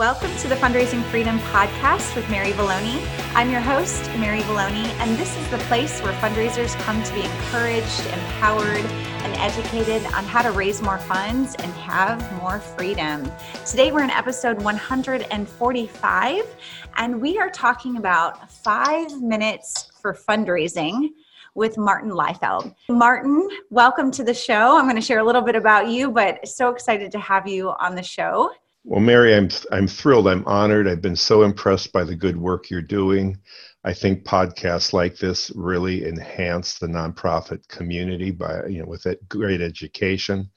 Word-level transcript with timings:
Welcome 0.00 0.34
to 0.38 0.48
the 0.48 0.54
Fundraising 0.54 1.04
Freedom 1.10 1.38
Podcast 1.40 2.16
with 2.16 2.26
Mary 2.30 2.52
Vallone. 2.52 3.06
I'm 3.34 3.50
your 3.50 3.60
host, 3.60 4.06
Mary 4.16 4.40
Vallone, 4.40 4.86
and 4.98 5.18
this 5.18 5.36
is 5.36 5.46
the 5.50 5.58
place 5.68 6.00
where 6.00 6.14
fundraisers 6.14 6.74
come 6.76 7.02
to 7.02 7.12
be 7.12 7.20
encouraged, 7.20 8.06
empowered, 8.06 8.86
and 9.22 9.36
educated 9.36 10.02
on 10.14 10.24
how 10.24 10.40
to 10.40 10.52
raise 10.52 10.80
more 10.80 10.96
funds 10.96 11.54
and 11.56 11.70
have 11.74 12.32
more 12.40 12.60
freedom. 12.60 13.30
Today, 13.66 13.92
we're 13.92 14.02
in 14.02 14.08
episode 14.08 14.62
145, 14.62 16.56
and 16.96 17.20
we 17.20 17.36
are 17.36 17.50
talking 17.50 17.98
about 17.98 18.50
five 18.50 19.20
minutes 19.20 19.92
for 20.00 20.14
fundraising 20.14 21.10
with 21.54 21.76
Martin 21.76 22.12
Leifeld. 22.12 22.74
Martin, 22.88 23.46
welcome 23.68 24.10
to 24.12 24.24
the 24.24 24.32
show. 24.32 24.78
I'm 24.78 24.84
going 24.84 24.96
to 24.96 25.02
share 25.02 25.18
a 25.18 25.24
little 25.24 25.42
bit 25.42 25.56
about 25.56 25.88
you, 25.88 26.10
but 26.10 26.48
so 26.48 26.70
excited 26.70 27.12
to 27.12 27.18
have 27.18 27.46
you 27.46 27.68
on 27.78 27.94
the 27.94 28.02
show. 28.02 28.50
Well, 28.84 29.00
Mary, 29.00 29.34
I'm 29.34 29.48
I'm 29.70 29.86
thrilled. 29.86 30.26
I'm 30.26 30.46
honored. 30.46 30.88
I've 30.88 31.02
been 31.02 31.16
so 31.16 31.42
impressed 31.42 31.92
by 31.92 32.04
the 32.04 32.16
good 32.16 32.36
work 32.36 32.70
you're 32.70 32.80
doing. 32.82 33.38
I 33.84 33.92
think 33.94 34.24
podcasts 34.24 34.92
like 34.92 35.16
this 35.16 35.50
really 35.54 36.06
enhance 36.06 36.78
the 36.78 36.86
nonprofit 36.86 37.66
community 37.68 38.30
by 38.30 38.66
you 38.66 38.80
know 38.80 38.88
with 38.88 39.02
that 39.02 39.28
great 39.28 39.60
education, 39.60 40.50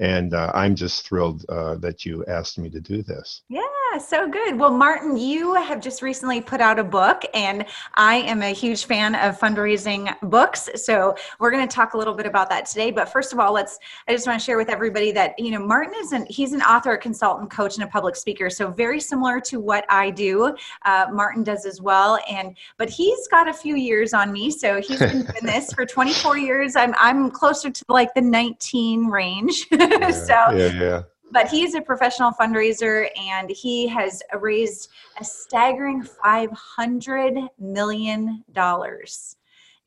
and 0.00 0.34
uh, 0.34 0.50
I'm 0.54 0.74
just 0.74 1.06
thrilled 1.06 1.44
uh, 1.48 1.76
that 1.76 2.04
you 2.04 2.24
asked 2.26 2.58
me 2.58 2.70
to 2.70 2.80
do 2.80 3.02
this. 3.02 3.42
Yeah, 3.48 3.62
so 3.98 4.28
good. 4.28 4.58
Well, 4.58 4.70
Martin, 4.70 5.16
you 5.16 5.54
have 5.54 5.80
just 5.80 6.02
recently 6.02 6.40
put 6.40 6.60
out 6.60 6.78
a 6.78 6.84
book, 6.84 7.22
and 7.34 7.64
I 7.94 8.16
am 8.16 8.42
a 8.42 8.52
huge 8.52 8.84
fan 8.84 9.14
of 9.16 9.38
fundraising 9.38 10.14
books. 10.22 10.68
So 10.76 11.16
we're 11.38 11.50
going 11.50 11.66
to 11.66 11.74
talk 11.74 11.94
a 11.94 11.98
little 11.98 12.14
bit 12.14 12.26
about 12.26 12.48
that 12.50 12.66
today. 12.66 12.90
But 12.90 13.06
first 13.06 13.32
of 13.32 13.40
all, 13.40 13.52
let's. 13.52 13.78
I 14.06 14.12
just 14.12 14.26
want 14.26 14.38
to 14.40 14.44
share 14.44 14.56
with 14.56 14.68
everybody 14.68 15.10
that 15.12 15.38
you 15.38 15.50
know 15.50 15.58
Martin 15.58 15.94
is 16.00 16.12
an 16.12 16.26
he's 16.28 16.52
an 16.52 16.62
author, 16.62 16.92
a 16.92 16.98
consultant, 16.98 17.50
coach, 17.50 17.76
and 17.76 17.84
a 17.84 17.86
public 17.86 18.16
speaker. 18.16 18.48
So 18.50 18.70
very 18.70 19.00
similar 19.00 19.40
to 19.40 19.58
what 19.58 19.84
I 19.88 20.10
do. 20.10 20.54
Uh, 20.84 21.06
Martin 21.12 21.42
does 21.42 21.66
as 21.66 21.80
well, 21.80 22.18
and 22.30 22.56
but 22.76 22.88
he's 22.88 23.26
got 23.28 23.48
a 23.48 23.52
few 23.52 23.76
years 23.76 24.12
on 24.12 24.32
me. 24.32 24.50
So 24.50 24.80
he's 24.80 24.98
been 24.98 25.22
doing 25.22 25.42
this 25.42 25.72
for 25.72 25.84
24 25.90 26.38
years. 26.38 26.76
I'm 26.76 26.94
I'm 26.98 27.30
closer 27.30 27.70
to 27.70 27.84
like 27.88 28.14
the 28.14 28.22
19 28.22 29.06
range. 29.06 29.66
Yeah, 29.80 30.10
so 30.10 30.34
yeah, 30.56 30.72
yeah 30.72 31.02
but 31.30 31.48
he's 31.48 31.74
a 31.74 31.80
professional 31.80 32.32
fundraiser 32.32 33.08
and 33.18 33.50
he 33.50 33.86
has 33.88 34.22
raised 34.40 34.88
a 35.20 35.24
staggering 35.24 36.02
$500 36.02 37.48
million. 37.58 38.44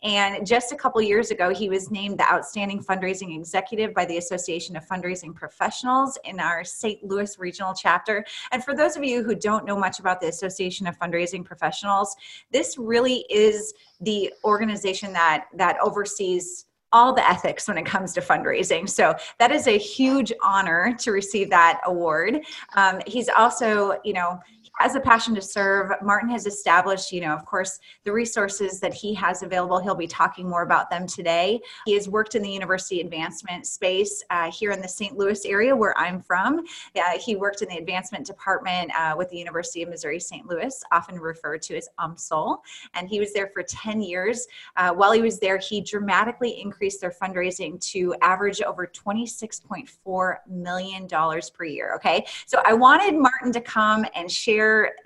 And 0.04 0.46
just 0.46 0.74
a 0.74 0.76
couple 0.76 1.02
years 1.02 1.32
ago, 1.32 1.54
he 1.54 1.70
was 1.70 1.90
named 1.90 2.20
the 2.20 2.30
Outstanding 2.30 2.84
Fundraising 2.84 3.38
Executive 3.38 3.94
by 3.94 4.04
the 4.04 4.18
Association 4.18 4.76
of 4.76 4.86
Fundraising 4.86 5.34
Professionals 5.34 6.20
in 6.26 6.42
our 6.42 6.66
St. 6.66 7.02
Louis 7.06 7.40
regional 7.40 7.74
chapter. 7.74 8.26
And 8.52 8.62
for 8.62 8.76
those 8.76 8.98
of 8.98 9.06
you 9.06 9.24
who 9.24 9.34
don't 9.34 9.66
know 9.66 9.78
much 9.78 10.02
about 10.02 10.20
the 10.20 10.28
Association 10.28 10.88
of 10.88 11.00
Fundraising 11.00 11.46
Professionals, 11.46 12.14
this 12.52 12.78
really 12.78 13.26
is 13.30 13.74
the 14.02 14.34
organization 14.44 15.14
that 15.14 15.46
that 15.56 15.78
oversees 15.82 16.66
all 16.94 17.14
the 17.14 17.28
ethics 17.28 17.68
when 17.68 17.78
it 17.78 17.86
comes 17.86 18.14
to 18.14 18.22
fundraising. 18.22 18.88
So 18.88 19.14
that 19.40 19.52
is 19.52 19.68
a 19.68 19.78
huge 19.78 20.32
honor 20.42 20.96
to 21.00 21.12
receive 21.12 21.50
that 21.50 21.82
award. 21.86 22.42
Um, 22.76 23.02
he's 23.06 23.28
also, 23.28 24.00
you 24.06 24.14
know, 24.14 24.40
has 24.80 24.96
a 24.96 25.00
passion 25.00 25.36
to 25.36 25.42
serve. 25.42 25.92
Martin 26.02 26.30
has 26.30 26.46
established, 26.46 27.12
you 27.12 27.22
know, 27.22 27.34
of 27.34 27.46
course, 27.46 27.80
the 28.06 28.12
resources 28.12 28.80
that 28.80 28.94
he 28.94 29.14
has 29.14 29.44
available. 29.44 29.80
He'll 29.80 29.96
be 29.96 30.08
talking 30.08 30.50
more 30.50 30.64
about 30.64 30.90
them 30.90 31.06
today. 31.06 31.62
He 31.86 31.94
has 31.94 32.10
worked 32.10 32.36
in 32.36 32.42
the 32.42 32.50
university 32.50 33.00
advancement 33.02 33.68
space 33.68 34.24
uh, 34.30 34.52
here 34.52 34.72
in 34.72 34.82
the 34.82 34.88
St. 34.88 35.18
Louis 35.18 35.46
area 35.46 35.76
where 35.76 35.98
I'm 35.98 36.22
from. 36.22 36.66
Uh, 36.96 37.20
he 37.24 37.36
worked 37.36 37.62
in 37.62 37.70
the 37.70 37.78
advancement 37.78 38.26
department 38.26 38.92
uh, 38.98 39.14
with 39.18 39.30
the 39.30 39.38
University 39.38 39.84
of 39.84 39.90
Missouri 39.90 40.20
St. 40.20 40.48
Louis, 40.48 40.84
often 40.92 41.20
referred 41.20 41.62
to 41.64 41.78
as 41.78 41.88
UMSL. 42.00 42.58
And 42.96 43.08
he 43.08 43.20
was 43.20 43.32
there 43.34 43.52
for 43.54 43.64
10 43.64 44.02
years. 44.02 44.48
Uh, 44.76 44.92
while 44.92 45.12
he 45.12 45.22
was 45.22 45.40
there, 45.40 45.60
he 45.60 45.82
dramatically 45.82 46.60
increased 46.60 47.00
their 47.00 47.12
fundraising 47.22 47.80
to 47.92 48.16
average 48.22 48.62
over 48.62 48.88
$26.4 48.88 50.36
million 50.50 51.08
per 51.08 51.66
year. 51.66 51.94
Okay. 51.96 52.26
So 52.48 52.62
I 52.66 52.74
wanted 52.74 53.16
Martin 53.16 53.52
to 53.52 53.62
come 53.62 54.06
and 54.16 54.32
share 54.32 54.63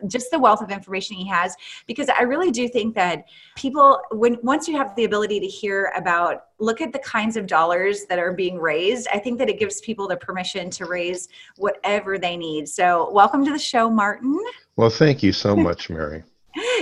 just 0.07 0.31
the 0.31 0.39
wealth 0.39 0.61
of 0.61 0.71
information 0.71 1.15
he 1.15 1.27
has 1.27 1.55
because 1.87 2.09
I 2.09 2.23
really 2.23 2.51
do 2.51 2.67
think 2.67 2.95
that 2.95 3.25
people 3.55 3.99
when 4.11 4.37
once 4.43 4.67
you 4.67 4.77
have 4.77 4.95
the 4.95 5.05
ability 5.05 5.39
to 5.39 5.47
hear 5.47 5.91
about 5.95 6.45
look 6.59 6.81
at 6.81 6.91
the 6.91 6.99
kinds 6.99 7.37
of 7.37 7.45
dollars 7.47 8.05
that 8.05 8.19
are 8.19 8.33
being 8.33 8.59
raised, 8.59 9.07
I 9.13 9.19
think 9.19 9.37
that 9.39 9.49
it 9.49 9.59
gives 9.59 9.79
people 9.81 10.07
the 10.07 10.17
permission 10.17 10.69
to 10.71 10.85
raise 10.85 11.29
whatever 11.57 12.17
they 12.17 12.35
need. 12.35 12.67
So, 12.67 13.11
welcome 13.11 13.45
to 13.45 13.51
the 13.51 13.59
show, 13.59 13.89
Martin. 13.89 14.39
Well, 14.75 14.89
thank 14.89 15.23
you 15.23 15.31
so 15.31 15.55
much, 15.55 15.89
Mary. 15.89 16.23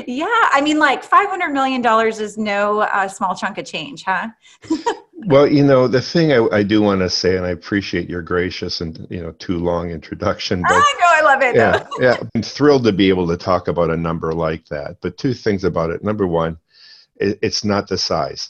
Yeah, 0.07 0.25
I 0.51 0.61
mean, 0.61 0.79
like 0.79 1.07
$500 1.07 1.51
million 1.51 1.85
is 2.09 2.37
no 2.37 2.79
uh, 2.79 3.07
small 3.07 3.35
chunk 3.35 3.57
of 3.57 3.65
change, 3.65 4.03
huh? 4.03 4.29
well, 5.13 5.47
you 5.47 5.63
know, 5.63 5.87
the 5.87 6.01
thing 6.01 6.31
I, 6.31 6.45
I 6.57 6.63
do 6.63 6.81
want 6.81 7.01
to 7.01 7.09
say, 7.09 7.37
and 7.37 7.45
I 7.45 7.49
appreciate 7.49 8.09
your 8.09 8.21
gracious 8.21 8.81
and, 8.81 9.07
you 9.09 9.21
know, 9.21 9.31
too 9.33 9.57
long 9.57 9.89
introduction. 9.89 10.61
But, 10.61 10.73
I 10.73 10.95
know, 10.99 11.07
I 11.07 11.33
love 11.33 11.41
it. 11.41 11.55
Yeah, 11.55 11.87
yeah, 11.99 12.17
I'm 12.35 12.41
thrilled 12.41 12.83
to 12.85 12.91
be 12.91 13.09
able 13.09 13.27
to 13.27 13.37
talk 13.37 13.67
about 13.67 13.89
a 13.89 13.97
number 13.97 14.33
like 14.33 14.65
that. 14.67 14.97
But 15.01 15.17
two 15.17 15.33
things 15.33 15.63
about 15.63 15.89
it. 15.89 16.03
Number 16.03 16.27
one, 16.27 16.57
it, 17.17 17.39
it's 17.41 17.63
not 17.63 17.87
the 17.87 17.97
size. 17.97 18.49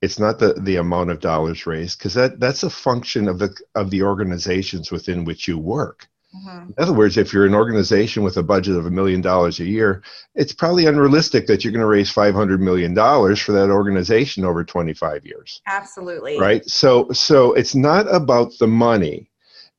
It's 0.00 0.18
not 0.18 0.38
the, 0.38 0.54
the 0.54 0.76
amount 0.76 1.10
of 1.10 1.20
dollars 1.20 1.66
raised 1.66 1.98
because 1.98 2.14
that, 2.14 2.40
that's 2.40 2.64
a 2.64 2.70
function 2.70 3.28
of 3.28 3.38
the 3.38 3.56
of 3.76 3.90
the 3.90 4.02
organizations 4.02 4.90
within 4.90 5.24
which 5.24 5.46
you 5.46 5.58
work. 5.58 6.08
Mm-hmm. 6.34 6.70
In 6.70 6.74
other 6.78 6.92
words, 6.92 7.18
if 7.18 7.32
you're 7.32 7.46
an 7.46 7.54
organization 7.54 8.22
with 8.22 8.36
a 8.36 8.42
budget 8.42 8.76
of 8.76 8.86
a 8.86 8.90
million 8.90 9.20
dollars 9.20 9.60
a 9.60 9.64
year, 9.64 10.02
it's 10.34 10.52
probably 10.52 10.86
unrealistic 10.86 11.46
that 11.46 11.62
you're 11.62 11.72
going 11.72 11.80
to 11.82 11.86
raise 11.86 12.12
$500 12.12 12.58
million 12.58 12.94
for 12.94 13.52
that 13.52 13.70
organization 13.70 14.44
over 14.44 14.64
25 14.64 15.26
years. 15.26 15.60
Absolutely. 15.66 16.38
Right? 16.38 16.64
So, 16.64 17.10
so 17.12 17.52
it's 17.52 17.74
not 17.74 18.12
about 18.12 18.52
the 18.58 18.66
money, 18.66 19.30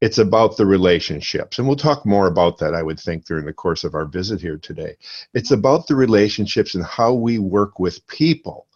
it's 0.02 0.20
about 0.20 0.58
the 0.58 0.66
relationships. 0.66 1.58
And 1.58 1.68
we'll 1.68 1.78
talk 1.78 2.06
more 2.06 2.28
about 2.28 2.60
that, 2.60 2.76
I 2.76 2.84
would 2.84 3.00
think, 3.00 3.26
during 3.26 3.46
the 3.46 3.54
course 3.54 3.84
of 3.84 3.96
our 3.96 4.06
visit 4.06 4.40
here 4.40 4.58
today. 4.58 4.96
It's 5.34 5.52
about 5.52 5.88
the 5.88 5.96
relationships 5.96 6.76
and 6.76 6.84
how 6.84 7.14
we 7.14 7.40
work 7.40 7.80
with 7.80 8.06
people 8.08 8.68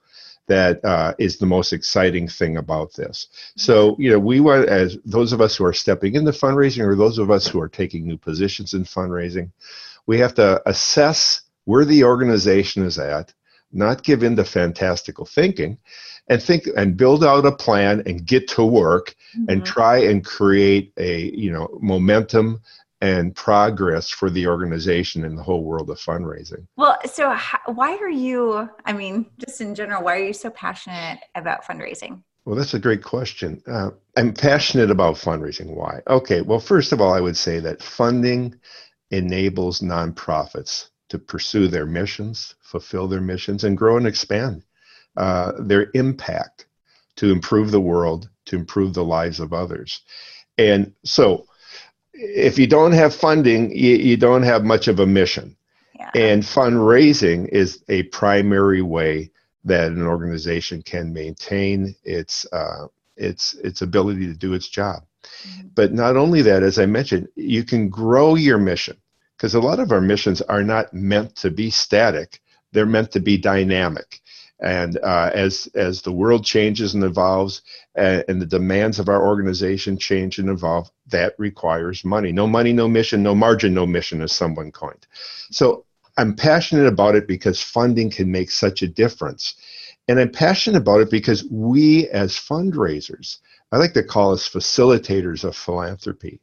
that 0.47 0.83
uh, 0.83 1.13
is 1.19 1.37
the 1.37 1.45
most 1.45 1.73
exciting 1.73 2.27
thing 2.27 2.57
about 2.57 2.93
this. 2.93 3.27
So, 3.55 3.95
you 3.99 4.09
know, 4.09 4.19
we 4.19 4.39
want, 4.39 4.67
as 4.67 4.97
those 5.05 5.33
of 5.33 5.41
us 5.41 5.55
who 5.55 5.65
are 5.65 5.73
stepping 5.73 6.15
into 6.15 6.31
fundraising 6.31 6.85
or 6.85 6.95
those 6.95 7.17
of 7.17 7.29
us 7.29 7.47
who 7.47 7.61
are 7.61 7.69
taking 7.69 8.07
new 8.07 8.17
positions 8.17 8.73
in 8.73 8.83
fundraising, 8.83 9.51
we 10.05 10.17
have 10.19 10.33
to 10.35 10.61
assess 10.67 11.41
where 11.65 11.85
the 11.85 12.03
organization 12.03 12.85
is 12.85 12.97
at, 12.97 13.33
not 13.73 14.03
give 14.03 14.23
in 14.23 14.37
to 14.37 14.45
fantastical 14.45 15.25
thinking, 15.25 15.77
and 16.29 16.41
think 16.41 16.63
and 16.75 16.97
build 16.97 17.23
out 17.23 17.45
a 17.45 17.51
plan 17.51 18.03
and 18.05 18.25
get 18.25 18.47
to 18.47 18.63
work 18.63 19.15
mm-hmm. 19.37 19.49
and 19.49 19.65
try 19.65 19.97
and 19.97 20.25
create 20.25 20.93
a 20.97 21.31
you 21.35 21.51
know 21.51 21.77
momentum 21.81 22.61
and 23.01 23.35
progress 23.35 24.09
for 24.09 24.29
the 24.29 24.47
organization 24.47 25.23
and 25.23 25.37
the 25.37 25.43
whole 25.43 25.63
world 25.63 25.89
of 25.89 25.97
fundraising. 25.99 26.65
Well, 26.75 26.97
so 27.05 27.29
how, 27.29 27.59
why 27.73 27.95
are 27.97 28.09
you, 28.09 28.69
I 28.85 28.93
mean, 28.93 29.27
just 29.37 29.61
in 29.61 29.75
general, 29.75 30.03
why 30.03 30.17
are 30.17 30.25
you 30.25 30.33
so 30.33 30.49
passionate 30.49 31.19
about 31.35 31.63
fundraising? 31.63 32.23
Well, 32.45 32.55
that's 32.55 32.73
a 32.73 32.79
great 32.79 33.03
question. 33.03 33.61
Uh, 33.67 33.91
I'm 34.15 34.33
passionate 34.33 34.89
about 34.89 35.15
fundraising. 35.15 35.75
Why? 35.75 35.99
Okay, 36.07 36.41
well, 36.41 36.59
first 36.59 36.91
of 36.93 37.01
all, 37.01 37.13
I 37.13 37.19
would 37.19 37.37
say 37.37 37.59
that 37.59 37.83
funding 37.83 38.55
enables 39.11 39.81
nonprofits 39.81 40.89
to 41.09 41.19
pursue 41.19 41.67
their 41.67 41.85
missions, 41.85 42.55
fulfill 42.61 43.07
their 43.07 43.21
missions, 43.21 43.63
and 43.63 43.77
grow 43.77 43.97
and 43.97 44.07
expand 44.07 44.63
uh, 45.17 45.53
their 45.59 45.91
impact 45.93 46.67
to 47.17 47.31
improve 47.31 47.71
the 47.71 47.81
world, 47.81 48.29
to 48.45 48.55
improve 48.55 48.93
the 48.93 49.03
lives 49.03 49.39
of 49.39 49.53
others. 49.53 50.01
And 50.57 50.93
so, 51.03 51.47
if 52.17 52.57
you 52.57 52.67
don't 52.67 52.93
have 52.93 53.13
funding, 53.13 53.71
you, 53.71 53.95
you 53.95 54.17
don't 54.17 54.43
have 54.43 54.63
much 54.63 54.87
of 54.87 54.99
a 54.99 55.05
mission. 55.05 55.55
Yeah. 55.95 56.11
And 56.15 56.43
fundraising 56.43 57.47
is 57.49 57.83
a 57.89 58.03
primary 58.03 58.81
way 58.81 59.31
that 59.65 59.91
an 59.91 60.03
organization 60.03 60.81
can 60.81 61.13
maintain 61.13 61.95
its 62.03 62.45
uh, 62.51 62.87
its 63.15 63.53
its 63.55 63.81
ability 63.81 64.27
to 64.27 64.33
do 64.33 64.53
its 64.53 64.67
job. 64.67 65.03
Mm-hmm. 65.23 65.67
But 65.75 65.93
not 65.93 66.15
only 66.15 66.41
that, 66.43 66.63
as 66.63 66.79
I 66.79 66.85
mentioned, 66.85 67.27
you 67.35 67.63
can 67.63 67.89
grow 67.89 68.35
your 68.35 68.57
mission 68.57 68.97
because 69.35 69.55
a 69.55 69.59
lot 69.59 69.79
of 69.79 69.91
our 69.91 70.01
missions 70.01 70.41
are 70.41 70.63
not 70.63 70.93
meant 70.93 71.35
to 71.37 71.51
be 71.51 71.69
static; 71.69 72.41
they're 72.71 72.85
meant 72.85 73.11
to 73.11 73.19
be 73.19 73.37
dynamic. 73.37 74.21
And 74.59 74.97
uh, 75.03 75.29
as 75.33 75.69
as 75.75 76.01
the 76.01 76.11
world 76.11 76.43
changes 76.43 76.95
and 76.95 77.03
evolves, 77.03 77.61
uh, 77.95 78.23
and 78.27 78.41
the 78.41 78.45
demands 78.45 78.97
of 78.97 79.07
our 79.07 79.27
organization 79.27 79.97
change 79.97 80.39
and 80.39 80.49
evolve, 80.49 80.89
that 81.07 81.35
requires 81.37 82.03
money. 82.03 82.31
No 82.31 82.47
money, 82.47 82.73
no 82.73 82.87
mission. 82.87 83.21
No 83.21 83.35
margin, 83.35 83.73
no 83.73 83.85
mission, 83.85 84.21
as 84.21 84.31
someone 84.31 84.71
coined. 84.71 85.05
So 85.51 85.85
I'm 86.17 86.35
passionate 86.35 86.87
about 86.87 87.15
it 87.15 87.27
because 87.27 87.61
funding 87.61 88.09
can 88.09 88.31
make 88.31 88.49
such 88.49 88.81
a 88.81 88.87
difference, 88.87 89.55
and 90.07 90.19
I'm 90.19 90.31
passionate 90.31 90.77
about 90.79 91.01
it 91.01 91.11
because 91.11 91.45
we, 91.51 92.07
as 92.07 92.33
fundraisers, 92.33 93.37
I 93.71 93.77
like 93.77 93.93
to 93.93 94.03
call 94.03 94.33
us 94.33 94.49
facilitators 94.49 95.43
of 95.43 95.55
philanthropy. 95.55 96.39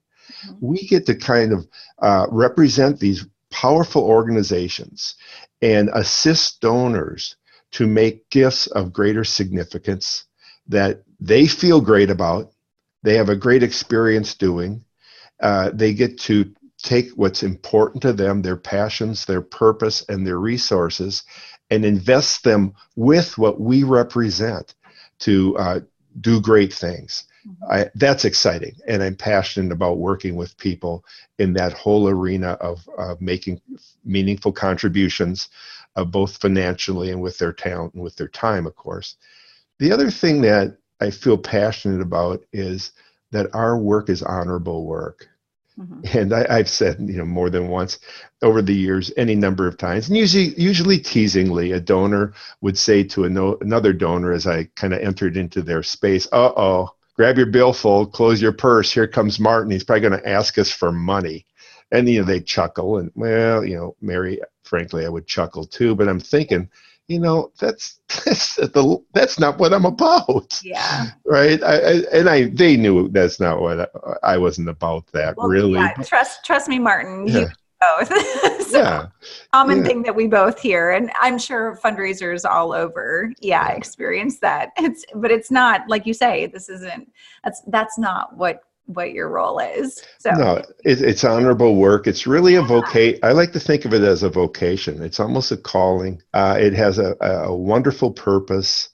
mm-hmm. 0.47 0.55
we 0.61 0.87
get 0.87 1.07
to 1.07 1.15
kind 1.15 1.53
of 1.53 1.67
uh, 2.01 2.27
represent 2.31 3.01
these 3.01 3.27
powerful 3.51 4.03
organizations 4.03 5.15
and 5.63 5.89
assist 5.95 6.61
donors 6.61 7.37
to 7.75 7.87
make 7.89 8.31
gifts 8.31 8.69
of 8.69 8.93
greater 8.93 9.25
significance 9.25 10.27
that 10.69 11.03
they 11.19 11.47
feel 11.47 11.81
great 11.81 12.09
about, 12.09 12.53
they 13.03 13.17
have 13.17 13.29
a 13.29 13.37
great 13.37 13.65
experience 13.65 14.35
doing. 14.35 14.85
Uh, 15.41 15.71
they 15.75 15.93
get 15.93 16.19
to 16.19 16.55
take 16.79 17.11
what's 17.17 17.43
important 17.43 18.01
to 18.03 18.13
them, 18.13 18.43
their 18.43 18.57
passions, 18.57 19.25
their 19.25 19.43
purpose, 19.43 20.05
and 20.09 20.25
their 20.25 20.39
resources, 20.39 21.25
and 21.71 21.85
invest 21.85 22.45
them 22.45 22.73
with 22.95 23.37
what 23.39 23.61
we 23.61 23.83
represent 23.83 24.75
to 25.19 25.57
uh, 25.59 25.81
do 26.21 26.41
great 26.41 26.73
things. 26.73 27.25
Mm-hmm. 27.47 27.73
I, 27.73 27.91
that's 27.97 28.25
exciting, 28.25 28.77
and 28.87 29.03
I'm 29.03 29.17
passionate 29.17 29.73
about 29.73 29.99
working 29.99 30.37
with 30.37 30.57
people 30.59 31.05
in 31.41 31.53
that 31.55 31.73
whole 31.73 32.09
arena 32.09 32.53
of, 32.61 32.89
of 32.97 33.21
making 33.21 33.61
meaningful 34.05 34.53
contributions, 34.53 35.49
uh, 35.97 36.05
both 36.05 36.37
financially 36.39 37.11
and 37.11 37.21
with 37.21 37.39
their 37.39 37.53
talent 37.53 37.95
and 37.95 38.03
with 38.03 38.17
their 38.17 38.29
time, 38.29 38.67
of 38.67 38.75
course. 38.77 39.17
The 39.79 39.93
other 39.93 40.11
thing 40.11 40.43
that 40.43 40.77
I 41.01 41.11
feel 41.11 41.39
passionate 41.39 42.01
about 42.01 42.45
is 42.53 42.93
that 43.33 43.55
our 43.55 43.77
work 43.77 44.09
is 44.09 44.23
honorable 44.23 44.87
work. 44.87 45.29
Mm-hmm. 45.79 46.19
And 46.19 46.33
I, 46.33 46.59
have 46.59 46.69
said, 46.69 46.99
you 47.01 47.17
know, 47.17 47.25
more 47.25 47.51
than 47.51 47.67
once 47.67 47.99
over 48.43 48.63
the 48.63 48.75
years, 48.75 49.11
any 49.17 49.35
number 49.35 49.67
of 49.67 49.77
times, 49.77 50.07
and 50.07 50.17
usually, 50.17 50.55
usually 50.57 50.99
teasingly, 50.99 51.73
a 51.73 51.81
donor 51.81 52.33
would 52.61 52.79
say 52.79 53.03
to 53.03 53.29
no, 53.29 53.59
another 53.61 53.93
donor 53.93 54.33
as 54.33 54.47
I 54.47 54.65
kind 54.77 54.95
of 54.95 55.01
entered 55.01 55.37
into 55.37 55.63
their 55.63 55.83
space, 55.83 56.29
"Uh 56.31 56.53
oh, 56.57 56.91
grab 57.15 57.39
your 57.39 57.47
billfold, 57.47 58.13
close 58.13 58.41
your 58.41 58.53
purse. 58.53 58.93
Here 58.93 59.09
comes 59.09 59.41
Martin. 59.41 59.73
He's 59.73 59.83
probably 59.83 60.09
going 60.09 60.21
to 60.21 60.29
ask 60.29 60.59
us 60.59 60.71
for 60.71 60.93
money." 60.93 61.45
And 61.91 62.09
you 62.09 62.21
know, 62.21 62.25
they 62.25 62.41
chuckle, 62.41 62.99
and 62.99 63.11
well, 63.17 63.65
you 63.65 63.75
know, 63.75 63.97
Mary, 64.01 64.41
frankly, 64.65 65.07
I 65.07 65.09
would 65.09 65.27
chuckle 65.27 65.65
too. 65.65 65.95
But 65.95 66.09
I'm 66.09 66.21
thinking, 66.21 66.69
you 67.09 67.19
know 67.19 67.53
that's 67.61 68.01
that's 68.25 68.57
the 68.57 69.05
that's 69.13 69.39
not 69.39 69.59
what 69.59 69.73
i'm 69.73 69.85
about. 69.85 70.61
Yeah. 70.63 71.11
Right? 71.25 71.63
I, 71.63 71.75
I, 71.75 71.91
and 72.13 72.29
i 72.29 72.45
they 72.45 72.77
knew 72.77 73.09
that's 73.09 73.41
not 73.41 73.61
what 73.61 73.91
i, 74.23 74.35
I 74.35 74.39
wasn't 74.39 74.69
about 74.69 75.07
that 75.13 75.37
well, 75.37 75.49
really. 75.49 75.75
yeah, 75.75 75.93
trust 76.03 76.45
trust 76.45 76.69
me 76.69 76.79
martin 76.79 77.27
yeah. 77.29 77.41
you 77.41 77.49
both. 77.81 78.13
So, 78.65 78.81
yeah. 78.81 79.07
common 79.53 79.79
yeah. 79.79 79.85
thing 79.85 80.03
that 80.03 80.17
we 80.17 80.27
both 80.27 80.59
hear 80.59 80.93
and 80.93 81.11
i'm 81.21 81.39
sure 81.39 81.79
fundraisers 81.85 82.49
all 82.49 82.73
over. 82.73 83.31
Yeah, 83.41 83.69
yeah. 83.69 83.77
Experience 83.77 84.41
that. 84.41 84.71
It's 84.79 85.05
but 85.15 85.31
it's 85.31 85.51
not 85.51 85.83
like 85.89 86.07
you 86.07 86.15
say 86.15 86.47
this 86.47 86.69
isn't 86.69 87.13
that's 87.45 87.63
that's 87.69 87.99
not 87.99 88.37
what 88.37 88.63
what 88.87 89.13
your 89.13 89.29
role 89.29 89.59
is. 89.59 90.03
So 90.19 90.31
no, 90.33 90.57
it, 90.85 91.01
it's 91.01 91.25
honorable 91.25 91.77
work. 91.77 92.07
It's 92.07 92.27
really 92.27 92.57
a 92.57 92.63
vocation. 92.63 93.21
I 93.23 93.33
like 93.33 93.53
to 93.53 93.61
think 93.61 93.85
of 93.85 93.95
it 93.95 94.03
as 94.03 94.23
a 94.23 94.29
vocation. 94.29 95.03
It's 95.03 95.21
almost 95.21 95.53
a 95.53 95.57
calling. 95.57 96.23
Uh, 96.33 96.57
it 96.61 96.75
has 96.75 96.99
a, 96.99 97.17
a 97.21 97.55
wonderful 97.55 98.13
purpose. 98.13 98.91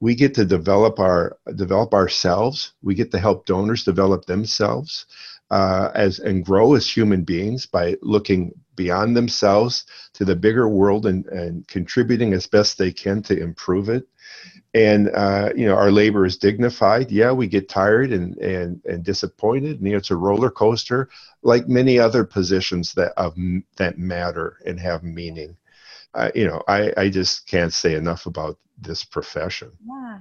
We 0.00 0.14
get 0.14 0.34
to 0.34 0.44
develop 0.44 0.98
our 0.98 1.38
develop 1.56 1.94
ourselves. 1.94 2.72
We 2.82 2.94
get 2.94 3.10
to 3.12 3.18
help 3.18 3.46
donors 3.46 3.84
develop 3.84 4.26
themselves 4.26 5.06
uh, 5.50 5.90
as 5.94 6.18
and 6.18 6.44
grow 6.44 6.74
as 6.74 6.88
human 6.90 7.22
beings 7.22 7.66
by 7.66 7.96
looking 8.02 8.52
beyond 8.76 9.16
themselves 9.16 9.84
to 10.14 10.24
the 10.24 10.34
bigger 10.34 10.68
world 10.68 11.06
and, 11.06 11.26
and 11.26 11.66
contributing 11.68 12.32
as 12.32 12.46
best 12.46 12.76
they 12.76 12.92
can 12.92 13.22
to 13.22 13.38
improve 13.38 13.88
it 13.88 14.08
and 14.74 15.10
uh, 15.14 15.50
you 15.56 15.66
know 15.66 15.74
our 15.74 15.90
labor 15.90 16.26
is 16.26 16.36
dignified. 16.36 17.10
Yeah 17.10 17.32
we 17.32 17.46
get 17.46 17.68
tired 17.68 18.12
and 18.12 18.36
and 18.38 18.84
and 18.84 19.04
disappointed. 19.04 19.78
And 19.78 19.86
you 19.86 19.92
know, 19.92 19.98
it's 19.98 20.10
a 20.10 20.16
roller 20.16 20.50
coaster 20.50 21.08
like 21.42 21.68
many 21.68 21.98
other 21.98 22.24
positions 22.24 22.94
that 22.94 23.12
of 23.16 23.34
that 23.76 23.98
matter 23.98 24.58
and 24.66 24.78
have 24.80 25.02
meaning. 25.02 25.56
Uh, 26.14 26.30
you 26.34 26.46
know 26.46 26.62
i 26.68 26.92
i 26.96 27.08
just 27.08 27.46
can't 27.48 27.72
say 27.72 27.94
enough 27.94 28.26
about 28.26 28.58
this 28.78 29.04
profession. 29.04 29.72
Yeah 29.86 30.20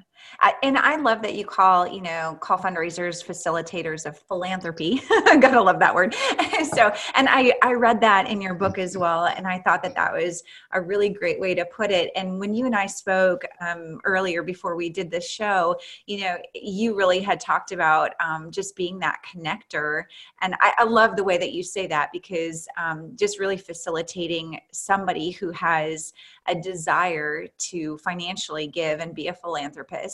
And 0.61 0.77
I 0.77 0.97
love 0.97 1.21
that 1.21 1.35
you 1.35 1.45
call, 1.45 1.87
you 1.87 2.01
know, 2.01 2.37
call 2.41 2.57
fundraisers 2.57 3.25
facilitators 3.25 4.05
of 4.05 4.17
philanthropy. 4.19 5.01
Gotta 5.09 5.61
love 5.61 5.79
that 5.79 5.93
word. 5.93 6.13
so, 6.73 6.91
and 7.15 7.27
I, 7.29 7.53
I 7.61 7.73
read 7.73 8.01
that 8.01 8.27
in 8.27 8.41
your 8.41 8.53
book 8.53 8.77
as 8.77 8.97
well. 8.97 9.25
And 9.25 9.47
I 9.47 9.59
thought 9.59 9.83
that 9.83 9.95
that 9.95 10.13
was 10.13 10.43
a 10.71 10.81
really 10.81 11.09
great 11.09 11.39
way 11.39 11.55
to 11.55 11.65
put 11.65 11.91
it. 11.91 12.11
And 12.15 12.39
when 12.39 12.53
you 12.53 12.65
and 12.65 12.75
I 12.75 12.87
spoke 12.87 13.43
um, 13.61 13.99
earlier 14.03 14.43
before 14.43 14.75
we 14.75 14.89
did 14.89 15.09
this 15.09 15.29
show, 15.29 15.77
you 16.07 16.21
know, 16.21 16.37
you 16.53 16.95
really 16.95 17.21
had 17.21 17.39
talked 17.39 17.71
about 17.71 18.11
um, 18.19 18.51
just 18.51 18.75
being 18.75 18.99
that 18.99 19.19
connector. 19.23 20.03
And 20.41 20.55
I, 20.59 20.73
I, 20.79 20.83
love 20.83 21.15
the 21.15 21.23
way 21.23 21.37
that 21.37 21.53
you 21.53 21.63
say 21.63 21.87
that 21.87 22.09
because 22.11 22.67
um, 22.77 23.13
just 23.15 23.39
really 23.39 23.57
facilitating 23.57 24.59
somebody 24.71 25.31
who 25.31 25.51
has 25.51 26.13
a 26.47 26.55
desire 26.55 27.47
to 27.57 27.97
financially 27.99 28.67
give 28.67 28.99
and 28.99 29.15
be 29.15 29.27
a 29.27 29.33
philanthropist 29.33 30.12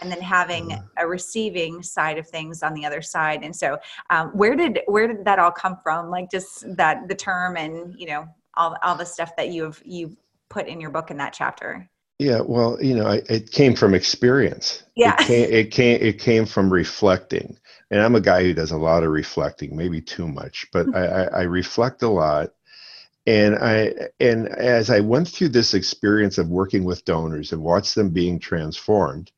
and 0.00 0.10
then 0.10 0.20
having 0.20 0.70
mm-hmm. 0.70 0.86
a 0.96 1.06
receiving 1.06 1.82
side 1.82 2.18
of 2.18 2.26
things 2.28 2.62
on 2.62 2.74
the 2.74 2.84
other 2.84 3.02
side. 3.02 3.42
And 3.42 3.54
so 3.54 3.78
um, 4.10 4.28
where 4.28 4.56
did 4.56 4.80
where 4.86 5.06
did 5.06 5.24
that 5.24 5.38
all 5.38 5.50
come 5.50 5.76
from? 5.82 6.10
Like 6.10 6.30
just 6.30 6.64
that 6.76 7.08
the 7.08 7.14
term 7.14 7.56
and 7.56 7.94
you 7.98 8.06
know 8.06 8.28
all, 8.54 8.76
all 8.82 8.96
the 8.96 9.06
stuff 9.06 9.36
that 9.36 9.48
you've 9.48 9.80
you 9.84 10.16
put 10.48 10.66
in 10.66 10.80
your 10.80 10.90
book 10.90 11.10
in 11.10 11.16
that 11.18 11.32
chapter? 11.32 11.88
Yeah 12.18 12.40
well 12.40 12.76
you 12.82 12.94
know 12.94 13.06
I, 13.06 13.22
it 13.28 13.50
came 13.50 13.74
from 13.74 13.94
experience. 13.94 14.84
Yeah. 14.94 15.16
it 15.20 15.26
came, 15.26 15.50
it 15.50 15.70
came 15.70 16.00
it 16.02 16.18
came 16.18 16.46
from 16.46 16.72
reflecting. 16.72 17.56
And 17.90 18.00
i'm 18.00 18.14
a 18.14 18.20
guy 18.20 18.42
who 18.44 18.54
does 18.54 18.70
a 18.70 18.76
lot 18.76 19.02
of 19.02 19.10
reflecting 19.10 19.76
maybe 19.76 20.00
too 20.00 20.28
much 20.28 20.66
but 20.72 20.86
mm-hmm. 20.86 21.34
I, 21.34 21.40
I 21.40 21.42
reflect 21.42 22.02
a 22.02 22.08
lot. 22.08 22.50
And 23.26 23.56
i 23.56 23.92
and 24.18 24.48
as 24.48 24.90
i 24.90 25.00
went 25.00 25.28
through 25.28 25.50
this 25.50 25.74
experience 25.74 26.38
of 26.38 26.48
working 26.48 26.84
with 26.84 27.04
donors 27.04 27.52
and 27.52 27.62
watched 27.62 27.94
them 27.94 28.10
being 28.10 28.38
transformed 28.38 29.30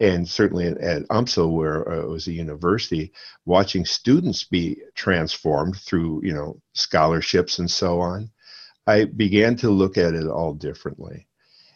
and 0.00 0.28
certainly 0.28 0.66
at 0.66 1.08
UMSL, 1.08 1.52
where 1.52 1.88
uh, 1.90 2.02
it 2.02 2.08
was 2.08 2.26
a 2.26 2.32
university, 2.32 3.12
watching 3.44 3.84
students 3.84 4.44
be 4.44 4.78
transformed 4.94 5.76
through 5.76 6.20
you 6.24 6.34
know 6.34 6.60
scholarships 6.74 7.58
and 7.58 7.70
so 7.70 8.00
on, 8.00 8.30
I 8.86 9.04
began 9.04 9.56
to 9.56 9.70
look 9.70 9.96
at 9.96 10.14
it 10.14 10.26
all 10.26 10.54
differently, 10.54 11.26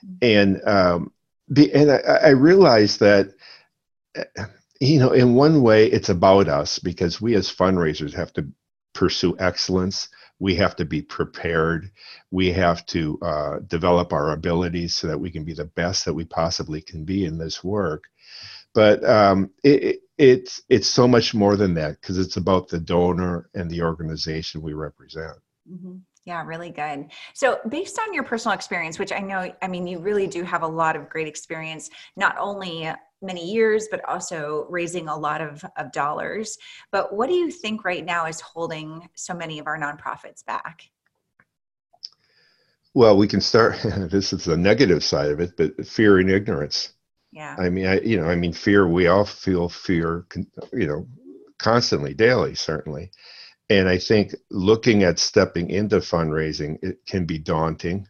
mm-hmm. 0.05 0.17
and 0.23 0.69
um, 0.69 1.13
and 1.57 1.91
I, 1.91 1.97
I 1.97 2.29
realized 2.31 3.01
that 3.01 3.35
you 4.81 4.99
know 4.99 5.13
in 5.13 5.35
one 5.35 5.63
way 5.63 5.87
it's 5.87 6.09
about 6.09 6.49
us 6.49 6.79
because 6.79 7.21
we 7.21 7.35
as 7.35 7.53
fundraisers 7.53 8.15
have 8.15 8.33
to 8.35 8.49
pursue 8.95 9.37
excellence 9.39 10.09
we 10.39 10.55
have 10.55 10.77
to 10.77 10.85
be 10.85 11.03
prepared 11.03 11.91
we 12.31 12.53
have 12.53 12.85
to 12.87 13.19
uh, 13.23 13.59
develop 13.67 14.13
our 14.13 14.33
abilities 14.33 14.95
so 14.95 15.07
that 15.07 15.19
we 15.19 15.31
can 15.31 15.45
be 15.45 15.55
the 15.55 15.65
best 15.65 16.05
that 16.05 16.15
we 16.15 16.25
possibly 16.25 16.81
can 16.81 17.05
be 17.05 17.25
in 17.25 17.39
this 17.39 17.63
work 17.63 18.05
but 18.75 19.03
um, 19.05 19.51
it, 19.65 19.83
it, 19.83 20.01
it's 20.19 20.63
it's 20.69 20.89
so 20.89 21.07
much 21.07 21.35
more 21.35 21.57
than 21.57 21.75
that 21.75 22.01
because 22.01 22.19
it's 22.19 22.37
about 22.37 22.69
the 22.69 22.79
donor 22.79 23.49
and 23.55 23.71
the 23.71 23.83
organization 23.83 24.63
we 24.63 24.73
represent 24.73 25.37
mm-hmm. 25.71 25.97
Yeah, 26.29 26.45
really 26.45 26.69
good. 26.69 27.11
So, 27.33 27.59
based 27.71 27.99
on 27.99 28.13
your 28.13 28.23
personal 28.23 28.55
experience, 28.55 28.99
which 28.99 29.13
I 29.13 29.21
know, 29.21 29.51
I 29.63 29.67
mean, 29.67 29.87
you 29.87 29.99
really 29.99 30.27
do 30.27 30.43
have 30.43 30.63
a 30.63 30.67
lot 30.67 30.95
of 30.95 31.09
great 31.09 31.27
experience, 31.27 31.89
not 32.17 32.37
only 32.39 32.93
many 33.21 33.51
years, 33.51 33.89
but 33.91 34.05
also 34.09 34.67
raising 34.69 35.09
a 35.09 35.17
lot 35.17 35.41
of, 35.41 35.65
of 35.77 35.93
dollars. 35.93 36.59
But 36.91 37.15
what 37.15 37.29
do 37.29 37.35
you 37.35 37.51
think 37.51 37.85
right 37.85 38.05
now 38.05 38.27
is 38.27 38.41
holding 38.41 39.09
so 39.15 39.35
many 39.35 39.59
of 39.59 39.67
our 39.67 39.79
nonprofits 39.79 40.45
back? 40.45 40.91
Well, 42.95 43.17
we 43.17 43.29
can 43.29 43.41
start. 43.41 43.77
this 44.11 44.33
is 44.33 44.45
the 44.45 44.57
negative 44.57 45.05
side 45.05 45.31
of 45.31 45.41
it, 45.41 45.57
but 45.57 45.87
fear 45.87 46.19
and 46.19 46.31
ignorance. 46.31 46.93
Yeah. 47.33 47.55
I 47.59 47.69
mean, 47.69 47.87
I 47.87 48.01
you 48.01 48.19
know, 48.19 48.29
I 48.29 48.37
mean, 48.37 48.53
fear. 48.53 48.89
We 48.89 49.07
all 49.07 49.25
feel 49.25 49.69
fear, 49.69 50.27
you 50.73 50.87
know, 50.87 51.07
constantly, 51.59 52.15
daily, 52.15 52.55
certainly. 52.55 53.11
And 53.71 53.89
I 53.89 53.99
think 53.99 54.35
looking 54.51 55.03
at 55.03 55.19
stepping 55.19 55.71
into 55.71 55.97
fundraising, 55.97 56.79
it 56.83 57.05
can 57.07 57.27
be 57.27 57.39
daunting. 57.39 58.09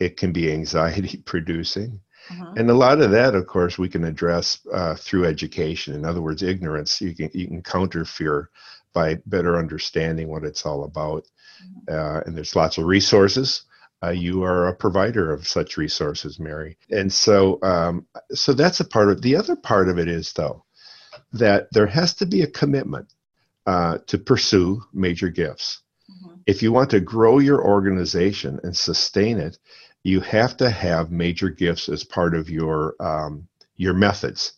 It 0.00 0.16
can 0.16 0.32
be 0.32 0.52
anxiety 0.52 1.16
producing. 1.24 2.00
Uh-huh. 2.30 2.54
And 2.56 2.70
a 2.70 2.74
lot 2.74 3.00
of 3.00 3.10
that, 3.10 3.34
of 3.34 3.46
course, 3.46 3.78
we 3.78 3.88
can 3.88 4.04
address 4.04 4.60
uh, 4.72 4.94
through 4.94 5.26
education. 5.26 5.94
In 5.94 6.04
other 6.04 6.22
words, 6.22 6.42
ignorance. 6.42 7.00
You 7.00 7.14
can 7.14 7.30
you 7.34 7.46
can 7.46 7.62
counter 7.62 8.04
fear 8.04 8.50
by 8.92 9.18
better 9.26 9.58
understanding 9.58 10.28
what 10.28 10.44
it's 10.44 10.64
all 10.64 10.84
about. 10.84 11.26
Uh-huh. 11.88 11.96
Uh, 11.96 12.22
and 12.26 12.36
there's 12.36 12.56
lots 12.56 12.78
of 12.78 12.84
resources. 12.84 13.64
Uh, 14.02 14.10
you 14.10 14.42
are 14.42 14.68
a 14.68 14.74
provider 14.74 15.32
of 15.32 15.46
such 15.46 15.76
resources, 15.76 16.38
Mary. 16.38 16.76
And 16.90 17.10
so, 17.10 17.58
um, 17.62 18.06
so 18.32 18.52
that's 18.52 18.80
a 18.80 18.84
part 18.84 19.08
of. 19.08 19.22
The 19.22 19.36
other 19.36 19.56
part 19.56 19.88
of 19.88 19.98
it 19.98 20.08
is 20.08 20.32
though 20.32 20.64
that 21.32 21.68
there 21.72 21.86
has 21.86 22.14
to 22.14 22.26
be 22.26 22.42
a 22.42 22.46
commitment 22.46 23.12
uh, 23.66 23.98
to 24.06 24.18
pursue 24.18 24.82
major 24.92 25.28
gifts. 25.28 25.82
Mm-hmm. 26.10 26.34
If 26.46 26.62
you 26.62 26.72
want 26.72 26.90
to 26.90 27.00
grow 27.00 27.38
your 27.38 27.64
organization 27.64 28.60
and 28.62 28.76
sustain 28.76 29.38
it, 29.38 29.58
you 30.04 30.20
have 30.20 30.56
to 30.58 30.70
have 30.70 31.10
major 31.10 31.48
gifts 31.48 31.88
as 31.88 32.04
part 32.04 32.34
of 32.34 32.48
your 32.48 32.94
um, 33.00 33.48
your 33.76 33.94
methods. 33.94 34.52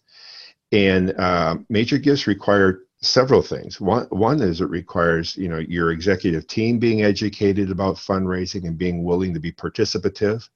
And 0.72 1.18
uh, 1.18 1.56
major 1.70 1.96
gifts 1.96 2.26
require 2.26 2.80
several 3.00 3.40
things. 3.40 3.80
One, 3.80 4.06
one 4.06 4.42
is 4.42 4.60
it 4.60 4.68
requires 4.68 5.36
you 5.36 5.48
know 5.48 5.58
your 5.58 5.92
executive 5.92 6.46
team 6.48 6.78
being 6.78 7.02
educated 7.02 7.70
about 7.70 7.96
fundraising 7.96 8.66
and 8.66 8.76
being 8.76 9.04
willing 9.04 9.32
to 9.34 9.40
be 9.40 9.52
participative. 9.52 10.46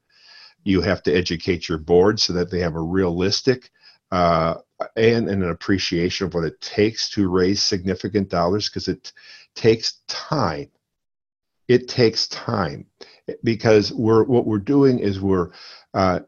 You 0.65 0.83
have 0.83 1.03
to 1.05 1.15
educate 1.15 1.69
your 1.69 1.79
board 1.79 2.21
so 2.21 2.33
that 2.35 2.51
they 2.51 2.61
have 2.61 2.75
a 2.75 2.83
realistic 2.83 3.71
uh, 4.11 4.57
and, 4.97 5.29
and, 5.29 5.43
an 5.45 5.51
appreciation 5.51 6.27
of 6.27 6.35
what 6.35 6.45
it 6.45 6.61
takes 6.61 7.09
to 7.11 7.31
raise 7.31 7.63
significant 7.63 8.29
dollars 8.29 8.69
because 8.69 8.89
it 8.89 9.13
takes 9.55 10.01
time. 10.09 10.69
It 11.69 11.89
takes 11.89 12.27
time 12.27 12.87
because 13.43 13.93
we're 13.93 14.25
what 14.25 14.47
we're 14.47 14.59
doing 14.59 14.99
is 14.99 15.21
we're 15.21 15.51
uh, 15.95 16.21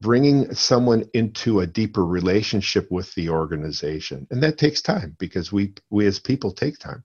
bringing 0.00 0.52
someone 0.52 1.04
into 1.14 1.60
a 1.60 1.66
deeper 1.66 2.04
relationship 2.04 2.90
with 2.90 3.14
the 3.14 3.28
organization. 3.30 4.26
And 4.30 4.42
that 4.42 4.58
takes 4.58 4.82
time 4.82 5.16
because 5.18 5.52
we 5.52 5.74
we 5.90 6.06
as 6.06 6.18
people 6.18 6.52
take 6.52 6.78
time. 6.78 7.04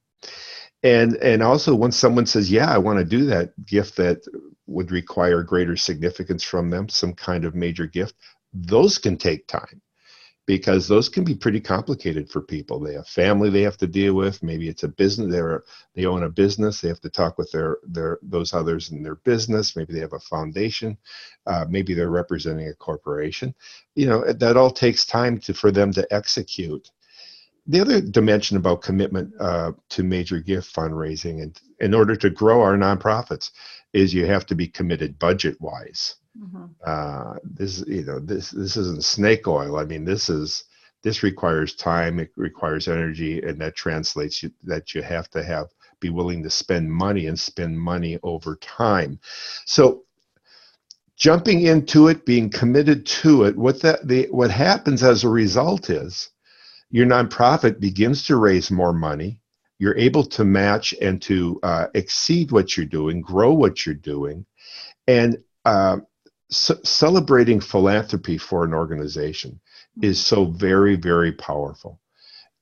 And 0.83 1.15
and 1.17 1.43
also 1.43 1.73
once 1.75 1.97
someone 1.97 2.27
says 2.27 2.51
yeah 2.51 2.71
i 2.71 2.77
want 2.77 2.99
to 2.99 3.05
do 3.05 3.25
that 3.25 3.49
gift 3.65 3.95
that 3.97 4.19
would 4.67 4.91
require 4.91 5.41
greater 5.41 5.75
significance 5.75 6.43
from 6.43 6.69
them 6.69 6.87
some 6.87 7.13
kind 7.13 7.45
of 7.45 7.55
major 7.55 7.87
gift 7.87 8.13
those 8.53 8.99
can 8.99 9.17
take 9.17 9.47
time 9.47 9.81
because 10.47 10.87
those 10.87 11.09
can 11.09 11.25
be 11.25 11.35
pretty 11.35 11.59
complicated 11.59 12.31
for 12.31 12.41
people. 12.41 12.79
They 12.79 12.93
have 12.93 13.07
family 13.07 13.49
they 13.49 13.61
have 13.61 13.77
to 13.77 13.87
deal 13.87 14.13
with. 14.15 14.41
Maybe 14.41 14.69
it's 14.69 14.83
a 14.83 14.87
business. 14.87 15.29
They're 15.29 15.63
they 15.93 16.05
own 16.05 16.23
a 16.23 16.29
business. 16.29 16.81
They 16.81 16.87
have 16.87 17.01
to 17.01 17.09
talk 17.09 17.37
with 17.37 17.51
their 17.51 17.77
their 17.83 18.17
those 18.23 18.53
others 18.53 18.89
in 18.89 19.03
their 19.03 19.15
business. 19.15 19.75
Maybe 19.75 19.93
they 19.93 19.99
have 19.99 20.13
a 20.13 20.19
foundation. 20.19 20.97
Uh, 21.45 21.65
maybe 21.69 21.93
they're 21.93 22.09
representing 22.09 22.69
a 22.69 22.73
corporation. 22.73 23.53
You 23.95 24.07
know 24.07 24.33
that 24.33 24.57
all 24.57 24.71
takes 24.71 25.05
time 25.05 25.37
to 25.41 25.53
for 25.53 25.69
them 25.69 25.91
to 25.93 26.07
execute. 26.11 26.89
The 27.69 27.81
other 27.81 27.99
dimension 27.99 28.55
about 28.55 28.81
commitment 28.81 29.33
uh, 29.41 29.73
to 29.89 30.03
major 30.03 30.39
gift 30.39 30.73
fundraising 30.73 31.43
and 31.43 31.59
in 31.81 31.93
order 31.93 32.15
to 32.15 32.29
grow 32.29 32.61
our 32.61 32.77
nonprofits 32.77 33.51
is 33.91 34.13
you 34.13 34.25
have 34.25 34.45
to 34.45 34.55
be 34.55 34.67
committed 34.67 35.19
budget 35.19 35.59
wise 35.59 36.15
Mm-hmm. 36.39 36.65
Uh, 36.85 37.35
this, 37.43 37.83
you 37.87 38.03
know, 38.03 38.19
this 38.19 38.51
this 38.51 38.77
isn't 38.77 39.03
snake 39.03 39.47
oil. 39.47 39.77
I 39.77 39.85
mean, 39.85 40.05
this 40.05 40.29
is 40.29 40.65
this 41.03 41.23
requires 41.23 41.75
time. 41.75 42.19
It 42.19 42.31
requires 42.35 42.87
energy, 42.87 43.41
and 43.41 43.59
that 43.61 43.75
translates 43.75 44.43
you, 44.43 44.51
that 44.63 44.93
you 44.93 45.01
have 45.01 45.29
to 45.31 45.43
have 45.43 45.67
be 45.99 46.09
willing 46.09 46.43
to 46.43 46.49
spend 46.49 46.91
money 46.91 47.25
and 47.27 47.39
spend 47.39 47.79
money 47.79 48.19
over 48.23 48.55
time. 48.57 49.19
So, 49.65 50.03
jumping 51.15 51.61
into 51.61 52.07
it, 52.07 52.25
being 52.25 52.49
committed 52.49 53.05
to 53.05 53.45
it, 53.45 53.57
what 53.57 53.81
that 53.81 54.07
the 54.07 54.27
what 54.31 54.51
happens 54.51 55.03
as 55.03 55.23
a 55.23 55.29
result 55.29 55.89
is 55.89 56.29
your 56.89 57.05
nonprofit 57.05 57.79
begins 57.79 58.25
to 58.27 58.37
raise 58.37 58.71
more 58.71 58.93
money. 58.93 59.41
You're 59.79 59.97
able 59.97 60.23
to 60.25 60.43
match 60.43 60.93
and 61.01 61.21
to 61.23 61.59
uh, 61.63 61.87
exceed 61.93 62.51
what 62.51 62.75
you're 62.75 62.85
doing, 62.85 63.21
grow 63.21 63.53
what 63.53 63.85
you're 63.85 63.95
doing, 63.95 64.45
and 65.07 65.37
uh, 65.65 65.97
celebrating 66.49 67.59
philanthropy 67.59 68.37
for 68.37 68.63
an 68.63 68.73
organization 68.73 69.59
is 70.01 70.23
so 70.23 70.45
very 70.45 70.95
very 70.95 71.31
powerful. 71.31 71.99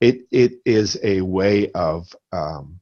It 0.01 0.22
it 0.32 0.54
is 0.65 1.00
a 1.04 1.22
way 1.22 1.72
of 1.72 2.13
um, 2.32 2.80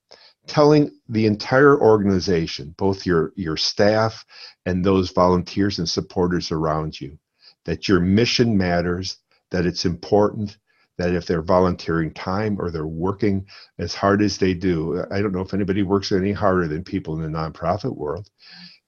telling 0.48 0.92
the 1.10 1.26
entire 1.26 1.80
organization 1.80 2.74
both 2.78 3.06
your 3.06 3.32
your 3.36 3.58
staff 3.58 4.26
and 4.66 4.84
those 4.84 5.12
volunteers 5.12 5.80
and 5.80 5.88
supporters 5.88 6.52
around 6.52 7.00
you 7.00 7.18
that 7.66 7.88
your 7.88 8.00
mission 8.00 8.58
matters 8.58 9.18
that 9.52 9.66
it's 9.66 9.86
important 9.86 10.58
that 10.98 11.14
if 11.16 11.26
they're 11.26 11.42
volunteering 11.42 12.14
time 12.14 12.58
or 12.60 12.70
they're 12.70 12.86
working 12.86 13.46
as 13.80 13.96
hard 13.96 14.22
as 14.22 14.38
they 14.38 14.54
do 14.54 15.04
i 15.12 15.22
don't 15.22 15.32
know 15.32 15.42
if 15.42 15.54
anybody 15.54 15.82
works 15.82 16.12
any 16.12 16.34
harder 16.34 16.68
than 16.68 16.84
people 16.84 17.16
in 17.16 17.22
the 17.22 17.38
nonprofit 17.38 17.96
world 17.96 18.30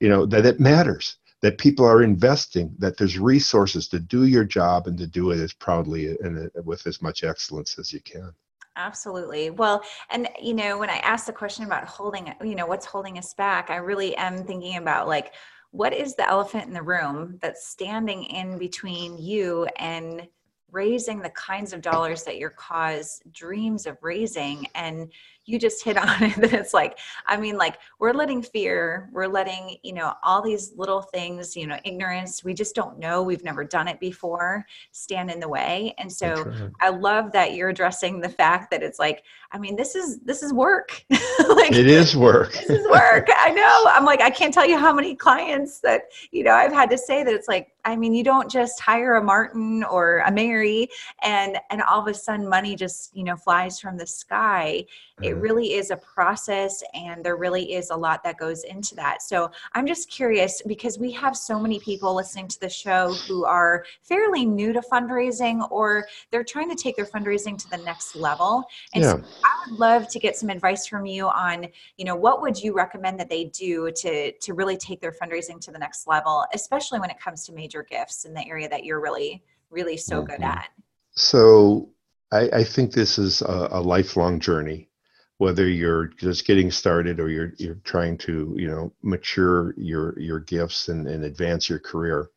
you 0.02 0.10
know 0.10 0.26
that 0.26 0.46
it 0.46 0.60
matters 0.60 1.18
that 1.46 1.60
people 1.60 1.86
are 1.86 2.02
investing, 2.02 2.74
that 2.80 2.98
there's 2.98 3.20
resources 3.20 3.88
to 3.88 4.00
do 4.00 4.26
your 4.26 4.44
job 4.44 4.88
and 4.88 4.98
to 4.98 5.06
do 5.06 5.30
it 5.30 5.40
as 5.40 5.54
proudly 5.54 6.18
and 6.22 6.40
uh, 6.40 6.62
with 6.64 6.88
as 6.88 7.04
much 7.04 7.24
excellence 7.24 7.78
as 7.78 7.94
you 7.94 8.02
can. 8.02 8.34
Absolutely. 8.78 9.52
Well, 9.52 9.84
and 10.10 10.28
you 10.42 10.56
know, 10.56 10.80
when 10.80 10.90
I 10.90 10.98
asked 10.98 11.28
the 11.28 11.34
question 11.34 11.64
about 11.64 11.86
holding, 11.86 12.34
you 12.44 12.56
know, 12.56 12.66
what's 12.66 12.88
holding 12.88 13.20
us 13.20 13.36
back, 13.36 13.70
I 13.70 13.76
really 13.76 14.18
am 14.18 14.44
thinking 14.44 14.78
about 14.78 15.08
like, 15.08 15.34
what 15.70 15.94
is 15.94 16.16
the 16.16 16.28
elephant 16.28 16.66
in 16.66 16.74
the 16.74 16.82
room 16.82 17.38
that's 17.44 17.68
standing 17.68 18.24
in 18.24 18.58
between 18.58 19.16
you 19.20 19.68
and 19.78 20.28
raising 20.72 21.20
the 21.20 21.30
kinds 21.30 21.74
of 21.74 21.82
dollars 21.82 22.24
that 22.24 22.40
your 22.40 22.50
cause 22.50 23.22
dreams 23.32 23.86
of 23.86 24.00
raising? 24.02 24.66
And 24.74 25.12
you 25.46 25.60
just 25.60 25.84
hit 25.84 25.98
on 25.98 26.24
it 26.24 26.36
that 26.42 26.54
it's 26.54 26.74
like 26.74 27.00
i 27.28 27.38
mean 27.38 27.58
like 27.58 27.78
we're 28.00 28.14
letting 28.14 28.42
fear 28.42 29.10
we're 29.14 29.28
letting 29.28 29.78
you 29.84 29.94
know 29.94 30.14
all 30.24 30.42
these 30.42 30.74
little 30.76 31.02
things 31.02 31.56
you 31.56 31.68
know 31.68 31.78
ignorance 31.84 32.44
we 32.44 32.54
just 32.54 32.76
don't 32.76 33.00
know 33.00 33.22
we've 33.22 33.44
never 33.44 33.64
done 33.64 33.88
it 33.88 34.00
before 34.00 34.66
stand 34.92 35.30
in 35.30 35.40
the 35.40 35.48
way. 35.48 35.94
And 35.98 36.12
so 36.12 36.44
right. 36.44 36.72
i 36.82 36.90
love 36.90 37.32
that 37.32 37.54
you're 37.54 37.70
addressing 37.70 38.20
the 38.20 38.30
fact 38.30 38.72
that 38.72 38.84
it's 38.84 39.00
like 39.00 39.24
i 39.52 39.58
mean 39.58 39.76
this 39.76 39.96
is 39.96 40.20
this 40.22 40.44
is 40.44 40.54
work. 40.54 41.04
Like 41.48 41.74
it 41.74 41.88
is 41.88 42.18
work. 42.18 42.54
this 42.54 42.70
is 42.70 42.88
work. 42.88 43.28
I 43.38 43.52
know. 43.52 43.84
I'm 43.88 44.04
like 44.04 44.22
i 44.22 44.30
can't 44.30 44.54
tell 44.54 44.66
you 44.66 44.78
how 44.78 44.94
many 44.94 45.16
clients 45.16 45.80
that 45.82 46.04
you 46.32 46.44
know 46.44 46.52
i've 46.52 46.72
had 46.72 46.90
to 46.90 46.98
say 46.98 47.24
that 47.24 47.34
it's 47.34 47.48
like 47.48 47.74
i 47.86 47.96
mean 47.96 48.14
you 48.14 48.24
don't 48.24 48.50
just 48.50 48.80
hire 48.80 49.16
a 49.16 49.24
martin 49.24 49.84
or 49.84 50.20
a 50.26 50.32
mary 50.32 50.88
and 51.24 51.58
and 51.70 51.82
all 51.84 52.02
of 52.02 52.08
a 52.08 52.14
sudden 52.14 52.48
money 52.48 52.76
just 52.76 53.16
you 53.16 53.24
know 53.24 53.36
flies 53.36 53.80
from 53.80 53.98
the 53.98 54.08
sky. 54.08 54.86
It 55.22 55.35
really 55.42 55.74
is 55.74 55.92
a 55.92 55.98
process 55.98 56.84
and 56.94 57.24
there 57.24 57.36
really 57.36 57.74
is 57.74 57.90
a 57.90 57.96
lot 57.96 58.24
that 58.24 58.38
goes 58.38 58.64
into 58.64 58.96
that. 58.96 59.22
So 59.22 59.52
I'm 59.74 59.88
just 59.88 60.10
curious 60.10 60.62
because 60.66 60.98
we 60.98 61.12
have 61.12 61.36
so 61.36 61.60
many 61.60 61.80
people 61.80 62.16
listening 62.16 62.48
to 62.50 62.60
the 62.60 62.70
show 62.70 63.14
who 63.28 63.46
are 63.46 63.86
fairly 64.02 64.46
new 64.46 64.74
to 64.74 64.82
fundraising 64.82 65.70
or 65.72 66.08
they're 66.32 66.44
trying 66.44 66.70
to 66.70 66.76
take 66.76 66.96
their 66.96 67.06
fundraising 67.06 67.58
to 67.58 67.70
the 67.70 67.78
next 67.78 68.16
level. 68.16 68.66
And 68.94 69.04
yeah. 69.04 69.12
so 69.12 69.24
I 69.44 69.70
would 69.70 69.80
love 69.80 70.08
to 70.10 70.20
get 70.20 70.36
some 70.36 70.50
advice 70.50 70.88
from 70.88 71.06
you 71.06 71.28
on, 71.28 71.68
you 71.98 72.06
know, 72.06 72.16
what 72.16 72.42
would 72.42 72.62
you 72.62 72.74
recommend 72.74 73.20
that 73.20 73.30
they 73.30 73.46
do 73.46 73.92
to 73.92 74.32
to 74.32 74.54
really 74.54 74.78
take 74.78 75.02
their 75.02 75.12
fundraising 75.12 75.60
to 75.62 75.72
the 75.72 75.80
next 75.80 76.08
level, 76.08 76.46
especially 76.54 77.00
when 77.00 77.10
it 77.10 77.20
comes 77.20 77.46
to 77.46 77.54
major 77.54 77.84
gifts 77.84 78.26
in 78.26 78.34
the 78.34 78.46
area 78.48 78.70
that 78.70 78.84
you're 78.84 79.02
really 79.02 79.44
really 79.70 79.98
so 79.98 80.18
mm-hmm. 80.22 80.32
good 80.32 80.42
at. 80.42 80.70
So 81.12 81.90
I, 82.32 82.50
I, 82.54 82.64
think 82.64 82.92
this 82.92 83.18
is 83.18 83.42
a, 83.42 83.70
a 83.72 83.82
lifelong 83.82 84.40
journey 84.40 84.90
whether 85.38 85.68
you're 85.68 86.08
just 86.08 86.46
getting 86.46 86.72
started 86.72 87.20
or 87.20 87.30
you're 87.30 87.54
you're 87.58 87.80
trying 87.84 88.18
to 88.18 88.54
you 88.58 88.68
know 88.68 88.94
mature 89.04 89.74
your 89.78 90.18
your 90.20 90.40
gifts 90.40 90.88
and, 90.88 91.08
and 91.08 91.24
advance 91.24 91.70
your 91.70 91.80
career. 91.80 92.30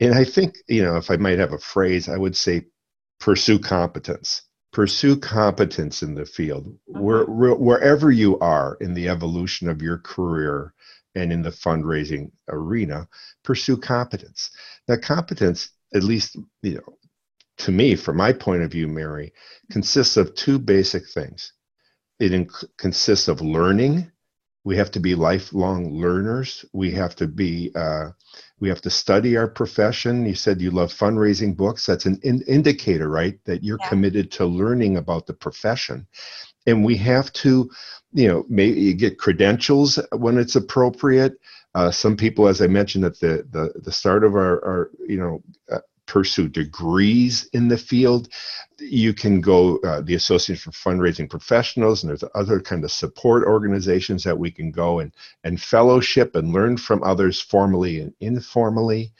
And 0.00 0.14
i 0.14 0.24
think 0.24 0.56
you 0.68 0.82
know 0.82 0.96
if 0.96 1.10
i 1.10 1.16
might 1.16 1.38
have 1.38 1.52
a 1.52 1.58
phrase 1.58 2.08
i 2.08 2.16
would 2.16 2.36
say 2.36 2.64
pursue 3.20 3.58
competence. 3.58 4.42
Pursue 4.72 5.16
competence 5.16 6.02
in 6.02 6.14
the 6.14 6.24
field. 6.24 6.66
Mm-hmm. 6.66 7.00
Where, 7.00 7.24
wherever 7.26 8.10
you 8.10 8.38
are 8.38 8.76
in 8.80 8.94
the 8.94 9.08
evolution 9.08 9.68
of 9.68 9.82
your 9.82 9.98
career 9.98 10.74
and 11.14 11.32
in 11.32 11.42
the 11.42 11.50
fundraising 11.50 12.30
arena 12.48 13.08
pursue 13.42 13.76
competence. 13.76 14.50
Now 14.88 14.96
competence 14.96 15.70
at 15.94 16.04
least 16.04 16.36
you 16.62 16.74
know 16.74 16.96
to 17.58 17.72
me 17.72 17.96
from 17.96 18.16
my 18.16 18.32
point 18.32 18.62
of 18.62 18.70
view 18.70 18.88
mary 18.88 19.32
consists 19.70 20.16
of 20.16 20.34
two 20.34 20.58
basic 20.58 21.08
things 21.08 21.52
it 22.20 22.32
inc- 22.32 22.64
consists 22.76 23.28
of 23.28 23.40
learning. 23.40 24.10
We 24.62 24.76
have 24.76 24.90
to 24.92 25.00
be 25.00 25.14
lifelong 25.14 25.98
learners. 25.98 26.66
We 26.72 26.92
have 26.92 27.16
to 27.16 27.26
be. 27.26 27.72
Uh, 27.74 28.10
we 28.60 28.68
have 28.68 28.82
to 28.82 28.90
study 28.90 29.38
our 29.38 29.48
profession. 29.48 30.26
You 30.26 30.34
said 30.34 30.60
you 30.60 30.70
love 30.70 30.92
fundraising 30.92 31.56
books. 31.56 31.86
That's 31.86 32.04
an 32.04 32.20
in- 32.22 32.42
indicator, 32.42 33.08
right? 33.08 33.42
That 33.46 33.64
you're 33.64 33.78
yeah. 33.80 33.88
committed 33.88 34.30
to 34.32 34.44
learning 34.44 34.98
about 34.98 35.26
the 35.26 35.32
profession. 35.32 36.06
And 36.66 36.84
we 36.84 36.96
have 36.98 37.32
to, 37.32 37.70
you 38.12 38.28
know, 38.28 38.44
maybe 38.50 38.92
get 38.92 39.18
credentials 39.18 39.98
when 40.12 40.36
it's 40.36 40.56
appropriate. 40.56 41.38
Uh, 41.74 41.90
some 41.90 42.16
people, 42.16 42.46
as 42.46 42.60
I 42.60 42.66
mentioned 42.66 43.04
at 43.06 43.18
the 43.18 43.46
the, 43.50 43.72
the 43.80 43.92
start 43.92 44.24
of 44.24 44.34
our, 44.34 44.62
our 44.62 44.90
you 45.08 45.18
know 45.18 45.42
uh, 45.72 45.78
pursue 46.10 46.48
degrees 46.48 47.48
in 47.52 47.68
the 47.68 47.78
field. 47.78 48.28
You 48.80 49.14
can 49.14 49.40
go 49.40 49.78
uh, 49.78 50.00
the 50.00 50.16
Association 50.16 50.72
for 50.72 50.90
Fundraising 50.90 51.30
Professionals, 51.30 52.02
and 52.02 52.10
there's 52.10 52.24
other 52.34 52.58
kind 52.58 52.82
of 52.82 52.90
support 52.90 53.44
organizations 53.44 54.24
that 54.24 54.38
we 54.38 54.50
can 54.50 54.72
go 54.72 54.98
and 54.98 55.14
and 55.44 55.62
fellowship 55.62 56.34
and 56.34 56.52
learn 56.52 56.76
from 56.78 57.04
others 57.04 57.40
formally 57.40 58.00
and 58.00 58.12
informally. 58.20 59.12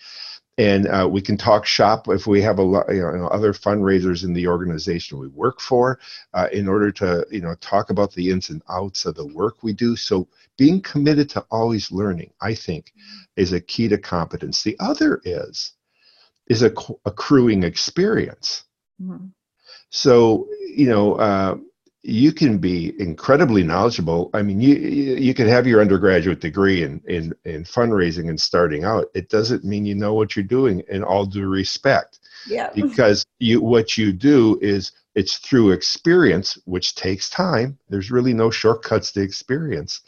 And 0.58 0.88
uh, 0.88 1.08
we 1.10 1.22
can 1.22 1.36
talk 1.36 1.64
shop 1.64 2.08
if 2.08 2.26
we 2.26 2.42
have 2.42 2.58
a 2.58 2.62
lot, 2.62 2.86
you 2.92 3.00
know, 3.00 3.28
other 3.28 3.52
fundraisers 3.52 4.24
in 4.24 4.32
the 4.32 4.48
organization 4.48 5.18
we 5.18 5.28
work 5.28 5.60
for, 5.60 6.00
uh, 6.34 6.48
in 6.52 6.66
order 6.68 6.90
to 6.92 7.24
you 7.30 7.40
know 7.40 7.54
talk 7.60 7.90
about 7.90 8.12
the 8.14 8.30
ins 8.30 8.50
and 8.50 8.62
outs 8.68 9.06
of 9.06 9.14
the 9.14 9.28
work 9.28 9.62
we 9.62 9.72
do. 9.72 9.94
So 9.94 10.26
being 10.58 10.82
committed 10.82 11.30
to 11.30 11.46
always 11.52 11.92
learning, 11.92 12.32
I 12.40 12.54
think, 12.54 12.92
is 13.36 13.52
a 13.52 13.60
key 13.60 13.86
to 13.88 13.96
competence. 13.98 14.64
The 14.64 14.76
other 14.80 15.20
is 15.24 15.74
is 16.50 16.64
a 16.64 16.72
accruing 17.06 17.62
experience. 17.62 18.64
Mm-hmm. 19.00 19.28
So, 19.90 20.48
you 20.76 20.88
know, 20.88 21.14
uh, 21.14 21.56
you 22.02 22.32
can 22.32 22.58
be 22.58 22.92
incredibly 23.00 23.62
knowledgeable. 23.62 24.30
I 24.34 24.42
mean, 24.42 24.60
you 24.60 24.74
you 24.74 25.32
could 25.32 25.46
have 25.46 25.66
your 25.66 25.80
undergraduate 25.80 26.40
degree 26.40 26.82
in, 26.82 27.00
in 27.06 27.34
in 27.44 27.64
fundraising 27.64 28.28
and 28.28 28.40
starting 28.40 28.84
out. 28.84 29.06
It 29.14 29.28
doesn't 29.28 29.64
mean 29.64 29.84
you 29.84 29.94
know 29.94 30.14
what 30.14 30.34
you're 30.34 30.44
doing. 30.44 30.82
In 30.88 31.04
all 31.04 31.24
due 31.24 31.46
respect, 31.46 32.18
yeah. 32.48 32.70
because 32.74 33.24
you 33.38 33.60
what 33.60 33.96
you 33.96 34.12
do 34.12 34.58
is 34.60 34.92
it's 35.14 35.38
through 35.38 35.70
experience, 35.70 36.58
which 36.64 36.94
takes 36.94 37.30
time. 37.30 37.78
There's 37.88 38.10
really 38.10 38.34
no 38.34 38.50
shortcuts 38.50 39.12
to 39.12 39.20
experience. 39.20 40.00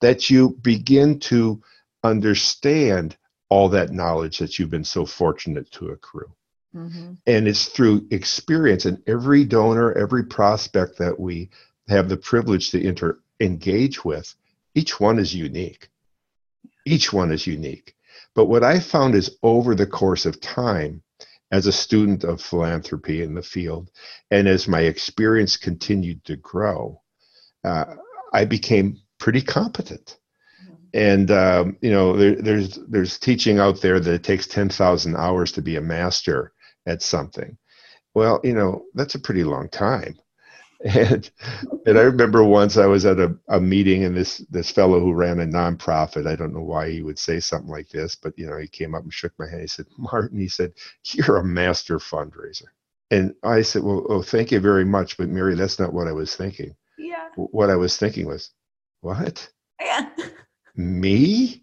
That 0.00 0.30
you 0.30 0.56
begin 0.62 1.18
to 1.20 1.60
understand 2.04 3.16
all 3.50 3.68
that 3.68 3.90
knowledge 3.90 4.38
that 4.38 4.58
you've 4.58 4.70
been 4.70 4.84
so 4.84 5.04
fortunate 5.04 5.70
to 5.72 5.88
accrue. 5.88 6.32
Mm-hmm. 6.74 7.14
And 7.26 7.48
it's 7.48 7.66
through 7.66 8.06
experience. 8.10 8.84
And 8.84 9.02
every 9.06 9.44
donor, 9.44 9.92
every 9.92 10.24
prospect 10.24 10.98
that 10.98 11.18
we 11.18 11.50
have 11.88 12.08
the 12.08 12.16
privilege 12.16 12.70
to 12.70 12.80
inter- 12.80 13.18
engage 13.40 14.04
with, 14.04 14.34
each 14.74 15.00
one 15.00 15.18
is 15.18 15.34
unique. 15.34 15.88
Each 16.86 17.12
one 17.12 17.32
is 17.32 17.46
unique. 17.46 17.96
But 18.34 18.46
what 18.46 18.62
I 18.62 18.78
found 18.78 19.16
is 19.16 19.36
over 19.42 19.74
the 19.74 19.86
course 19.86 20.24
of 20.24 20.40
time, 20.40 21.02
as 21.52 21.66
a 21.66 21.72
student 21.72 22.22
of 22.22 22.40
philanthropy 22.40 23.22
in 23.24 23.34
the 23.34 23.42
field, 23.42 23.90
and 24.30 24.46
as 24.46 24.68
my 24.68 24.82
experience 24.82 25.56
continued 25.56 26.24
to 26.24 26.36
grow, 26.36 27.00
uh, 27.64 27.96
I 28.32 28.44
became 28.44 29.00
pretty 29.18 29.42
competent 29.42 30.19
and 30.94 31.30
um, 31.30 31.76
you 31.80 31.90
know 31.90 32.16
there, 32.16 32.36
there's 32.36 32.78
there's 32.88 33.18
teaching 33.18 33.58
out 33.58 33.80
there 33.80 34.00
that 34.00 34.12
it 34.12 34.24
takes 34.24 34.46
10,000 34.46 35.16
hours 35.16 35.52
to 35.52 35.62
be 35.62 35.76
a 35.76 35.80
master 35.80 36.52
at 36.86 37.02
something. 37.02 37.56
Well 38.14 38.40
you 38.42 38.54
know 38.54 38.84
that's 38.94 39.14
a 39.14 39.20
pretty 39.20 39.44
long 39.44 39.68
time. 39.68 40.18
And 40.82 41.30
and 41.84 41.98
I 41.98 42.02
remember 42.02 42.42
once 42.42 42.78
I 42.78 42.86
was 42.86 43.04
at 43.04 43.20
a, 43.20 43.36
a 43.48 43.60
meeting 43.60 44.04
and 44.04 44.16
this 44.16 44.38
this 44.48 44.70
fellow 44.70 44.98
who 44.98 45.12
ran 45.12 45.40
a 45.40 45.44
nonprofit 45.44 46.26
I 46.26 46.36
don't 46.36 46.54
know 46.54 46.62
why 46.62 46.90
he 46.90 47.02
would 47.02 47.18
say 47.18 47.38
something 47.38 47.70
like 47.70 47.90
this 47.90 48.14
but 48.14 48.32
you 48.38 48.46
know 48.46 48.56
he 48.56 48.66
came 48.66 48.94
up 48.94 49.02
and 49.02 49.12
shook 49.12 49.32
my 49.38 49.46
hand. 49.46 49.60
He 49.60 49.66
said 49.66 49.84
Martin 49.98 50.38
he 50.38 50.48
said 50.48 50.72
you're 51.04 51.36
a 51.36 51.44
master 51.44 51.98
fundraiser. 51.98 52.68
And 53.10 53.34
I 53.42 53.60
said 53.60 53.82
well 53.82 54.06
oh 54.08 54.22
thank 54.22 54.52
you 54.52 54.60
very 54.60 54.86
much 54.86 55.18
but 55.18 55.28
Mary 55.28 55.54
that's 55.54 55.78
not 55.78 55.92
what 55.92 56.08
I 56.08 56.12
was 56.12 56.34
thinking. 56.34 56.74
Yeah. 56.96 57.28
What 57.36 57.68
I 57.68 57.76
was 57.76 57.98
thinking 57.98 58.26
was 58.26 58.50
what? 59.02 59.46
Yeah 59.82 60.08
me? 60.76 61.62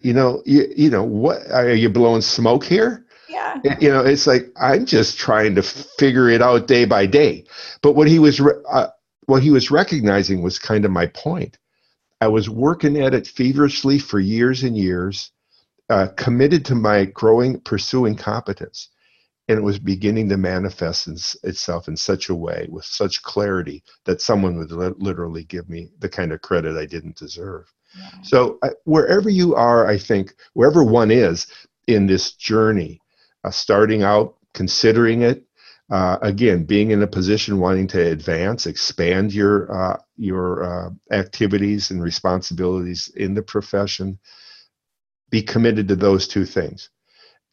You 0.00 0.12
know 0.12 0.42
you, 0.46 0.72
you 0.76 0.90
know 0.90 1.04
what 1.04 1.50
are 1.50 1.74
you 1.74 1.88
blowing 1.88 2.22
smoke 2.22 2.64
here? 2.64 3.04
Yeah. 3.28 3.60
You 3.80 3.88
know 3.90 4.00
it's 4.00 4.26
like 4.26 4.50
i'm 4.60 4.86
just 4.86 5.18
trying 5.18 5.54
to 5.56 5.62
figure 5.62 6.28
it 6.28 6.42
out 6.42 6.66
day 6.66 6.84
by 6.84 7.06
day. 7.06 7.44
But 7.82 7.92
what 7.92 8.08
he 8.08 8.18
was 8.18 8.40
re- 8.40 8.62
uh, 8.70 8.88
what 9.26 9.42
he 9.42 9.50
was 9.50 9.70
recognizing 9.70 10.42
was 10.42 10.58
kind 10.58 10.84
of 10.84 10.90
my 10.90 11.06
point. 11.06 11.58
I 12.20 12.28
was 12.28 12.48
working 12.48 13.00
at 13.00 13.14
it 13.14 13.26
feverishly 13.26 13.98
for 13.98 14.18
years 14.18 14.62
and 14.62 14.76
years 14.76 15.30
uh, 15.90 16.08
committed 16.16 16.64
to 16.66 16.74
my 16.74 17.04
growing 17.06 17.60
pursuing 17.60 18.16
competence. 18.16 18.88
And 19.48 19.58
it 19.58 19.62
was 19.62 19.78
beginning 19.78 20.28
to 20.28 20.36
manifest 20.36 21.06
in, 21.06 21.16
itself 21.42 21.88
in 21.88 21.96
such 21.96 22.28
a 22.28 22.34
way 22.34 22.66
with 22.70 22.84
such 22.84 23.22
clarity 23.22 23.82
that 24.04 24.20
someone 24.20 24.58
would 24.58 24.70
li- 24.72 24.92
literally 24.98 25.44
give 25.44 25.68
me 25.70 25.88
the 25.98 26.08
kind 26.08 26.32
of 26.32 26.42
credit 26.42 26.76
i 26.76 26.84
didn't 26.84 27.16
deserve 27.16 27.72
so 28.22 28.58
wherever 28.84 29.28
you 29.28 29.54
are, 29.54 29.86
I 29.86 29.98
think 29.98 30.34
wherever 30.54 30.84
one 30.84 31.10
is 31.10 31.46
in 31.86 32.06
this 32.06 32.32
journey, 32.32 33.00
uh, 33.44 33.50
starting 33.50 34.02
out, 34.02 34.36
considering 34.54 35.22
it, 35.22 35.44
uh, 35.90 36.18
again, 36.20 36.64
being 36.64 36.90
in 36.90 37.02
a 37.02 37.06
position 37.06 37.60
wanting 37.60 37.86
to 37.88 38.00
advance, 38.00 38.66
expand 38.66 39.32
your 39.32 39.72
uh, 39.72 39.96
your 40.16 40.62
uh, 40.62 40.90
activities 41.12 41.90
and 41.90 42.02
responsibilities 42.02 43.10
in 43.16 43.34
the 43.34 43.42
profession, 43.42 44.18
be 45.30 45.40
committed 45.40 45.88
to 45.88 45.96
those 45.96 46.28
two 46.28 46.44
things. 46.44 46.90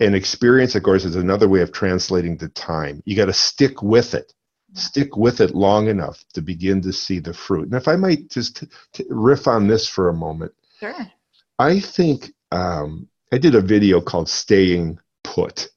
And 0.01 0.13
experience, 0.13 0.75
of 0.75 0.83
course, 0.83 1.05
is 1.05 1.15
another 1.15 1.47
way 1.47 1.61
of 1.61 1.71
translating 1.71 2.35
the 2.35 2.49
time. 2.49 3.01
You 3.05 3.15
got 3.15 3.25
to 3.25 3.33
stick 3.33 3.81
with 3.81 4.13
it 4.13 4.33
stick 4.77 5.15
with 5.17 5.41
it 5.41 5.55
long 5.55 5.87
enough 5.87 6.23
to 6.33 6.41
begin 6.41 6.81
to 6.81 6.93
see 6.93 7.19
the 7.19 7.33
fruit. 7.33 7.65
And 7.65 7.75
if 7.75 7.87
I 7.87 7.95
might 7.95 8.29
just 8.29 8.57
t- 8.57 8.67
t- 8.93 9.05
riff 9.09 9.47
on 9.47 9.67
this 9.67 9.87
for 9.87 10.09
a 10.09 10.13
moment, 10.13 10.53
sure. 10.79 11.11
I 11.57 11.79
think 11.79 12.33
um, 12.51 13.07
I 13.31 13.37
did 13.37 13.55
a 13.55 13.61
video 13.61 14.01
called 14.01 14.29
"Staying 14.29 14.99
Put," 15.23 15.69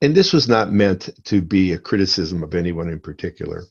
and 0.00 0.14
this 0.14 0.32
was 0.32 0.48
not 0.48 0.72
meant 0.72 1.10
to 1.24 1.40
be 1.40 1.72
a 1.72 1.78
criticism 1.78 2.42
of 2.42 2.54
anyone 2.54 2.88
in 2.88 3.00
particular. 3.00 3.64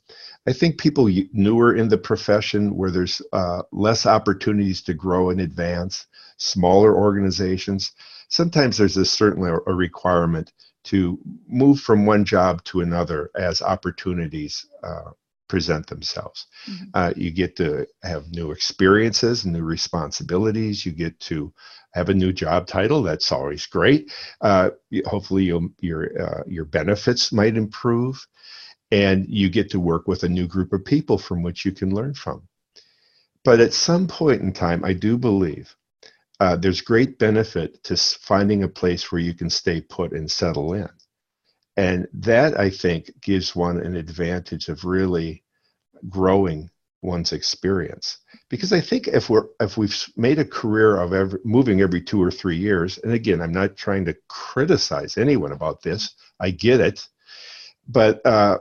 I 0.46 0.54
think 0.54 0.78
people 0.78 1.10
newer 1.32 1.76
in 1.76 1.88
the 1.88 1.98
profession, 1.98 2.76
where 2.76 2.92
there's 2.92 3.22
uh, 3.32 3.62
less 3.72 4.06
opportunities 4.06 4.82
to 4.84 4.94
grow 4.94 5.30
and 5.30 5.40
advance, 5.40 6.06
smaller 6.38 6.94
organizations, 6.96 7.94
sometimes 8.28 8.78
there's 8.78 8.98
a 8.98 9.06
certainly 9.06 9.52
a 9.52 9.74
requirement 9.74 10.52
to 10.86 11.20
move 11.48 11.80
from 11.80 12.06
one 12.06 12.26
job 12.26 12.64
to 12.66 12.82
another 12.82 13.32
as 13.36 13.62
opportunities 13.62 14.66
uh, 14.84 15.12
present 15.48 15.88
themselves. 15.88 16.48
Mm-hmm. 16.68 16.84
Uh, 16.94 17.14
you 17.16 17.32
get 17.32 17.56
to 17.58 17.88
have 18.02 18.32
new 18.32 18.52
experiences, 18.52 19.46
new 19.46 19.62
responsibilities. 19.62 20.86
You 20.86 20.92
get 20.92 21.20
to 21.22 21.54
have 21.94 22.10
a 22.10 22.14
new 22.14 22.34
job 22.34 22.66
title. 22.66 23.04
That's 23.04 23.32
always 23.32 23.66
great. 23.66 24.12
Uh, 24.42 24.72
hopefully, 25.06 25.54
your 25.80 26.22
uh, 26.22 26.44
your 26.48 26.66
benefits 26.66 27.32
might 27.32 27.56
improve, 27.56 28.26
and 28.92 29.28
you 29.30 29.50
get 29.50 29.70
to 29.72 29.80
work 29.80 30.08
with 30.08 30.24
a 30.24 30.30
new 30.30 30.48
group 30.48 30.74
of 30.74 30.86
people 30.86 31.18
from 31.18 31.44
which 31.44 31.66
you 31.66 31.72
can 31.72 31.94
learn 31.94 32.14
from. 32.14 32.48
But 33.44 33.60
at 33.60 33.74
some 33.74 34.08
point 34.08 34.42
in 34.42 34.54
time, 34.54 34.84
I 34.84 34.94
do 34.94 35.18
believe 35.18 35.76
uh, 36.40 36.56
there's 36.56 36.82
great 36.82 37.20
benefit 37.20 37.84
to 37.84 37.96
finding 37.96 38.64
a 38.64 38.68
place 38.68 39.12
where 39.12 39.22
you 39.22 39.34
can 39.34 39.50
stay 39.50 39.82
put 39.82 40.12
and 40.12 40.30
settle 40.30 40.74
in. 40.74 40.90
And 41.78 42.08
that, 42.14 42.60
I 42.60 42.70
think, 42.70 43.12
gives 43.22 43.56
one 43.56 43.80
an 43.80 43.96
advantage 43.96 44.68
of 44.70 44.86
really 44.86 45.44
growing 46.10 46.70
one's 47.02 47.34
experience. 47.34 48.18
Because 48.50 48.72
I 48.72 48.80
think 48.80 49.08
if 49.08 49.30
we're 49.30 49.48
if 49.60 49.78
we've 49.78 49.96
made 50.16 50.40
a 50.40 50.46
career 50.46 50.98
of 50.98 51.14
every, 51.14 51.40
moving 51.44 51.82
every 51.82 52.02
two 52.02 52.22
or 52.22 52.32
three 52.32 52.58
years, 52.58 52.98
and 53.00 53.14
again, 53.14 53.42
I'm 53.42 53.52
not 53.52 53.76
trying 53.76 54.06
to 54.06 54.16
criticize 54.28 55.18
anyone 55.18 55.52
about 55.52 55.82
this. 55.82 56.16
I 56.40 56.52
get 56.52 56.80
it, 56.80 57.08
but 57.88 58.26
uh, 58.26 58.60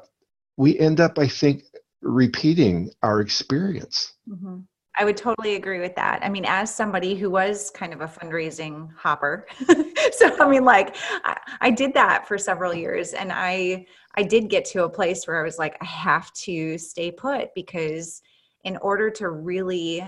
we 0.56 0.78
end 0.78 1.00
up, 1.00 1.18
I 1.18 1.28
think, 1.28 1.64
repeating 2.00 2.90
our 3.02 3.20
experience. 3.20 4.14
Mm-hmm. 4.28 4.61
I 4.96 5.05
would 5.05 5.16
totally 5.16 5.55
agree 5.55 5.81
with 5.81 5.94
that. 5.96 6.20
I 6.22 6.28
mean, 6.28 6.44
as 6.46 6.74
somebody 6.74 7.14
who 7.14 7.31
was 7.31 7.70
kind 7.70 7.94
of 7.94 8.02
a 8.02 8.07
fundraising 8.07 8.94
hopper, 8.94 9.46
so 10.12 10.37
I 10.38 10.48
mean, 10.48 10.64
like 10.64 10.96
I, 11.24 11.38
I, 11.62 11.70
did 11.70 11.94
that 11.94 12.28
for 12.28 12.37
several 12.37 12.74
years, 12.74 13.14
and 13.14 13.33
I 13.33 13.87
I 14.16 14.22
did 14.22 14.50
get 14.50 14.66
to 14.66 14.85
a 14.85 14.90
place 14.90 15.26
where 15.26 15.40
I 15.40 15.44
was 15.44 15.59
like, 15.59 15.78
I 15.81 15.87
have 15.87 16.33
to 16.35 16.76
stay 16.76 17.11
put 17.11 17.55
because 17.55 18.20
in 18.64 18.76
order 18.78 19.09
to 19.11 19.31
really 19.31 20.07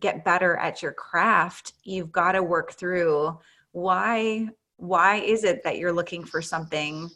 get 0.00 0.24
better 0.24 0.56
at 0.56 0.82
your 0.82 0.92
craft, 0.92 1.72
you've 1.84 2.12
got 2.12 2.32
to 2.32 2.42
work 2.42 2.72
through 2.72 3.38
why 3.72 4.48
why 4.76 5.16
is 5.16 5.42
it 5.42 5.64
that 5.64 5.78
you're 5.78 5.92
looking 5.92 6.22
for 6.22 6.42
something 6.42 7.10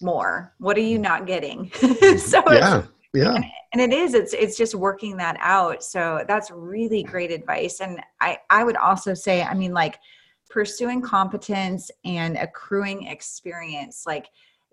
more? 0.00 0.54
What 0.58 0.78
are 0.78 0.80
you 0.80 0.96
mm-hmm. 0.96 1.02
not 1.02 1.26
getting? 1.26 1.70
Mm-hmm. 1.84 2.16
so 2.18 2.42
yeah 2.50 2.84
yeah. 3.14 3.40
And, 3.72 3.80
it 3.80 3.92
is 3.92 4.14
it's 4.14 4.34
it's 4.34 4.56
just 4.56 4.74
working 4.74 5.16
that 5.18 5.36
out. 5.40 5.82
So 5.82 6.24
that's 6.26 6.50
really 6.50 7.02
great 7.02 7.30
advice. 7.30 7.80
And 7.80 8.00
i 8.20 8.38
i 8.50 8.64
would 8.64 8.76
also 8.76 9.14
say 9.14 9.42
i 9.42 9.54
mean 9.54 9.72
like 9.72 9.98
pursuing 10.50 11.00
competence 11.00 11.90
and 12.04 12.36
accruing 12.36 13.06
experience 13.06 14.04
like 14.06 14.26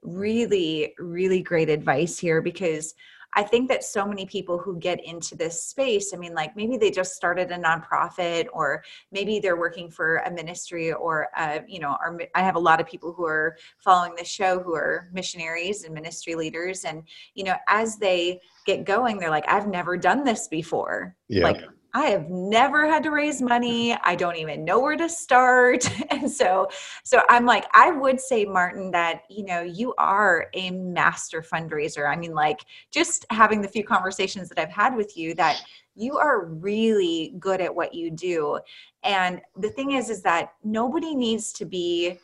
really 0.03 0.93
really 0.99 1.41
great 1.41 1.69
advice 1.69 2.19
here 2.19 2.41
because 2.41 2.93
I 3.33 3.43
think 3.43 3.69
that 3.69 3.83
so 3.83 4.05
many 4.05 4.25
people 4.25 4.57
who 4.57 4.77
get 4.77 5.03
into 5.05 5.35
this 5.35 5.63
space, 5.63 6.13
I 6.13 6.17
mean, 6.17 6.33
like 6.33 6.55
maybe 6.55 6.77
they 6.77 6.91
just 6.91 7.13
started 7.13 7.51
a 7.51 7.57
nonprofit 7.57 8.47
or 8.51 8.83
maybe 9.11 9.39
they're 9.39 9.57
working 9.57 9.89
for 9.89 10.17
a 10.17 10.31
ministry 10.31 10.91
or, 10.91 11.29
uh, 11.37 11.59
you 11.67 11.79
know, 11.79 11.97
or 12.01 12.19
I 12.35 12.41
have 12.41 12.55
a 12.55 12.59
lot 12.59 12.81
of 12.81 12.87
people 12.87 13.13
who 13.13 13.25
are 13.25 13.57
following 13.77 14.15
the 14.17 14.25
show 14.25 14.59
who 14.59 14.75
are 14.75 15.09
missionaries 15.13 15.83
and 15.83 15.93
ministry 15.93 16.35
leaders. 16.35 16.83
And, 16.83 17.03
you 17.33 17.43
know, 17.45 17.55
as 17.67 17.97
they 17.97 18.41
get 18.65 18.83
going, 18.83 19.17
they're 19.17 19.29
like, 19.29 19.47
I've 19.47 19.67
never 19.67 19.95
done 19.95 20.23
this 20.23 20.47
before. 20.47 21.15
Yeah. 21.29 21.43
Like, 21.43 21.61
I 21.93 22.07
have 22.07 22.29
never 22.29 22.87
had 22.87 23.03
to 23.03 23.11
raise 23.11 23.41
money. 23.41 23.93
I 24.03 24.15
don't 24.15 24.37
even 24.37 24.63
know 24.63 24.79
where 24.79 24.95
to 24.95 25.09
start. 25.09 25.89
And 26.11 26.29
so 26.29 26.67
so 27.03 27.21
I'm 27.29 27.45
like 27.45 27.65
I 27.73 27.89
would 27.89 28.19
say 28.19 28.45
Martin 28.45 28.91
that 28.91 29.23
you 29.29 29.45
know 29.45 29.61
you 29.61 29.93
are 29.97 30.47
a 30.53 30.69
master 30.71 31.41
fundraiser. 31.41 32.09
I 32.09 32.15
mean 32.15 32.33
like 32.33 32.61
just 32.91 33.25
having 33.29 33.61
the 33.61 33.67
few 33.67 33.83
conversations 33.83 34.49
that 34.49 34.59
I've 34.59 34.69
had 34.69 34.95
with 34.95 35.17
you 35.17 35.33
that 35.35 35.63
you 35.95 36.17
are 36.17 36.45
really 36.45 37.33
good 37.39 37.61
at 37.61 37.73
what 37.73 37.93
you 37.93 38.11
do. 38.11 38.59
And 39.03 39.41
the 39.57 39.69
thing 39.69 39.91
is 39.91 40.09
is 40.09 40.21
that 40.23 40.53
nobody 40.63 41.15
needs 41.15 41.53
to 41.53 41.65
be 41.65 42.19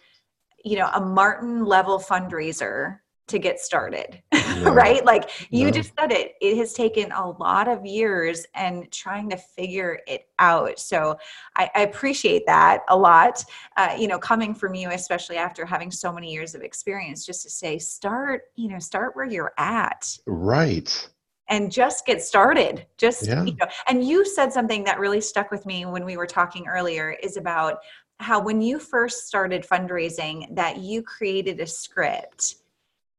you 0.64 0.78
know 0.78 0.90
a 0.94 1.02
Martin 1.02 1.66
level 1.66 1.98
fundraiser 1.98 3.00
to 3.28 3.40
get 3.40 3.60
started 3.60 4.22
right? 4.62 5.04
Like 5.06 5.30
you 5.52 5.72
just 5.72 5.94
said 6.00 6.12
it 6.12 6.36
it 6.42 6.58
has 6.58 6.74
taken 6.74 7.12
a 7.12 7.30
lot 7.30 7.68
of 7.68 7.86
years 7.86 8.46
and 8.56 8.92
trying 8.92 9.30
to 9.30 9.38
figure 9.38 10.00
it 10.08 10.28
out. 10.40 10.80
So 10.80 11.18
i, 11.56 11.70
I 11.76 11.82
appreciate 11.82 12.46
that 12.48 12.84
a 12.90 12.98
lot 12.98 13.44
uh, 13.76 13.96
you 13.98 14.08
know 14.08 14.20
coming 14.20 14.54
from 14.54 14.74
you 14.76 14.90
especially 14.92 15.38
after 15.38 15.66
having 15.66 15.92
so 15.92 16.12
many 16.12 16.32
years 16.32 16.56
of 16.56 16.62
experience 16.62 17.26
just 17.26 17.44
to 17.44 17.50
say 17.50 17.78
start 17.78 18.44
you 18.56 18.70
know 18.70 18.80
start 18.80 19.16
where 19.16 19.26
you're 19.26 19.54
at. 19.58 20.18
Right. 20.26 21.10
And 21.50 21.72
just 21.72 22.06
get 22.06 22.22
started. 22.22 22.86
Just 22.98 23.28
yeah. 23.28 23.44
you 23.44 23.56
know 23.56 23.68
and 23.88 24.04
you 24.04 24.26
said 24.26 24.52
something 24.52 24.84
that 24.86 25.00
really 25.00 25.22
stuck 25.22 25.52
with 25.52 25.66
me 25.66 25.86
when 25.86 26.06
we 26.06 26.18
were 26.18 26.28
talking 26.28 26.68
earlier 26.68 27.16
is 27.24 27.38
about 27.38 27.80
how 28.20 28.40
when 28.40 28.62
you 28.62 28.80
first 28.80 29.28
started 29.28 29.64
fundraising 29.64 30.54
that 30.56 30.78
you 30.78 31.04
created 31.04 31.60
a 31.60 31.68
script 31.68 32.56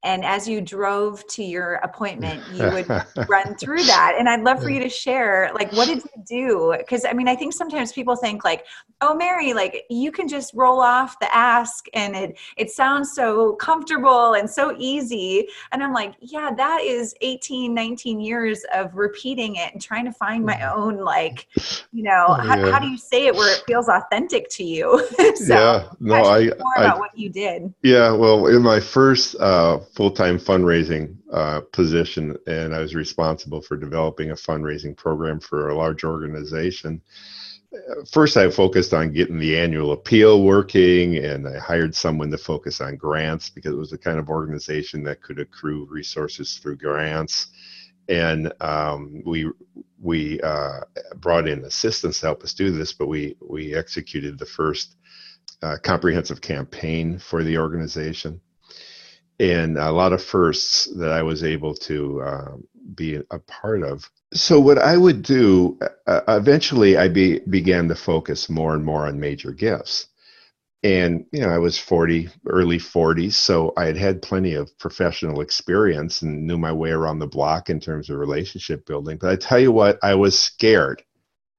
and 0.05 0.25
as 0.25 0.47
you 0.47 0.61
drove 0.61 1.27
to 1.27 1.43
your 1.43 1.75
appointment 1.77 2.41
you 2.53 2.63
would 2.71 2.89
run 3.29 3.55
through 3.57 3.83
that. 3.85 4.15
And 4.19 4.29
i'd 4.29 4.43
love 4.43 4.63
for 4.63 4.71
you 4.71 4.81
to 4.81 4.89
share 4.89 5.51
like 5.55 5.73
what 5.73 5.89
did 5.89 6.03
you 6.05 6.23
do? 6.27 6.75
Because 6.79 7.05
i 7.05 7.13
mean 7.13 7.29
i 7.29 7.35
think 7.35 7.53
sometimes 7.53 7.93
people 7.93 8.15
think 8.15 8.45
like 8.45 8.65
oh 9.01 9.15
mary 9.15 9.53
like 9.53 9.85
you 9.91 10.11
can 10.13 10.29
just 10.29 10.53
roll 10.55 10.81
off 10.81 11.19
the 11.21 11.35
ask 11.35 11.87
and 11.95 12.15
it 12.15 12.39
it 12.57 12.71
sounds 12.71 13.13
so 13.13 13.55
comfortable 13.55 14.35
and 14.35 14.49
so 14.49 14.75
easy. 14.79 15.49
And 15.73 15.83
i'm 15.83 15.93
like 15.93 16.15
yeah 16.21 16.51
that 16.57 16.83
is 16.83 17.15
18 17.21 17.75
19 17.75 18.21
years 18.21 18.65
of 18.75 18.95
repeating 18.95 19.57
it 19.57 19.73
and 19.73 19.83
trying 19.83 20.05
to 20.05 20.13
find 20.13 20.45
my 20.45 20.55
mm. 20.55 20.77
own 20.77 20.99
like 20.99 21.49
you 21.93 22.03
know 22.03 22.27
oh, 22.29 22.35
how, 22.35 22.71
how, 22.71 22.79
do 22.79 22.87
you 22.87 22.99
say 22.99 23.27
it 23.27 23.35
where 23.35 23.53
it 23.55 23.63
feels 23.67 23.89
authentic 23.89 24.49
to 24.51 24.65
you? 24.65 25.07
So 25.39 25.55
yeah. 25.55 25.89
No 26.01 26.15
i 26.15 26.45
more 26.45 26.79
I, 26.79 26.85
about 26.85 26.99
what 26.99 27.17
you 27.17 27.29
did. 27.29 27.73
Yeah 27.83 28.13
well 28.13 28.47
in 28.47 28.63
my 28.63 28.81
first 28.81 29.37
uh 29.37 29.79
full-time 29.99 30.39
fundraising 30.39 31.17
uh, 31.33 31.61
position, 31.73 32.37
and 32.47 32.73
I 32.73 32.79
was 32.79 32.95
responsible 32.95 33.61
for 33.61 33.77
developing 33.77 34.31
a 34.31 34.35
fundraising 34.35 34.97
program 34.97 35.41
for 35.41 35.71
a 35.71 35.77
large 35.77 36.05
organization. 36.05 37.03
First, 38.09 38.37
I 38.37 38.49
focused 38.49 38.95
on 38.95 39.13
getting 39.13 39.41
the 39.41 39.59
annual 39.59 39.91
appeal 39.91 40.45
working, 40.45 41.17
and 41.17 41.49
I 41.49 41.59
hired 41.59 41.97
someone 41.97 42.31
to 42.31 42.39
focus 42.39 42.81
on 42.81 42.95
grants 42.95 43.51
because 43.51 43.73
it 43.73 43.77
was 43.77 43.91
the 43.91 43.99
kind 43.99 44.21
of 44.21 44.29
organization 44.29 45.03
that 45.03 45.21
could 45.21 45.41
accrue 45.41 45.89
resources 45.91 46.59
through 46.59 46.77
grants. 46.77 47.49
And 48.09 48.53
um, 48.61 49.21
we 49.27 49.51
we 50.01 50.41
uh, 50.43 50.83
brought 51.17 51.49
in 51.49 51.65
assistance 51.65 52.21
to 52.21 52.27
help 52.27 52.45
us 52.45 52.55
do 52.55 52.71
this, 52.71 52.93
but 52.93 53.09
we 53.09 53.37
we 53.41 53.75
executed 53.75 54.39
the 54.39 54.47
first 54.47 54.95
uh, 55.61 55.77
comprehensive 55.83 56.41
campaign 56.41 57.19
for 57.19 57.43
the 57.43 57.59
organization 57.59 58.41
and 59.41 59.79
a 59.79 59.93
lot 59.93 60.13
of 60.13 60.23
firsts 60.23 60.87
that 60.97 61.13
I 61.13 61.23
was 61.23 61.45
able 61.45 61.75
to 61.75 62.21
uh, 62.23 62.57
be 62.95 63.21
a 63.31 63.39
part 63.39 63.83
of. 63.83 64.11
So 64.35 64.61
what 64.61 64.79
I 64.79 64.97
would 64.97 65.23
do, 65.23 65.79
uh, 66.07 66.21
eventually, 66.29 66.97
I 66.97 67.09
be, 67.09 67.39
began 67.41 67.89
to 67.89 67.95
focus 67.95 68.51
more 68.51 68.75
and 68.75 68.85
more 68.85 69.07
on 69.07 69.21
major 69.21 69.53
gifts. 69.53 70.09
And 70.83 71.27
you 71.33 71.41
know, 71.41 71.49
I 71.49 71.59
was 71.59 71.79
40, 71.79 72.29
early 72.47 72.79
40s, 72.79 73.33
so 73.33 73.73
I 73.77 73.87
had 73.87 73.97
had 73.97 74.23
plenty 74.23 74.55
of 74.55 74.77
professional 74.79 75.41
experience 75.41 76.23
and 76.23 76.47
knew 76.47 76.59
my 76.59 76.73
way 76.73 76.91
around 76.91 77.19
the 77.19 77.27
block 77.27 77.69
in 77.69 77.81
terms 77.81 78.11
of 78.11 78.19
relationship 78.19 78.87
building. 78.87 79.19
But 79.19 79.31
I 79.31 79.37
tell 79.37 79.59
you 79.59 79.73
what, 79.73 79.99
I 80.03 80.15
was 80.15 80.39
scared. 80.39 81.03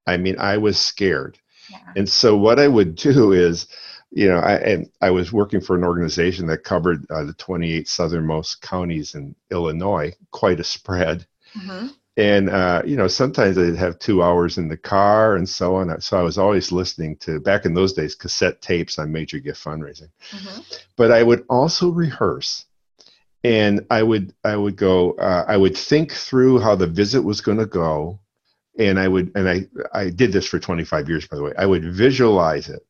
I 0.06 0.16
mean, 0.16 0.38
I 0.38 0.56
was 0.56 0.78
scared. 0.78 1.38
Yeah. 1.70 1.78
And 1.96 2.08
so 2.08 2.36
what 2.36 2.58
I 2.58 2.68
would 2.68 2.94
do 3.10 3.32
is 3.32 3.66
you 4.10 4.28
know, 4.28 4.38
I, 4.38 4.54
and 4.56 4.90
I 5.00 5.10
was 5.10 5.32
working 5.32 5.60
for 5.60 5.76
an 5.76 5.84
organization 5.84 6.46
that 6.46 6.64
covered 6.64 7.08
uh, 7.10 7.24
the 7.24 7.34
28 7.34 7.88
southernmost 7.88 8.60
counties 8.60 9.14
in 9.14 9.34
Illinois, 9.50 10.12
quite 10.32 10.58
a 10.58 10.64
spread. 10.64 11.26
Mm-hmm. 11.56 11.88
And, 12.16 12.50
uh, 12.50 12.82
you 12.84 12.96
know, 12.96 13.06
sometimes 13.06 13.56
I'd 13.56 13.76
have 13.76 13.98
two 13.98 14.22
hours 14.22 14.58
in 14.58 14.68
the 14.68 14.76
car 14.76 15.36
and 15.36 15.48
so 15.48 15.76
on. 15.76 16.00
So 16.00 16.18
I 16.18 16.22
was 16.22 16.38
always 16.38 16.72
listening 16.72 17.16
to, 17.18 17.40
back 17.40 17.64
in 17.64 17.72
those 17.72 17.92
days, 17.92 18.16
cassette 18.16 18.60
tapes 18.60 18.98
on 18.98 19.12
major 19.12 19.38
gift 19.38 19.64
fundraising. 19.64 20.10
Mm-hmm. 20.30 20.60
But 20.96 21.12
I 21.12 21.22
would 21.22 21.44
also 21.48 21.90
rehearse 21.90 22.66
and 23.44 23.86
I 23.90 24.02
would, 24.02 24.34
I 24.44 24.56
would 24.56 24.76
go, 24.76 25.12
uh, 25.12 25.44
I 25.46 25.56
would 25.56 25.76
think 25.76 26.12
through 26.12 26.58
how 26.58 26.74
the 26.74 26.88
visit 26.88 27.22
was 27.22 27.40
going 27.40 27.58
to 27.58 27.66
go. 27.66 28.18
And 28.78 28.98
I 28.98 29.08
would, 29.08 29.32
and 29.34 29.48
I, 29.48 29.66
I 29.92 30.10
did 30.10 30.32
this 30.32 30.46
for 30.46 30.58
25 30.58 31.08
years, 31.08 31.26
by 31.26 31.36
the 31.36 31.42
way. 31.42 31.52
I 31.56 31.64
would 31.64 31.84
visualize 31.84 32.68
it 32.68 32.84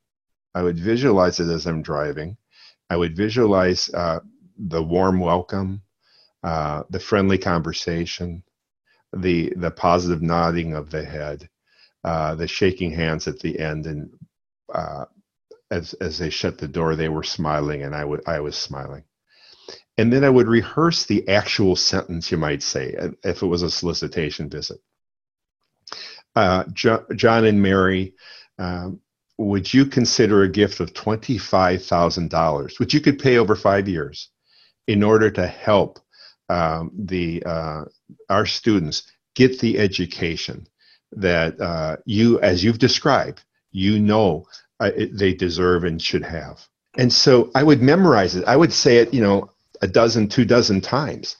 I 0.55 0.63
would 0.63 0.79
visualize 0.79 1.41
it 1.41 1.49
as 1.49 1.67
I'm 1.67 1.83
driving. 1.83 2.37
I 2.89 2.97
would 2.97 3.17
visualize 3.17 3.89
uh, 3.95 4.21
the 4.59 4.83
warm 4.83 5.21
welcome, 5.21 5.83
uh, 6.43 6.83
the 6.91 7.01
friendly 7.01 7.39
conversation, 7.39 8.43
the 9.13 9.53
the 9.57 9.71
positive 9.71 10.23
nodding 10.23 10.75
of 10.75 10.91
the 10.91 11.05
head, 11.05 11.49
uh, 12.05 12.35
the 12.35 12.49
shaking 12.49 12.91
hands 12.91 13.29
at 13.29 13.39
the 13.41 13.59
end, 13.59 13.87
and 13.87 14.11
uh, 14.75 15.05
as 15.71 15.95
as 15.95 16.19
they 16.19 16.31
shut 16.31 16.59
the 16.59 16.69
door, 16.69 16.97
they 16.97 17.09
were 17.09 17.23
smiling, 17.23 17.83
and 17.83 17.95
I 17.95 18.05
would 18.05 18.23
I 18.27 18.41
was 18.41 18.57
smiling. 18.57 19.05
And 19.99 20.13
then 20.13 20.25
I 20.25 20.31
would 20.31 20.49
rehearse 20.49 21.05
the 21.05 21.29
actual 21.29 21.77
sentence, 21.77 22.31
you 22.31 22.39
might 22.39 22.63
say, 22.63 22.97
if 23.23 23.43
it 23.43 23.47
was 23.47 23.63
a 23.63 23.71
solicitation 23.71 24.49
visit. 24.49 24.79
Uh, 26.35 26.65
John 26.73 27.45
and 27.45 27.61
Mary. 27.61 28.15
Um, 28.59 29.01
would 29.41 29.73
you 29.73 29.87
consider 29.87 30.43
a 30.43 30.49
gift 30.49 30.81
of 30.81 30.93
$25,000, 30.93 32.79
which 32.79 32.93
you 32.93 33.01
could 33.01 33.19
pay 33.19 33.39
over 33.39 33.57
five 33.57 33.89
years, 33.89 34.29
in 34.87 35.03
order 35.03 35.31
to 35.31 35.47
help 35.47 35.99
um, 36.51 36.91
the 36.95 37.43
uh, 37.47 37.85
our 38.29 38.45
students 38.45 39.05
get 39.35 39.59
the 39.61 39.79
education 39.79 40.67
that 41.13 41.59
uh, 41.59 41.97
you, 42.05 42.39
as 42.41 42.63
you've 42.63 42.79
described, 42.79 43.43
you 43.73 43.99
know 43.99 44.45
uh, 44.79 44.91
it, 44.95 45.17
they 45.17 45.33
deserve 45.33 45.85
and 45.85 46.03
should 46.03 46.25
have? 46.25 46.61
And 46.99 47.11
so 47.11 47.51
I 47.55 47.63
would 47.63 47.81
memorize 47.81 48.37
it. 48.37 48.45
I 48.45 48.57
would 48.57 48.73
say 48.75 48.99
it, 48.99 49.15
you 49.15 49.23
know, 49.23 49.51
a 49.81 49.89
dozen, 49.89 50.29
two 50.29 50.45
dozen 50.45 50.83
times, 50.83 51.37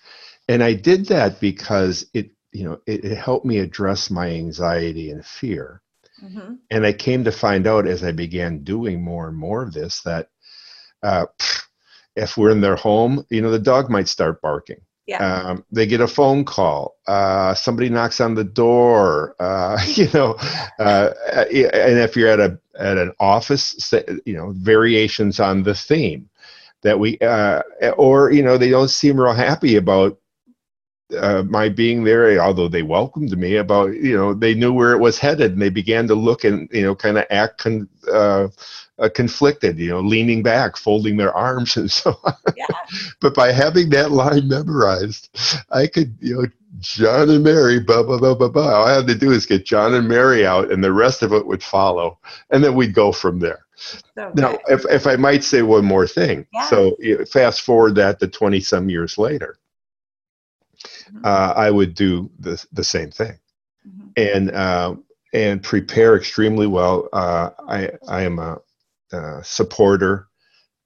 and 0.49 0.65
I 0.65 0.73
did 0.73 1.07
that 1.07 1.39
because 1.39 2.07
it, 2.15 2.31
you 2.53 2.65
know, 2.65 2.81
it, 2.87 3.05
it 3.05 3.17
helped 3.17 3.45
me 3.45 3.59
address 3.59 4.11
my 4.11 4.29
anxiety 4.31 5.11
and 5.11 5.27
fear 5.27 5.83
Mm-hmm. 6.23 6.55
And 6.71 6.87
I 6.87 6.93
came 6.93 7.25
to 7.25 7.33
find 7.33 7.67
out 7.67 7.87
as 7.87 8.05
I 8.05 8.13
began 8.13 8.65
doing 8.65 9.03
more 9.03 9.29
and 9.29 9.37
more 9.37 9.63
of 9.63 9.73
this 9.73 10.03
that 10.03 10.29
uh, 11.03 11.27
if 12.17 12.37
we're 12.37 12.51
in 12.51 12.61
their 12.61 12.77
home, 12.77 13.25
you 13.31 13.41
know, 13.41 13.51
the 13.51 13.59
dog 13.59 13.91
might 13.91 14.09
start 14.09 14.43
barking. 14.43 14.81
Yeah. 15.07 15.19
Um, 15.19 15.65
they 15.73 15.87
get 15.87 16.01
a 16.01 16.07
phone 16.07 16.45
call. 16.45 16.95
Uh, 17.07 17.55
somebody 17.55 17.89
knocks 17.89 18.21
on 18.21 18.37
the 18.37 18.45
door. 18.45 19.35
Uh, 19.41 19.81
you 19.95 20.09
know, 20.15 20.37
uh, 20.79 21.11
and 21.33 21.99
if 21.99 22.17
you're 22.17 22.29
at 22.29 22.39
a 22.39 22.61
at 22.79 22.97
an 22.97 23.13
office, 23.19 23.93
you 24.25 24.35
know, 24.35 24.53
variations 24.57 25.41
on 25.41 25.65
the 25.65 25.75
theme 25.75 26.31
that 26.83 26.99
we, 26.99 27.19
uh, 27.19 27.63
or 27.97 28.31
you 28.31 28.43
know, 28.43 28.57
they 28.57 28.71
don't 28.71 28.89
seem 28.89 29.19
real 29.19 29.35
happy 29.35 29.77
about 29.77 30.20
uh, 31.19 31.43
my 31.49 31.69
being 31.69 32.05
there, 32.05 32.39
although 32.41 32.69
they 32.69 32.83
welcomed 32.83 33.37
me 33.37 33.57
about, 33.57 33.95
you 33.95 34.17
know, 34.17 34.35
they 34.35 34.55
knew 34.55 34.73
where 34.73 34.93
it 34.93 34.99
was 34.99 35.19
headed 35.19 35.53
and 35.53 35.63
they 35.63 35.71
began 35.71 36.07
to 36.09 36.15
look 36.15 36.45
and, 36.45 36.69
you 36.73 36.83
know, 36.83 36.95
kind 36.95 37.19
of 37.19 37.25
act 37.31 37.59
con- 37.59 37.89
uh, 38.13 38.49
uh, 38.99 39.09
conflicted, 39.15 39.79
you 39.79 39.89
know, 39.89 40.01
leaning 40.01 40.43
back, 40.43 40.77
folding 40.77 41.17
their 41.17 41.33
arms 41.33 41.77
and 41.77 41.91
so 41.91 42.15
on. 42.25 42.35
Yeah. 42.57 42.67
but 43.21 43.35
by 43.35 43.53
having 43.53 43.91
that 43.91 44.11
line 44.11 44.49
memorized, 44.49 45.37
I 45.71 45.87
could, 45.87 46.17
you 46.21 46.35
know, 46.35 46.47
John 46.79 47.29
and 47.31 47.43
Mary, 47.43 47.81
blah, 47.81 48.03
blah, 48.03 48.19
blah, 48.19 48.35
blah, 48.35 48.49
blah. 48.49 48.75
All 48.75 48.87
I 48.87 48.95
had 48.95 49.07
to 49.09 49.15
do 49.15 49.33
is 49.33 49.45
get 49.45 49.67
John 49.67 49.95
and 49.95 50.09
Mary 50.09 50.47
out 50.47 50.71
and 50.71 50.85
the 50.85 50.93
rest 50.93 51.23
of 51.23 51.33
it 51.33 51.47
would 51.47 51.63
follow. 51.63 52.19
And 52.51 52.63
then 52.63 52.75
we'd 52.75 52.95
go 52.95 53.13
from 53.13 53.41
there. 53.41 53.67
So 53.75 54.33
now, 54.35 54.59
if, 54.69 54.85
if 54.91 55.07
I 55.07 55.17
might 55.17 55.43
say 55.43 55.63
one 55.63 55.85
more 55.85 56.07
thing. 56.07 56.47
Yeah. 56.53 56.69
So 56.69 56.97
fast 57.31 57.63
forward 57.63 57.95
that 57.97 58.21
to 58.21 58.29
20 58.29 58.61
some 58.61 58.89
years 58.89 59.19
later 59.19 59.59
mm-hmm. 60.85 61.25
uh, 61.25 61.55
I 61.57 61.71
would 61.71 61.95
do 61.95 62.31
the, 62.39 62.65
the 62.73 62.85
same 62.85 63.11
thing. 63.11 63.39
Mm-hmm. 63.87 64.09
And, 64.17 64.51
uh, 64.51 64.95
and 65.33 65.63
prepare 65.63 66.17
extremely 66.17 66.67
well. 66.67 67.09
Uh, 67.13 67.51
I, 67.69 67.91
I 68.09 68.23
am 68.23 68.39
a, 68.39 68.59
a 69.13 69.45
supporter 69.45 70.29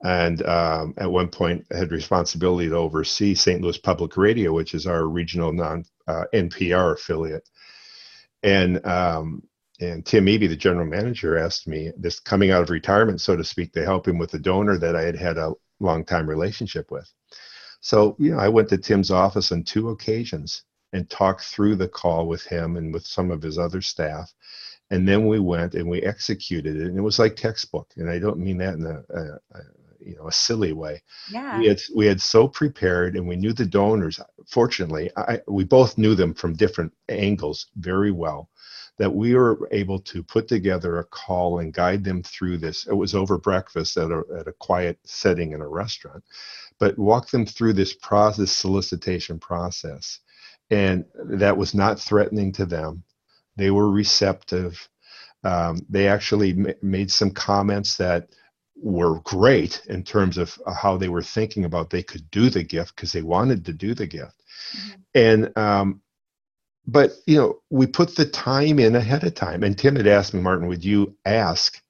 and 0.05 0.45
um, 0.47 0.95
at 0.99 1.11
one 1.11 1.29
point 1.29 1.67
I 1.73 1.79
had 1.79 1.91
responsibility 1.91 2.69
to 2.69 2.77
oversee 2.77 3.35
St. 3.35 3.63
Louis 3.63 3.79
Public 3.79 4.19
Radio, 4.19 4.53
which 4.53 4.75
is 4.75 4.87
our 4.87 5.07
regional 5.07 5.51
non 5.51 5.85
uh, 6.07 6.25
NPR 6.35 6.95
affiliate. 6.95 7.49
And 8.43 8.85
um, 8.85 9.43
and 9.81 10.05
Tim 10.05 10.27
Eby, 10.27 10.49
the 10.49 10.57
general 10.57 10.87
manager, 10.87 11.39
asked 11.39 11.67
me 11.67 11.91
this 11.97 12.21
coming 12.21 12.51
out 12.51 12.63
of 12.63 12.71
retirement, 12.71 13.23
so 13.23 13.35
to 13.35 13.43
speak, 13.43 13.73
to 13.73 13.85
help 13.85 14.07
him 14.07 14.19
with 14.19 14.35
a 14.35 14.39
donor 14.39 14.77
that 14.77 14.95
I 14.95 15.03
had 15.03 15.17
had 15.17 15.39
a 15.39 15.55
long 15.81 16.05
time 16.05 16.29
relationship 16.29 16.91
with. 16.91 17.11
So, 17.85 18.17
you 18.19 18.33
know, 18.33 18.39
I 18.39 18.49
went 18.49 18.71
to 18.71 18.79
Tim's 18.79 19.11
office 19.11 19.53
on 19.53 19.63
two 19.63 19.91
occasions 19.91 20.63
and 20.95 21.09
talked 21.11 21.43
through 21.45 21.77
the 21.77 21.87
call 21.87 22.27
with 22.27 22.43
him 22.43 22.79
and 22.79 22.95
with 22.95 23.07
some 23.07 23.31
of 23.31 23.43
his 23.43 23.59
other 23.59 23.83
staff. 23.83 24.33
And 24.91 25.07
then 25.07 25.27
we 25.27 25.39
went 25.39 25.75
and 25.75 25.91
we 25.91 26.01
executed 26.01 26.77
it. 26.77 26.87
And 26.87 26.97
it 26.97 27.03
was 27.03 27.19
like 27.19 27.37
textbook. 27.37 27.93
And 27.97 28.09
I 28.09 28.19
don't 28.19 28.39
mean 28.39 28.57
that 28.57 28.75
in 28.75 28.87
a, 28.87 29.03
a, 29.15 29.23
a 29.59 29.61
you 30.01 30.17
know 30.17 30.29
a 30.29 30.33
silly 30.33 30.73
way. 30.73 31.03
Yeah. 31.31 31.59
We 31.59 31.67
had 31.67 31.81
we 31.95 32.07
had 32.07 32.23
so 32.23 32.49
prepared, 32.49 33.17
and 33.17 33.29
we 33.29 33.37
knew 33.37 33.53
the 33.53 33.67
donors. 33.67 34.19
Fortunately, 34.49 35.11
I, 35.19 35.41
we 35.47 35.65
both 35.65 35.99
knew 35.99 36.15
them 36.15 36.33
from 36.33 36.55
different 36.55 36.93
angles 37.11 37.67
very 37.77 38.13
well. 38.13 38.49
That 38.97 39.13
we 39.13 39.35
were 39.35 39.69
able 39.73 39.99
to 39.99 40.23
put 40.23 40.47
together 40.47 40.99
a 40.99 41.05
call 41.05 41.59
and 41.59 41.75
guide 41.75 42.05
them 42.05 42.23
through 42.23 42.59
this. 42.59 42.87
It 42.87 42.95
was 42.95 43.15
over 43.15 43.39
breakfast 43.39 43.97
at 43.97 44.11
a 44.11 44.23
at 44.39 44.47
a 44.47 44.53
quiet 44.53 44.99
setting 45.05 45.53
in 45.53 45.61
a 45.61 45.69
restaurant, 45.69 46.23
but 46.79 46.99
walk 46.99 47.31
them 47.31 47.47
through 47.47 47.73
this 47.73 47.95
process 47.95 48.53
solicitation 48.53 49.39
process, 49.39 50.21
and 50.71 51.05
that 51.15 51.57
was 51.57 51.75
not 51.75 52.01
threatening 52.01 52.53
to 52.53 52.67
them. 52.67 53.05
They 53.57 53.71
were 53.71 53.91
receptive 53.91 54.89
um, 55.45 55.85
they 55.89 56.09
actually 56.09 56.51
m- 56.51 56.75
made 56.83 57.11
some 57.11 57.31
comments 57.31 57.97
that 57.99 58.29
were 58.77 59.21
great 59.21 59.83
in 59.87 60.03
terms 60.03 60.39
of 60.39 60.59
uh, 60.67 60.75
how 60.75 60.97
they 60.97 61.09
were 61.09 61.23
thinking 61.23 61.65
about 61.65 61.91
they 61.91 62.03
could 62.03 62.29
do 62.31 62.51
the 62.51 62.65
gift 62.65 62.97
because 62.97 63.13
they 63.13 63.23
wanted 63.23 63.65
to 63.67 63.73
do 63.73 63.95
the 63.95 64.07
gift. 64.07 64.43
Mm-hmm. 64.77 65.01
And 65.15 65.59
um, 65.59 66.01
but 66.87 67.13
you 67.27 67.37
know 67.37 67.61
we 67.71 67.87
put 67.87 68.17
the 68.17 68.25
time 68.25 68.79
in 68.79 68.97
ahead 68.97 69.25
of 69.25 69.35
time. 69.35 69.63
And 69.63 69.79
Tim 69.79 69.97
had 69.97 70.07
asked 70.07 70.35
me, 70.35 70.41
Martin, 70.41 70.67
would 70.69 70.85
you 70.85 71.17
ask 71.25 71.81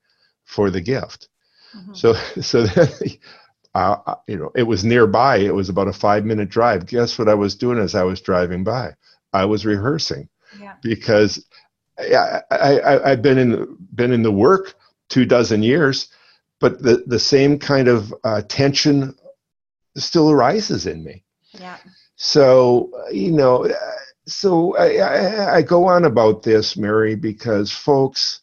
for 0.45 0.71
the 0.71 0.81
gift? 0.81 1.29
Mm-hmm. 1.75 1.95
So 1.95 2.15
so 2.43 2.67
then. 2.67 2.89
Uh, 3.75 4.15
you 4.29 4.37
know, 4.37 4.53
it 4.55 4.63
was 4.63 4.85
nearby. 4.85 5.39
It 5.39 5.55
was 5.55 5.69
about 5.69 5.89
a 5.89 5.93
five 5.93 6.25
minute 6.25 6.49
drive. 6.49 6.87
Guess 6.87 7.19
what 7.19 7.29
I 7.29 7.35
was 7.35 7.57
doing 7.57 7.79
as 7.79 7.95
I 7.95 8.05
was 8.05 8.21
driving 8.21 8.63
by? 8.63 8.95
I 9.33 9.45
was 9.45 9.67
rehearsing 9.67 10.29
yeah. 10.61 10.75
because 10.83 11.45
I, 11.99 12.41
I, 12.51 13.11
I've 13.11 13.23
been 13.23 13.39
in 13.39 13.77
been 13.95 14.13
in 14.13 14.23
the 14.23 14.33
work 14.33 14.75
two 15.09 15.25
dozen 15.25 15.63
years, 15.63 16.09
but 16.61 16.83
the 16.83 17.03
the 17.07 17.19
same 17.19 17.59
kind 17.59 17.89
of 17.89 18.15
uh, 18.25 18.43
tension 18.43 19.15
still 19.97 20.31
arises 20.31 20.87
in 20.87 21.03
me. 21.03 21.25
Yeah. 21.53 21.79
So 22.17 22.91
you 23.13 23.33
know, 23.33 23.69
so 24.27 24.77
I, 24.77 24.97
I, 24.97 25.55
I 25.57 25.63
go 25.63 25.87
on 25.87 26.05
about 26.05 26.43
this, 26.43 26.77
Mary, 26.77 27.15
because 27.17 27.73
folks, 27.73 28.41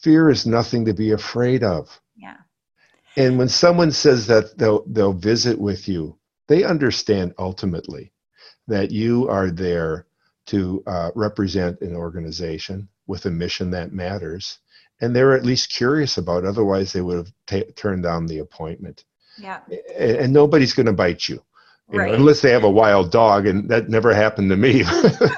fear 0.00 0.30
is 0.30 0.46
nothing 0.46 0.84
to 0.86 0.94
be 0.94 1.12
afraid 1.12 1.62
of. 1.62 2.00
And 3.16 3.38
when 3.38 3.48
someone 3.48 3.92
says 3.92 4.26
that 4.26 4.58
they'll 4.58 4.84
they'll 4.86 5.12
visit 5.12 5.58
with 5.58 5.88
you, 5.88 6.18
they 6.48 6.64
understand 6.64 7.34
ultimately 7.38 8.12
that 8.68 8.90
you 8.90 9.28
are 9.28 9.50
there 9.50 10.06
to 10.46 10.82
uh, 10.86 11.10
represent 11.14 11.80
an 11.80 11.96
organization 11.96 12.88
with 13.06 13.26
a 13.26 13.30
mission 13.30 13.70
that 13.70 13.92
matters. 13.92 14.58
And 15.00 15.14
they're 15.14 15.34
at 15.34 15.44
least 15.44 15.72
curious 15.72 16.18
about 16.18 16.44
it. 16.44 16.48
otherwise 16.48 16.92
they 16.92 17.00
would 17.00 17.16
have 17.16 17.32
t- 17.46 17.72
turned 17.72 18.02
down 18.02 18.26
the 18.26 18.38
appointment. 18.38 19.04
Yeah. 19.38 19.60
And, 19.96 20.16
and 20.16 20.32
nobody's 20.32 20.72
going 20.72 20.86
to 20.86 20.92
bite 20.92 21.28
you, 21.28 21.42
you 21.90 21.98
right. 21.98 22.08
know, 22.08 22.14
unless 22.16 22.40
they 22.40 22.50
have 22.50 22.64
a 22.64 22.70
wild 22.70 23.10
dog 23.10 23.46
and 23.46 23.68
that 23.68 23.88
never 23.88 24.14
happened 24.14 24.50
to 24.50 24.56
me. 24.56 24.84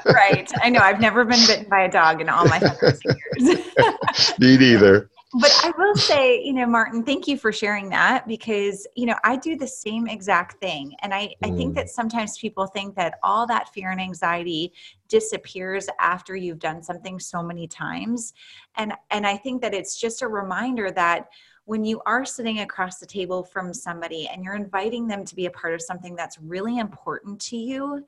Right. 0.05 0.49
I 0.61 0.69
know. 0.69 0.79
I've 0.79 1.01
never 1.01 1.25
been 1.25 1.39
bitten 1.47 1.67
by 1.69 1.81
a 1.81 1.91
dog 1.91 2.21
in 2.21 2.29
all 2.29 2.45
my 2.45 2.59
years. 2.81 4.39
Me 4.39 4.57
neither 4.57 5.09
but 5.33 5.51
I 5.63 5.71
will 5.77 5.95
say, 5.95 6.41
you 6.43 6.53
know, 6.53 6.65
Martin, 6.65 7.03
thank 7.03 7.27
you 7.27 7.37
for 7.37 7.51
sharing 7.51 7.89
that 7.89 8.27
because, 8.27 8.87
you 8.95 9.05
know, 9.05 9.15
I 9.23 9.35
do 9.35 9.55
the 9.55 9.67
same 9.67 10.07
exact 10.07 10.59
thing. 10.59 10.95
And 11.01 11.13
I, 11.13 11.35
I 11.43 11.51
think 11.51 11.75
that 11.75 11.85
mm. 11.85 11.89
sometimes 11.89 12.39
people 12.39 12.65
think 12.65 12.95
that 12.95 13.19
all 13.21 13.45
that 13.45 13.69
fear 13.69 13.91
and 13.91 14.01
anxiety 14.01 14.73
disappears 15.07 15.87
after 15.99 16.35
you've 16.35 16.57
done 16.57 16.81
something 16.81 17.19
so 17.19 17.43
many 17.43 17.67
times. 17.67 18.33
And 18.75 18.93
and 19.11 19.27
I 19.27 19.37
think 19.37 19.61
that 19.61 19.75
it's 19.75 19.99
just 19.99 20.23
a 20.23 20.27
reminder 20.27 20.89
that 20.91 21.29
when 21.65 21.85
you 21.85 22.01
are 22.07 22.25
sitting 22.25 22.61
across 22.61 22.97
the 22.97 23.05
table 23.05 23.43
from 23.43 23.71
somebody 23.71 24.27
and 24.27 24.43
you're 24.43 24.55
inviting 24.55 25.07
them 25.07 25.23
to 25.25 25.35
be 25.35 25.45
a 25.45 25.51
part 25.51 25.75
of 25.75 25.81
something 25.83 26.15
that's 26.15 26.39
really 26.39 26.79
important 26.79 27.39
to 27.41 27.57
you, 27.57 28.03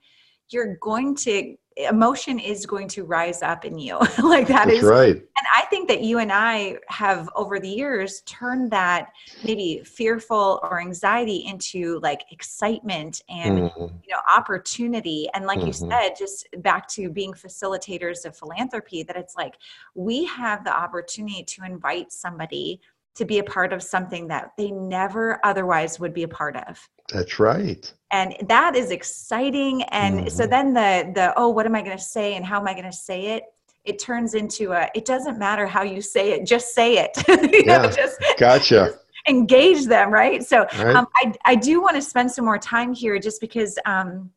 you're 0.49 0.75
going 0.77 1.15
to 1.15 1.55
emotion 1.77 2.38
is 2.38 2.65
going 2.65 2.88
to 2.88 3.03
rise 3.03 3.41
up 3.41 3.63
in 3.63 3.77
you 3.77 3.97
like 4.23 4.47
that 4.47 4.65
That's 4.65 4.79
is 4.79 4.84
right 4.84 5.15
and 5.15 5.47
i 5.55 5.62
think 5.69 5.88
that 5.88 6.01
you 6.01 6.19
and 6.19 6.31
i 6.31 6.77
have 6.88 7.29
over 7.34 7.60
the 7.60 7.69
years 7.69 8.21
turned 8.25 8.71
that 8.71 9.12
maybe 9.45 9.81
fearful 9.86 10.60
or 10.63 10.81
anxiety 10.81 11.45
into 11.47 11.99
like 12.01 12.23
excitement 12.31 13.21
and 13.29 13.60
mm-hmm. 13.60 13.81
you 13.81 14.13
know 14.13 14.19
opportunity 14.29 15.29
and 15.34 15.45
like 15.45 15.60
mm-hmm. 15.60 15.67
you 15.67 15.73
said 15.73 16.10
just 16.17 16.45
back 16.57 16.89
to 16.89 17.10
being 17.10 17.31
facilitators 17.31 18.25
of 18.25 18.36
philanthropy 18.36 19.03
that 19.03 19.15
it's 19.15 19.36
like 19.36 19.55
we 19.95 20.25
have 20.25 20.65
the 20.65 20.75
opportunity 20.77 21.43
to 21.43 21.63
invite 21.63 22.12
somebody 22.12 22.81
to 23.15 23.26
be 23.26 23.39
a 23.39 23.43
part 23.43 23.74
of 23.74 23.84
something 23.84 24.28
that 24.28 24.52
they 24.58 24.71
never 24.71 25.39
otherwise 25.43 26.00
would 26.00 26.13
be 26.13 26.24
a 26.24 26.28
part 26.28 26.56
of. 26.56 26.80
That's 27.12 27.39
right. 27.39 27.91
And 28.12 28.36
that 28.47 28.76
is 28.76 28.91
exciting. 28.91 29.84
And 29.84 30.19
mm-hmm. 30.21 30.30
so 30.30 30.47
then 30.47 30.74
the 30.74 31.12
the 31.13 31.34
oh, 31.36 31.50
what 31.50 31.65
am 31.65 31.76
I 31.76 31.82
going 31.82 31.97
to 31.97 32.04
say 32.04 32.36
and 32.36 32.45
how 32.45 32.60
am 32.60 32.67
I 32.67 32.74
going 32.74 32.86
to 32.86 32.91
say 32.91 33.28
it? 33.36 33.43
It 33.84 34.00
turns 34.00 34.34
into 34.34 34.71
a. 34.71 34.89
It 34.93 35.06
doesn't 35.06 35.38
matter 35.39 35.65
how 35.65 35.84
you 35.84 36.02
say 36.02 36.32
it, 36.34 36.45
just 36.45 36.74
say 36.74 36.97
it. 37.00 37.12
you 37.28 37.63
yeah, 37.65 37.82
know, 37.82 37.89
just 37.89 38.24
gotcha. 38.39 38.91
Just 38.91 39.00
engage 39.28 39.86
them, 39.86 40.12
right? 40.12 40.43
So 40.43 40.67
right. 40.78 40.95
Um, 40.95 41.08
I 41.15 41.34
I 41.45 41.56
do 41.56 41.82
want 41.82 41.95
to 41.95 42.02
spend 42.02 42.32
some 42.32 42.45
more 42.45 42.60
time 42.60 42.93
here, 42.93 43.19
just 43.19 43.41
because. 43.41 43.78
Um, 43.86 44.32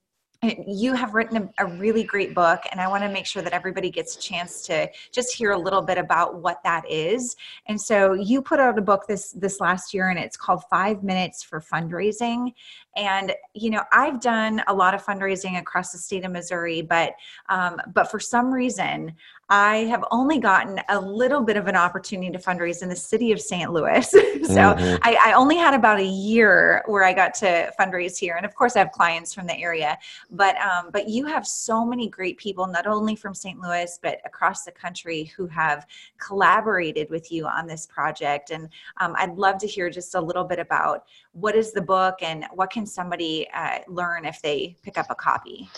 you 0.66 0.94
have 0.94 1.14
written 1.14 1.50
a, 1.58 1.66
really 1.66 2.04
great 2.04 2.34
book 2.34 2.60
and 2.70 2.80
i 2.80 2.86
want 2.86 3.02
to 3.02 3.08
make 3.08 3.26
sure 3.26 3.42
that 3.42 3.52
everybody 3.52 3.90
gets 3.90 4.16
a 4.16 4.18
chance 4.20 4.62
to 4.62 4.88
just 5.12 5.34
hear 5.34 5.52
a 5.52 5.58
little 5.58 5.82
bit 5.82 5.98
about 5.98 6.36
what 6.40 6.62
that 6.64 6.88
is. 6.90 7.36
And 7.66 7.80
so 7.80 8.12
you 8.12 8.42
put 8.42 8.60
out 8.60 8.78
a 8.78 8.82
book 8.82 9.06
this 9.06 9.32
this 9.32 9.60
last 9.60 9.94
year 9.94 10.08
and 10.08 10.18
it's 10.18 10.36
called 10.36 10.62
five 10.70 11.02
minutes 11.02 11.42
for 11.42 11.60
fundraising. 11.60 12.52
And 12.96 13.32
you 13.54 13.70
know 13.70 13.82
i've 13.92 14.20
done 14.20 14.62
a 14.66 14.74
lot 14.74 14.94
of 14.94 15.04
fundraising 15.04 15.58
across 15.58 15.92
the 15.92 15.98
state 15.98 16.24
of 16.24 16.32
missouri 16.32 16.82
but 16.82 17.12
um, 17.48 17.80
but 17.92 18.10
for 18.10 18.20
some 18.20 18.52
reason 18.52 19.12
i 19.48 19.78
have 19.78 20.04
only 20.10 20.38
gotten 20.38 20.80
a 20.88 21.00
little 21.00 21.42
bit 21.42 21.56
of 21.56 21.66
an 21.66 21.76
opportunity 21.76 22.30
to 22.30 22.38
fundraise 22.38 22.82
in 22.82 22.88
the 22.88 22.96
city 22.96 23.32
of 23.32 23.40
st 23.40 23.72
louis 23.72 24.08
so 24.10 24.18
mm-hmm. 24.18 24.96
I, 25.02 25.16
I 25.26 25.32
only 25.32 25.56
had 25.56 25.74
about 25.74 26.00
a 26.00 26.04
year 26.04 26.82
where 26.86 27.04
i 27.04 27.12
got 27.12 27.34
to 27.34 27.72
fundraise 27.78 28.18
here 28.18 28.36
and 28.36 28.46
of 28.46 28.54
course 28.54 28.76
i 28.76 28.78
have 28.78 28.92
clients 28.92 29.34
from 29.34 29.46
the 29.46 29.58
area 29.58 29.98
but 30.30 30.56
um, 30.56 30.90
but 30.92 31.08
you 31.08 31.26
have 31.26 31.46
so 31.46 31.84
many 31.84 32.08
great 32.08 32.38
people 32.38 32.66
not 32.66 32.86
only 32.86 33.16
from 33.16 33.34
st 33.34 33.60
louis 33.60 33.98
but 34.02 34.18
across 34.24 34.64
the 34.64 34.72
country 34.72 35.32
who 35.36 35.46
have 35.46 35.86
collaborated 36.18 37.08
with 37.10 37.30
you 37.30 37.46
on 37.46 37.66
this 37.66 37.86
project 37.86 38.50
and 38.50 38.68
um, 39.00 39.14
i'd 39.18 39.34
love 39.36 39.58
to 39.58 39.66
hear 39.66 39.90
just 39.90 40.14
a 40.14 40.20
little 40.20 40.44
bit 40.44 40.58
about 40.58 41.04
what 41.34 41.56
is 41.56 41.72
the 41.72 41.82
book 41.82 42.22
and 42.22 42.46
what 42.52 42.70
can 42.70 42.86
somebody 42.86 43.46
uh, 43.52 43.78
learn 43.88 44.24
if 44.24 44.40
they 44.40 44.76
pick 44.82 44.96
up 44.96 45.06
a 45.10 45.14
copy? 45.14 45.68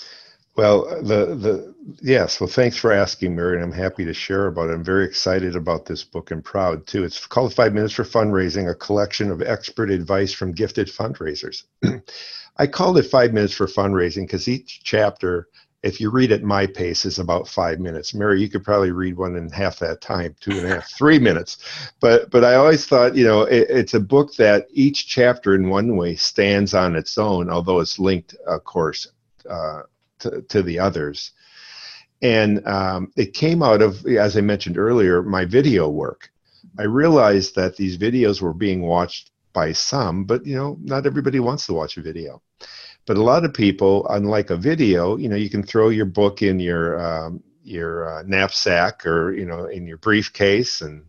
Well, 0.57 0.87
the 1.03 1.35
the 1.35 1.75
yes. 2.01 2.41
Well, 2.41 2.49
thanks 2.49 2.77
for 2.79 2.91
asking, 2.91 3.37
Mary, 3.37 3.57
and 3.57 3.65
I'm 3.65 3.73
happy 3.79 4.07
to 4.07 4.15
share 4.15 4.47
about 4.47 4.71
it. 4.71 4.75
I'm 4.75 4.83
very 4.85 5.05
excited 5.05 5.55
about 5.55 5.85
this 5.85 6.03
book 6.03 6.31
and 6.31 6.43
proud 6.43 6.87
too. 6.87 7.05
It's 7.05 7.27
called 7.27 7.53
Five 7.53 7.75
Minutes 7.75 7.93
for 7.93 8.05
Fundraising: 8.05 8.71
A 8.71 8.75
Collection 8.75 9.31
of 9.31 9.43
Expert 9.43 9.91
Advice 9.91 10.33
from 10.33 10.53
Gifted 10.53 10.89
Fundraisers. 10.89 11.65
I 12.57 12.67
called 12.67 12.97
it 12.97 13.03
Five 13.03 13.35
Minutes 13.35 13.53
for 13.53 13.67
Fundraising 13.67 14.23
because 14.23 14.49
each 14.49 14.81
chapter 14.83 15.49
if 15.83 16.01
you 16.01 16.11
read 16.11 16.33
at 16.33 16.43
my 16.43 16.67
pace 16.67 17.05
is 17.05 17.19
about 17.19 17.47
five 17.47 17.79
minutes 17.79 18.15
mary 18.15 18.41
you 18.41 18.49
could 18.49 18.65
probably 18.65 18.91
read 18.91 19.17
one 19.17 19.37
in 19.37 19.49
half 19.51 19.79
that 19.79 20.01
time 20.01 20.35
two 20.41 20.53
and 20.53 20.65
a 20.65 20.69
half 20.69 20.91
three 20.99 21.19
minutes 21.19 21.59
but 22.01 22.31
but 22.31 22.43
i 22.43 22.55
always 22.55 22.87
thought 22.87 23.15
you 23.15 23.25
know 23.25 23.43
it, 23.43 23.67
it's 23.69 23.95
a 23.95 24.01
book 24.01 24.35
that 24.35 24.67
each 24.71 25.07
chapter 25.07 25.55
in 25.55 25.69
one 25.69 25.97
way 25.97 26.17
stands 26.17 26.73
on 26.75 26.97
its 26.97 27.19
own 27.19 27.51
although 27.51 27.79
it's 27.79 27.99
linked 27.99 28.35
of 28.47 28.65
course 28.65 29.09
uh, 29.49 29.83
to, 30.21 30.43
to 30.43 30.63
the 30.63 30.79
others. 30.79 31.33
And 32.23 32.67
um, 32.67 33.13
it 33.17 33.35
came 33.35 33.63
out 33.63 33.83
of 33.83 34.07
as 34.07 34.37
i 34.37 34.41
mentioned 34.41 34.79
earlier 34.79 35.23
my 35.23 35.45
video 35.45 35.89
work. 35.89 36.31
I 36.79 36.85
realized 36.85 37.55
that 37.57 37.77
these 37.77 37.99
videos 37.99 38.41
were 38.41 38.55
being 38.55 38.83
watched 38.83 39.31
by 39.53 39.73
some 39.73 40.25
but 40.25 40.45
you 40.45 40.57
know 40.57 40.77
not 40.83 41.07
everybody 41.07 41.41
wants 41.41 41.67
to 41.67 41.75
watch 41.75 41.97
a 41.97 42.03
video. 42.03 42.43
But 43.07 43.17
a 43.17 43.23
lot 43.23 43.45
of 43.45 43.55
people, 43.55 44.05
unlike 44.09 44.51
a 44.51 44.57
video, 44.57 45.17
you 45.17 45.29
know, 45.29 45.37
you 45.37 45.49
can 45.49 45.63
throw 45.63 45.91
your 45.91 46.07
book 46.07 46.43
in 46.43 46.59
your 46.59 47.01
um, 47.01 47.43
your 47.63 48.09
uh, 48.09 48.23
knapsack 48.27 49.07
or 49.07 49.33
you 49.33 49.45
know 49.45 49.67
in 49.67 49.87
your 49.87 49.99
briefcase 49.99 50.81
and 50.81 51.05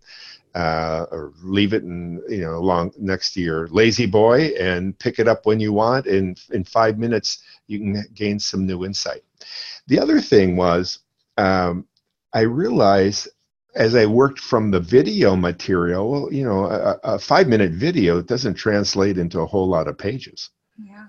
uh, 0.57 1.05
or 1.11 1.33
leave 1.43 1.73
it 1.73 1.83
in 1.83 2.21
you 2.27 2.41
know 2.41 2.55
along 2.57 2.91
next 2.97 3.33
to 3.33 3.41
your 3.41 3.67
lazy 3.67 4.07
boy 4.07 4.47
and 4.59 4.97
pick 4.97 5.19
it 5.19 5.27
up 5.27 5.45
when 5.45 5.59
you 5.59 5.71
want. 5.71 6.07
And 6.07 6.39
in 6.51 6.63
five 6.63 6.97
minutes, 6.97 7.43
you 7.67 7.77
can 7.77 8.03
gain 8.15 8.39
some 8.39 8.65
new 8.65 8.83
insight. 8.83 9.23
The 9.85 9.99
other 9.99 10.19
thing 10.19 10.57
was 10.57 10.99
um, 11.37 11.85
I 12.33 12.41
realized 12.41 13.29
as 13.75 13.93
I 13.93 14.07
worked 14.07 14.39
from 14.39 14.71
the 14.71 14.79
video 14.79 15.35
material, 15.35 16.09
well, 16.09 16.33
you 16.33 16.43
know, 16.43 16.65
a, 16.65 16.99
a 17.03 17.19
five 17.19 17.47
minute 17.47 17.73
video 17.73 18.23
doesn't 18.23 18.55
translate 18.55 19.19
into 19.19 19.41
a 19.41 19.45
whole 19.45 19.67
lot 19.67 19.87
of 19.87 19.97
pages. 19.97 20.49
Yeah 20.83 21.07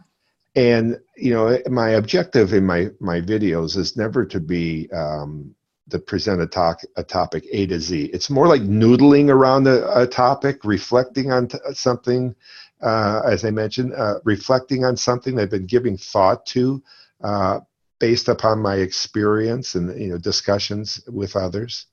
and 0.57 0.99
you 1.17 1.33
know 1.33 1.59
my 1.71 1.91
objective 1.91 2.53
in 2.53 2.65
my 2.65 2.89
my 3.01 3.21
videos 3.21 3.77
is 3.77 3.97
never 3.97 4.25
to 4.25 4.41
be 4.41 4.89
um, 4.93 5.55
to 5.91 5.99
present 5.99 6.41
a, 6.41 6.47
talk, 6.47 6.81
a 6.97 7.03
topic 7.03 7.47
a 7.53 7.67
to 7.67 7.81
z 7.81 8.05
it's 8.13 8.31
more 8.31 8.47
like 8.47 8.63
noodling 8.63 9.31
around 9.31 9.67
a, 9.67 10.01
a 10.01 10.07
topic 10.07 10.65
reflecting 10.65 11.33
on 11.33 11.49
t- 11.49 11.59
something 11.73 12.35
uh, 12.81 13.23
as 13.25 13.45
I 13.45 13.51
mentioned, 13.51 13.93
uh, 13.95 14.21
reflecting 14.25 14.85
on 14.85 14.97
something 14.97 15.39
I've 15.39 15.51
been 15.51 15.67
giving 15.67 15.97
thought 15.97 16.47
to 16.47 16.83
uh, 17.23 17.61
based 17.99 18.29
upon 18.29 18.61
my 18.61 18.77
experience 18.77 19.75
and 19.75 20.01
you 20.01 20.09
know 20.09 20.19
discussions 20.19 21.03
with 21.09 21.35
others. 21.35 21.87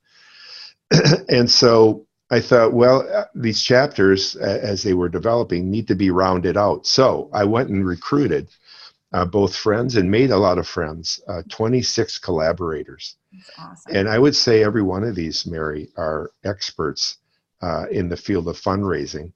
and 1.29 1.49
so 1.49 2.05
I 2.29 2.39
thought, 2.39 2.73
well, 2.73 3.07
uh, 3.11 3.25
these 3.33 3.61
chapters, 3.61 4.35
as 4.35 4.83
they 4.83 4.93
were 4.93 5.09
developing, 5.09 5.71
need 5.71 5.87
to 5.87 5.95
be 5.95 6.11
rounded 6.11 6.57
out. 6.57 6.85
So 6.85 7.29
I 7.33 7.45
went 7.45 7.69
and 7.69 7.85
recruited 7.85 8.49
uh, 9.15 9.23
both 9.23 9.55
friends 9.55 9.95
and 9.95 10.11
made 10.11 10.29
a 10.29 10.37
lot 10.37 10.57
of 10.57 10.67
friends, 10.67 11.21
uh, 11.29 11.41
26 11.47 12.17
collaborators. 12.19 13.15
Awesome. 13.57 13.95
And 13.95 14.09
I 14.09 14.19
would 14.19 14.35
say 14.35 14.61
every 14.61 14.83
one 14.83 15.05
of 15.05 15.15
these, 15.15 15.45
Mary, 15.45 15.87
are 15.95 16.31
experts 16.43 17.17
uh, 17.61 17.85
in 17.89 18.09
the 18.09 18.17
field 18.17 18.49
of 18.49 18.59
fundraising. 18.59 19.31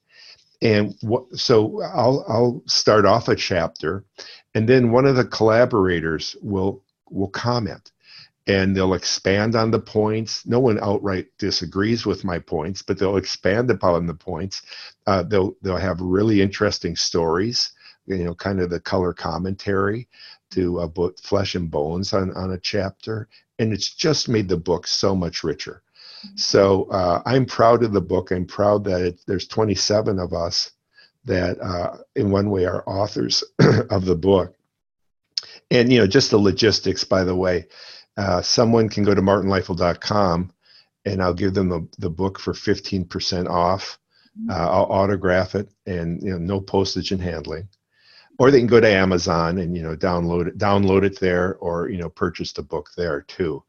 And 0.62 0.96
what, 1.00 1.34
so 1.34 1.82
I'll, 1.82 2.26
I'll 2.28 2.62
start 2.66 3.06
off 3.06 3.30
a 3.30 3.38
chapter, 3.38 4.04
and 4.54 4.68
then 4.68 4.92
one 4.92 5.06
of 5.06 5.16
the 5.16 5.24
collaborators 5.24 6.36
will 6.42 6.84
will 7.10 7.30
comment 7.30 7.92
and 8.50 8.76
they'll 8.76 8.96
expand 8.96 9.56
on 9.56 9.72
the 9.72 9.80
points. 9.80 10.46
No 10.46 10.60
one 10.60 10.80
outright 10.82 11.28
disagrees 11.38 12.06
with 12.06 12.26
my 12.26 12.40
points, 12.40 12.82
but 12.82 12.98
they'll 12.98 13.18
expand 13.18 13.70
upon 13.72 14.08
the 14.08 14.14
points. 14.14 14.64
Uh, 15.08 15.24
they'll 15.24 15.56
they'll 15.62 15.78
have 15.78 16.02
really 16.02 16.42
interesting 16.42 16.96
stories, 16.96 17.72
you 18.10 18.26
know, 18.26 18.36
kind 18.36 18.60
of 18.60 18.70
the 18.70 18.80
color 18.80 19.14
commentary 19.14 20.08
to 20.52 20.80
a 20.80 20.88
book, 20.88 21.20
flesh 21.20 21.56
and 21.56 21.70
bones 21.70 22.14
on 22.14 22.34
on 22.36 22.52
a 22.52 22.58
chapter, 22.58 23.28
and 23.60 23.72
it's 23.72 23.94
just 23.94 24.30
made 24.30 24.50
the 24.50 24.58
book 24.58 24.88
so 24.88 25.16
much 25.16 25.44
richer. 25.44 25.82
Mm-hmm. 26.26 26.38
So 26.38 26.86
uh, 26.86 27.22
I'm 27.26 27.46
proud 27.46 27.84
of 27.84 27.94
the 27.94 28.02
book. 28.02 28.32
I'm 28.32 28.46
proud 28.46 28.84
that 28.86 29.02
it, 29.02 29.22
there's 29.26 29.48
27 29.48 30.20
of 30.20 30.34
us 30.34 30.72
that, 31.26 31.60
uh, 31.62 31.98
in 32.16 32.32
one 32.32 32.50
way, 32.50 32.66
are 32.66 32.84
authors 32.88 33.44
of 33.90 34.06
the 34.06 34.16
book. 34.16 34.56
And 35.72 35.94
you 35.94 36.00
know, 36.00 36.08
just 36.08 36.32
the 36.32 36.38
logistics, 36.38 37.04
by 37.04 37.24
the 37.24 37.36
way 37.36 37.68
uh, 38.20 38.42
someone 38.42 38.90
can 38.90 39.06
go 39.06 39.16
to 39.16 39.22
martinleifeld.com 39.22 40.52
and 41.06 41.24
I'll 41.24 41.34
give 41.34 41.54
them 41.54 41.70
the, 41.70 41.88
the 42.00 42.10
book 42.10 42.38
for 42.38 42.54
15% 42.54 43.48
off. 43.48 43.98
Mm-hmm. 44.38 44.52
Uh, 44.52 44.68
I'll 44.68 44.92
autograph 44.92 45.56
it 45.56 45.70
and 45.86 46.22
you 46.22 46.32
know 46.32 46.38
no 46.38 46.60
postage 46.60 47.12
and 47.12 47.22
handling. 47.22 47.70
Or 48.40 48.52
they 48.52 48.60
can 48.60 48.68
go 48.68 48.80
to 48.80 48.90
Amazon 48.90 49.60
and 49.60 49.76
you 49.76 49.84
know 49.84 49.96
download 49.96 50.48
it 50.48 50.58
download 50.58 51.04
it 51.04 51.20
there 51.20 51.56
or 51.58 51.90
you 51.90 51.98
know 51.98 52.10
purchase 52.10 52.54
the 52.54 52.64
book 52.64 52.90
there 52.98 53.22
too. 53.22 53.64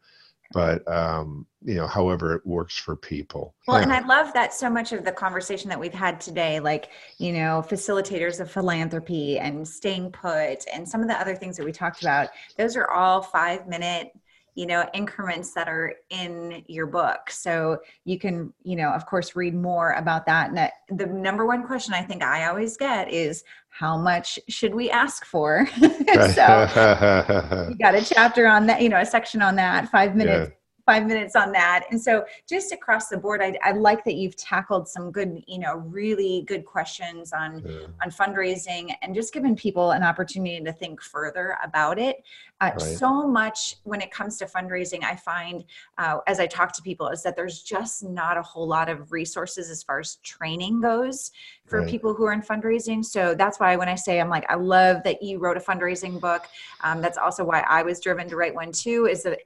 But 0.53 0.91
um, 0.91 1.47
you 1.63 1.75
know, 1.75 1.87
however 1.87 2.35
it 2.35 2.47
works 2.47 2.77
for 2.77 2.97
people. 2.97 3.55
Well, 3.69 3.77
yeah. 3.79 3.83
and 3.83 3.93
I 3.93 4.01
love 4.07 4.33
that 4.33 4.55
so 4.55 4.71
much 4.71 4.93
of 4.93 5.05
the 5.05 5.13
conversation 5.13 5.69
that 5.69 5.79
we've 5.79 5.93
had 5.93 6.21
today, 6.21 6.59
like, 6.59 6.89
you 7.19 7.33
know, 7.33 7.65
facilitators 7.69 8.41
of 8.41 8.51
philanthropy 8.51 9.39
and 9.39 9.67
staying 9.69 10.11
put 10.11 10.65
and 10.73 10.89
some 10.89 11.03
of 11.03 11.09
the 11.09 11.21
other 11.21 11.37
things 11.37 11.57
that 11.59 11.65
we 11.65 11.73
talked 11.73 12.01
about, 12.01 12.31
those 12.57 12.77
are 12.77 12.91
all 12.91 13.21
five 13.21 13.69
minute 13.69 14.13
you 14.57 14.67
know 14.67 14.85
increments 14.95 15.55
that 15.55 15.69
are 15.69 15.95
in 16.11 16.65
your 16.67 16.87
book 16.87 17.31
so 17.31 17.79
you 18.05 18.19
can 18.19 18.53
you 18.65 18.75
know 18.75 18.91
of 18.91 19.07
course 19.07 19.37
read 19.37 19.55
more 19.55 19.93
about 19.93 20.27
that 20.27 20.51
and 20.51 20.99
the 20.99 21.07
number 21.07 21.47
one 21.47 21.65
question 21.65 21.95
i 21.95 22.03
think 22.03 22.23
i 22.23 22.49
always 22.49 22.77
get 22.77 23.11
is 23.13 23.45
how 23.71 23.97
much 23.97 24.39
should 24.49 24.75
we 24.75 24.91
ask 24.91 25.25
for 25.25 25.67
so 25.77 25.87
we 27.69 27.75
got 27.77 27.95
a 27.95 28.05
chapter 28.05 28.47
on 28.47 28.67
that 28.67 28.83
you 28.83 28.89
know 28.89 29.01
a 29.01 29.07
section 29.07 29.41
on 29.41 29.57
that 29.57 29.89
five 29.89 30.15
minutes 30.15 30.53
five 30.91 31.07
minutes 31.07 31.37
on 31.37 31.53
that. 31.53 31.85
And 31.93 32.01
so 32.01 32.25
just 32.49 32.73
across 32.73 33.09
the 33.09 33.17
board, 33.17 33.41
I, 33.41 33.57
I 33.63 33.71
like 33.73 34.05
that 34.05 34.15
you've 34.15 34.35
tackled 34.35 34.89
some 34.89 35.13
good, 35.13 35.41
you 35.47 35.61
know, 35.61 35.77
really 35.77 36.43
good 36.49 36.65
questions 36.65 37.33
on, 37.33 37.63
yeah. 37.65 37.87
on 38.03 38.11
fundraising 38.11 38.93
and 39.01 39.15
just 39.15 39.33
giving 39.33 39.55
people 39.55 39.93
an 39.93 40.03
opportunity 40.03 40.61
to 40.61 40.73
think 40.73 41.01
further 41.01 41.57
about 41.63 42.01
it. 42.01 42.25
Uh, 42.61 42.71
right. 42.73 42.81
So 42.81 43.27
much 43.27 43.77
when 43.85 44.03
it 44.03 44.11
comes 44.11 44.37
to 44.39 44.45
fundraising, 44.45 45.03
I 45.03 45.17
find 45.17 45.65
uh, 45.97 46.19
as 46.27 46.39
I 46.39 46.47
talk 46.47 46.73
to 46.75 46.83
people 46.83 47.09
is 47.09 47.23
that 47.23 47.35
there's 47.35 47.63
just 47.63 48.05
not 48.05 48.37
a 48.37 48.43
whole 48.43 48.69
lot 48.69 48.91
of 48.91 49.13
resources 49.13 49.71
as 49.71 49.83
far 49.83 50.01
as 50.01 50.17
training 50.17 50.83
goes 50.83 51.31
for 51.67 51.81
right. 51.81 51.89
people 51.89 52.13
who 52.13 52.25
are 52.25 52.35
in 52.35 52.43
fundraising. 52.43 53.03
So 53.03 53.35
that's 53.35 53.59
why 53.59 53.77
when 53.77 53.89
I 53.89 53.95
say 53.95 54.21
I'm 54.21 54.29
like, 54.29 54.45
I 54.51 54.57
love 54.57 55.03
that 55.05 55.23
you 55.23 55.39
wrote 55.39 55.57
a 55.57 55.61
fundraising 55.61 56.21
book. 56.21 56.49
Um, 56.83 57.01
that's 57.01 57.17
also 57.17 57.45
why 57.45 57.61
I 57.61 57.83
was 57.83 57.99
driven 57.99 58.29
to 58.29 58.37
write 58.37 58.55
one 58.55 58.73
too. 58.73 59.07
Is 59.07 59.23
that 59.23 59.39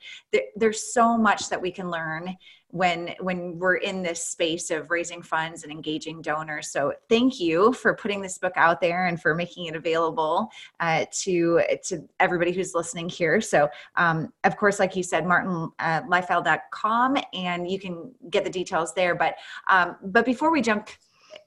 there's 0.57 0.93
so 0.93 1.17
much 1.17 1.49
that 1.51 1.61
we 1.61 1.71
can 1.71 1.91
learn 1.91 2.37
when 2.75 3.15
when 3.21 3.57
we're 3.57 3.77
in 3.77 4.03
this 4.03 4.27
space 4.27 4.73
of 4.73 4.91
raising 4.91 5.23
funds 5.23 5.63
and 5.63 5.71
engaging 5.71 6.21
donors. 6.21 6.73
So 6.73 6.93
thank 7.09 7.39
you 7.39 7.73
for 7.73 7.95
putting 7.95 8.21
this 8.21 8.37
book 8.37 8.55
out 8.57 8.81
there 8.81 9.07
and 9.07 9.23
for 9.23 9.33
making 9.33 9.67
it 9.67 9.77
available 9.77 10.49
uh, 10.81 11.05
to 11.23 11.61
to 11.85 12.03
everybody 12.19 12.51
who's 12.51 12.75
listening 12.75 13.09
here. 13.09 13.41
So 13.41 13.69
um, 13.95 14.33
of 14.43 14.57
course 14.57 14.81
like 14.81 14.97
you 14.97 15.05
said 15.05 15.23
martinleifeld.com 15.25 17.17
uh, 17.17 17.23
and 17.33 17.71
you 17.71 17.79
can 17.79 18.13
get 18.29 18.43
the 18.43 18.51
details 18.51 18.93
there. 18.93 19.15
But 19.15 19.37
um, 19.71 19.95
but 20.03 20.25
before 20.25 20.51
we 20.51 20.61
jump 20.61 20.89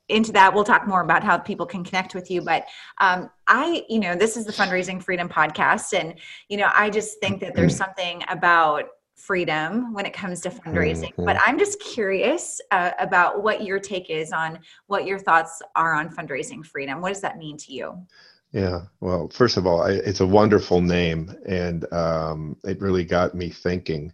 into 0.08 0.32
that 0.32 0.54
we'll 0.54 0.64
talk 0.64 0.88
more 0.88 1.02
about 1.02 1.26
how 1.26 1.38
people 1.38 1.66
can 1.66 1.84
connect 1.84 2.16
with 2.16 2.32
you. 2.32 2.42
But 2.42 2.68
um, 3.00 3.30
i 3.50 3.84
you 3.90 4.00
know 4.00 4.16
this 4.16 4.38
is 4.38 4.46
the 4.46 4.52
fundraising 4.52 5.02
freedom 5.02 5.28
podcast 5.30 5.98
and 5.98 6.16
you 6.50 6.58
know 6.58 6.70
i 6.76 6.90
just 6.90 7.20
think 7.22 7.40
that 7.40 7.56
there's 7.56 7.76
something 7.78 8.22
about 8.28 8.90
freedom 9.18 9.94
when 9.94 10.06
it 10.06 10.14
comes 10.14 10.42
to 10.42 10.50
fundraising. 10.50 11.12
Mm-hmm. 11.14 11.26
But 11.26 11.38
I'm 11.46 11.58
just 11.60 11.80
curious 11.82 12.62
uh, 12.72 12.92
about 13.00 13.44
what 13.44 13.64
your 13.64 13.80
take 13.80 14.10
is 14.10 14.32
on 14.32 14.60
what 14.86 15.06
your 15.06 15.20
thoughts 15.20 15.62
are 15.76 15.94
on 15.94 16.10
fundraising 16.10 16.66
freedom. 16.66 17.02
What 17.02 17.10
does 17.10 17.22
that 17.22 17.38
mean 17.38 17.58
to 17.58 17.74
you? 17.74 18.06
Yeah, 18.54 18.84
well, 19.02 19.28
first 19.30 19.58
of 19.58 19.68
all, 19.68 19.82
I, 19.82 19.92
it's 19.92 20.22
a 20.22 20.26
wonderful 20.26 20.80
name, 20.80 21.36
and 21.46 21.92
um, 21.92 22.56
it 22.64 22.80
really 22.80 23.04
got 23.04 23.36
me 23.36 23.50
thinking. 23.50 24.14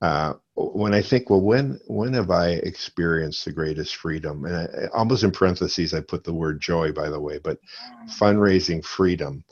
Uh, 0.00 0.34
when 0.54 0.94
I 0.94 1.02
think, 1.02 1.30
well, 1.30 1.40
when 1.40 1.80
when 1.86 2.12
have 2.12 2.30
I 2.30 2.50
experienced 2.50 3.44
the 3.44 3.52
greatest 3.52 3.96
freedom? 3.96 4.44
And 4.44 4.56
I, 4.56 4.86
almost 4.94 5.24
in 5.24 5.32
parentheses, 5.32 5.94
I 5.94 6.00
put 6.00 6.22
the 6.22 6.32
word 6.32 6.60
joy, 6.60 6.92
by 6.92 7.08
the 7.08 7.20
way, 7.20 7.38
but 7.38 7.58
fundraising 8.08 8.84
freedom, 8.84 9.42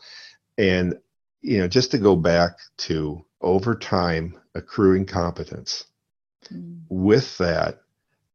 and 0.59 0.95
you 1.41 1.59
know, 1.59 1.69
just 1.69 1.91
to 1.91 1.99
go 1.99 2.15
back 2.15 2.53
to 2.79 3.25
over 3.41 3.75
time, 3.75 4.39
accruing 4.55 5.07
competence. 5.07 5.85
Mm. 6.53 6.83
With 6.89 7.39
that 7.39 7.81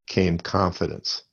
came 0.07 0.37
confidence. 0.37 1.23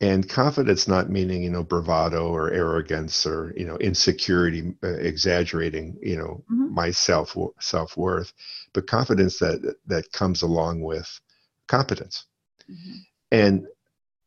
And 0.00 0.28
confidence 0.28 0.88
not 0.88 1.10
meaning, 1.10 1.44
you 1.44 1.50
know, 1.50 1.62
bravado 1.62 2.26
or 2.26 2.50
arrogance 2.50 3.24
or, 3.24 3.54
you 3.56 3.64
know, 3.64 3.76
insecurity, 3.76 4.74
uh, 4.82 4.88
exaggerating, 4.94 5.96
you 6.02 6.16
know, 6.16 6.42
mm-hmm. 6.50 6.74
my 6.74 6.90
self 6.90 7.36
self-worth, 7.60 8.32
but 8.72 8.88
confidence 8.88 9.38
that 9.38 9.76
that 9.86 10.10
comes 10.10 10.42
along 10.42 10.82
with 10.82 11.08
competence. 11.68 12.24
Mm-hmm. 12.68 12.96
And 13.30 13.66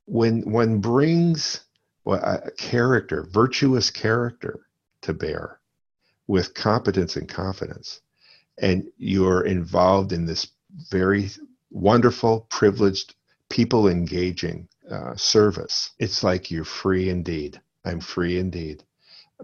when 0.05 0.49
one 0.49 0.79
brings 0.79 1.59
well, 2.05 2.21
a 2.23 2.51
character, 2.51 3.27
virtuous 3.29 3.89
character 3.89 4.67
to 5.01 5.13
bear 5.13 5.59
with 6.27 6.53
competence 6.53 7.17
and 7.17 7.27
confidence, 7.27 7.99
and 8.57 8.85
you're 8.97 9.45
involved 9.45 10.11
in 10.11 10.25
this 10.25 10.47
very 10.89 11.29
wonderful, 11.71 12.47
privileged, 12.49 13.15
people 13.49 13.87
engaging 13.87 14.67
uh, 14.89 15.15
service, 15.15 15.91
it's 15.99 16.23
like 16.23 16.51
you're 16.51 16.63
free 16.63 17.09
indeed. 17.09 17.61
I'm 17.83 17.99
free 17.99 18.39
indeed. 18.39 18.83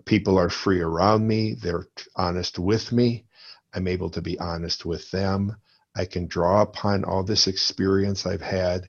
People 0.06 0.38
are 0.38 0.50
free 0.50 0.82
around 0.82 1.28
me, 1.28 1.54
they're 1.54 1.88
honest 2.16 2.58
with 2.58 2.92
me. 2.92 3.26
I'm 3.74 3.88
able 3.88 4.10
to 4.12 4.22
be 4.22 4.40
honest 4.40 4.86
with 4.86 5.10
them. 5.12 5.56
I 5.96 6.06
can 6.06 6.28
draw 6.28 6.62
upon 6.62 7.04
all 7.04 7.24
this 7.24 7.48
experience 7.48 8.26
I've 8.26 8.42
had 8.42 8.88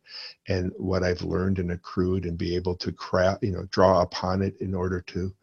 and 0.48 0.72
what 0.76 1.02
I've 1.02 1.22
learned 1.22 1.58
and 1.58 1.72
accrued 1.72 2.24
and 2.26 2.38
be 2.38 2.54
able 2.54 2.76
to 2.76 2.92
craft, 2.92 3.42
you 3.42 3.52
know, 3.52 3.66
draw 3.70 4.02
upon 4.02 4.42
it 4.42 4.56
in 4.60 4.74
order 4.74 5.00
to 5.00 5.34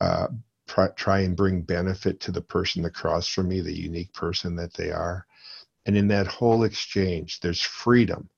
uh, 0.00 0.28
try 0.66 1.20
and 1.20 1.36
bring 1.36 1.62
benefit 1.62 2.20
to 2.20 2.32
the 2.32 2.40
person 2.40 2.84
across 2.84 3.28
from 3.28 3.48
me, 3.48 3.60
the 3.60 3.72
unique 3.72 4.12
person 4.12 4.56
that 4.56 4.74
they 4.74 4.90
are. 4.90 5.26
And 5.86 5.96
in 5.96 6.08
that 6.08 6.26
whole 6.26 6.64
exchange, 6.64 7.40
there's 7.40 7.62
freedom 7.62 8.28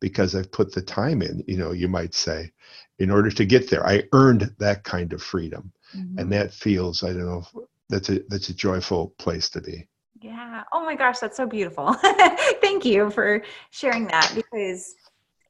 because 0.00 0.34
I've 0.34 0.50
put 0.50 0.72
the 0.72 0.82
time 0.82 1.22
in, 1.22 1.44
you 1.46 1.56
know, 1.56 1.72
you 1.72 1.88
might 1.88 2.14
say, 2.14 2.50
in 2.98 3.10
order 3.10 3.30
to 3.30 3.44
get 3.44 3.70
there. 3.70 3.86
I 3.86 4.04
earned 4.12 4.54
that 4.58 4.82
kind 4.84 5.12
of 5.12 5.22
freedom. 5.22 5.72
Mm-hmm. 5.96 6.18
And 6.18 6.32
that 6.32 6.52
feels, 6.52 7.02
I 7.04 7.08
don't 7.08 7.26
know, 7.26 7.44
that's 7.88 8.08
a 8.08 8.20
that's 8.28 8.48
a 8.48 8.54
joyful 8.54 9.14
place 9.18 9.50
to 9.50 9.60
be. 9.60 9.86
Yeah. 10.20 10.64
Oh 10.72 10.84
my 10.84 10.94
gosh, 10.94 11.18
that's 11.18 11.36
so 11.36 11.46
beautiful. 11.46 11.94
Thank 12.60 12.84
you 12.84 13.10
for 13.10 13.42
sharing 13.70 14.06
that 14.08 14.32
because 14.34 14.94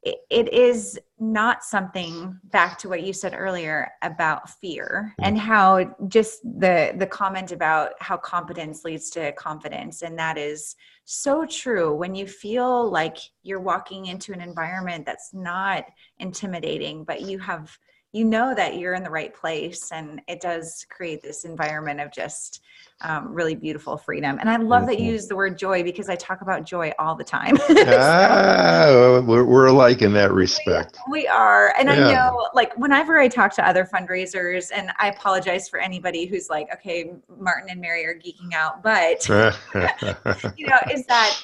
it 0.02 0.52
is 0.52 0.98
not 1.18 1.62
something 1.62 2.38
back 2.44 2.78
to 2.78 2.88
what 2.88 3.02
you 3.02 3.12
said 3.12 3.34
earlier 3.36 3.90
about 4.00 4.48
fear 4.48 5.14
mm. 5.20 5.26
and 5.26 5.38
how 5.38 5.94
just 6.08 6.42
the 6.42 6.94
the 6.96 7.06
comment 7.06 7.52
about 7.52 7.92
how 8.00 8.16
competence 8.16 8.84
leads 8.84 9.10
to 9.10 9.32
confidence 9.32 10.02
and 10.02 10.18
that 10.18 10.38
is 10.38 10.76
so 11.04 11.44
true 11.44 11.94
when 11.94 12.14
you 12.14 12.26
feel 12.26 12.90
like 12.90 13.18
you're 13.42 13.60
walking 13.60 14.06
into 14.06 14.32
an 14.32 14.40
environment 14.40 15.04
that's 15.04 15.34
not 15.34 15.84
intimidating 16.18 17.04
but 17.04 17.20
you 17.20 17.38
have 17.38 17.76
you 18.12 18.24
know 18.24 18.54
that 18.54 18.76
you're 18.76 18.94
in 18.94 19.04
the 19.04 19.10
right 19.10 19.32
place 19.34 19.92
and 19.92 20.20
it 20.26 20.40
does 20.40 20.84
create 20.90 21.22
this 21.22 21.44
environment 21.44 22.00
of 22.00 22.10
just 22.10 22.60
um, 23.02 23.32
really 23.32 23.54
beautiful 23.54 23.96
freedom 23.96 24.38
and 24.40 24.50
i 24.50 24.56
love 24.56 24.86
that 24.86 24.98
you 24.98 25.06
Mhm. 25.10 25.12
use 25.12 25.26
the 25.26 25.36
word 25.36 25.56
joy 25.56 25.82
because 25.82 26.08
i 26.10 26.16
talk 26.16 26.42
about 26.42 26.64
joy 26.64 26.92
all 26.98 27.14
the 27.14 27.24
time 27.24 27.56
ah, 27.70 29.22
we're, 29.24 29.44
we're 29.44 29.66
alike 29.66 30.02
in 30.02 30.12
that 30.14 30.32
respect. 30.32 30.98
we 31.10 31.26
are 31.28 31.72
and 31.78 31.88
i 31.90 31.96
know 31.96 32.48
like 32.52 32.76
whenever 32.76 33.18
i 33.18 33.28
talk 33.28 33.54
to 33.54 33.66
other 33.66 33.84
fundraisers 33.84 34.70
and 34.74 34.90
i 34.98 35.08
apologize 35.08 35.68
for 35.68 35.78
anybody 35.78 36.26
who's 36.26 36.50
like 36.50 36.68
okay 36.72 37.12
martin 37.38 37.70
and 37.70 37.80
mary 37.80 38.04
are 38.04 38.14
geeking 38.14 38.52
out 38.54 38.82
but 38.82 39.26
you 40.56 40.66
know 40.66 40.78
is 40.92 41.06
that 41.06 41.34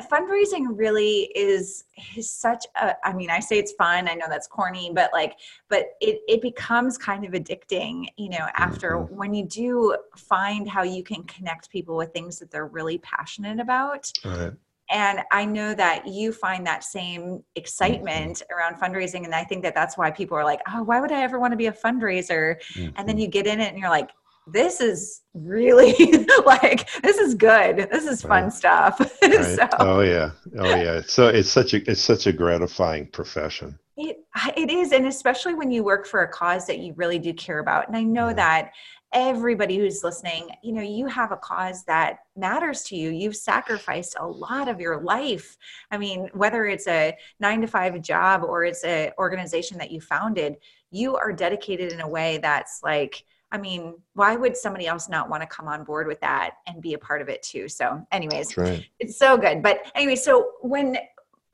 fundraising 0.00 0.66
really 0.70 1.30
is 1.34 1.84
is 2.16 2.30
such 2.30 2.64
a 2.80 2.94
i 3.06 3.12
mean 3.12 3.30
i 3.30 3.38
say 3.38 3.58
it's 3.58 3.72
fun 3.72 4.08
i 4.08 4.14
know 4.14 4.26
that's 4.28 4.46
corny 4.46 4.90
but 4.94 5.10
like 5.12 5.38
but 5.68 5.90
it 6.00 6.20
it 6.26 6.42
becomes 6.42 6.98
kind 6.98 7.24
of 7.24 7.32
addicting 7.32 8.06
you 8.16 8.28
know 8.30 8.46
after 8.56 8.92
Mhm. 8.96 9.10
when 9.10 9.34
you 9.34 9.44
do 9.46 9.96
find 10.16 10.68
how 10.68 10.82
you 10.82 11.02
can 11.02 11.22
connect 11.24 11.70
people 11.70 11.96
with 11.96 12.12
things 12.12 12.38
that 12.38 12.50
they're 12.50 12.66
really 12.66 12.98
passionate 12.98 13.60
about 13.60 14.10
right. 14.24 14.52
and 14.90 15.20
i 15.30 15.44
know 15.44 15.74
that 15.74 16.06
you 16.06 16.32
find 16.32 16.66
that 16.66 16.82
same 16.84 17.42
excitement 17.54 18.42
around 18.50 18.74
fundraising 18.76 19.24
and 19.24 19.34
i 19.34 19.44
think 19.44 19.62
that 19.62 19.74
that's 19.74 19.96
why 19.96 20.10
people 20.10 20.36
are 20.36 20.44
like 20.44 20.60
oh 20.72 20.82
why 20.82 21.00
would 21.00 21.12
i 21.12 21.22
ever 21.22 21.38
want 21.38 21.52
to 21.52 21.56
be 21.56 21.66
a 21.66 21.72
fundraiser 21.72 22.56
and 22.96 23.08
then 23.08 23.16
Mhm. 23.16 23.20
you 23.20 23.28
get 23.28 23.46
in 23.46 23.60
it 23.60 23.68
and 23.72 23.78
you're 23.78 23.90
like 23.90 24.10
this 24.46 24.80
is 24.80 25.22
really 25.32 25.94
like 26.46 26.88
this 27.02 27.16
is 27.18 27.34
good 27.34 27.88
this 27.90 28.04
is 28.04 28.22
fun 28.22 28.44
Right. 28.44 28.52
stuff 28.52 28.98
Right. 29.22 29.44
so 29.56 29.68
Oh 29.78 30.00
yeah. 30.00 30.30
Oh 30.58 30.74
yeah. 30.74 31.00
So 31.06 31.28
it's 31.28 31.48
such 31.50 31.72
a 31.74 31.90
it's 31.90 32.00
such 32.00 32.26
a 32.26 32.32
gratifying 32.32 33.06
profession. 33.06 33.78
it, 33.96 34.18
it 34.56 34.70
is 34.70 34.92
and 34.92 35.06
especially 35.06 35.54
when 35.54 35.70
you 35.70 35.82
work 35.84 36.06
for 36.06 36.22
a 36.22 36.28
cause 36.28 36.66
that 36.66 36.78
you 36.78 36.92
really 36.96 37.18
do 37.18 37.32
care 37.32 37.60
about 37.60 37.86
and 37.88 37.96
i 37.96 38.02
know 38.02 38.28
Yeah. 38.28 38.34
that 38.34 38.70
everybody 39.12 39.76
who's 39.78 40.02
listening 40.02 40.48
you 40.64 40.72
know 40.72 40.82
you 40.82 41.06
have 41.06 41.30
a 41.30 41.36
cause 41.36 41.84
that 41.84 42.18
matters 42.36 42.82
to 42.82 42.96
you 42.96 43.10
you've 43.10 43.36
sacrificed 43.36 44.16
a 44.18 44.26
lot 44.26 44.68
of 44.68 44.80
your 44.80 45.00
life 45.00 45.56
i 45.92 45.96
mean 45.96 46.28
whether 46.34 46.66
it's 46.66 46.88
a 46.88 47.16
nine 47.38 47.60
to 47.60 47.68
five 47.68 48.00
job 48.02 48.42
or 48.42 48.64
it's 48.64 48.82
an 48.82 49.12
organization 49.18 49.78
that 49.78 49.92
you 49.92 50.00
founded 50.00 50.56
you 50.90 51.14
are 51.16 51.32
dedicated 51.32 51.92
in 51.92 52.00
a 52.00 52.08
way 52.08 52.38
that's 52.42 52.80
like 52.82 53.24
I 53.54 53.56
mean, 53.56 53.94
why 54.14 54.34
would 54.34 54.56
somebody 54.56 54.88
else 54.88 55.08
not 55.08 55.30
want 55.30 55.40
to 55.40 55.46
come 55.46 55.68
on 55.68 55.84
board 55.84 56.08
with 56.08 56.20
that 56.22 56.56
and 56.66 56.82
be 56.82 56.94
a 56.94 56.98
part 56.98 57.22
of 57.22 57.28
it 57.28 57.40
too? 57.44 57.68
So, 57.68 58.04
anyways, 58.10 58.56
right. 58.56 58.84
it's 58.98 59.16
so 59.16 59.36
good. 59.36 59.62
But 59.62 59.92
anyway, 59.94 60.16
so 60.16 60.50
when 60.60 60.98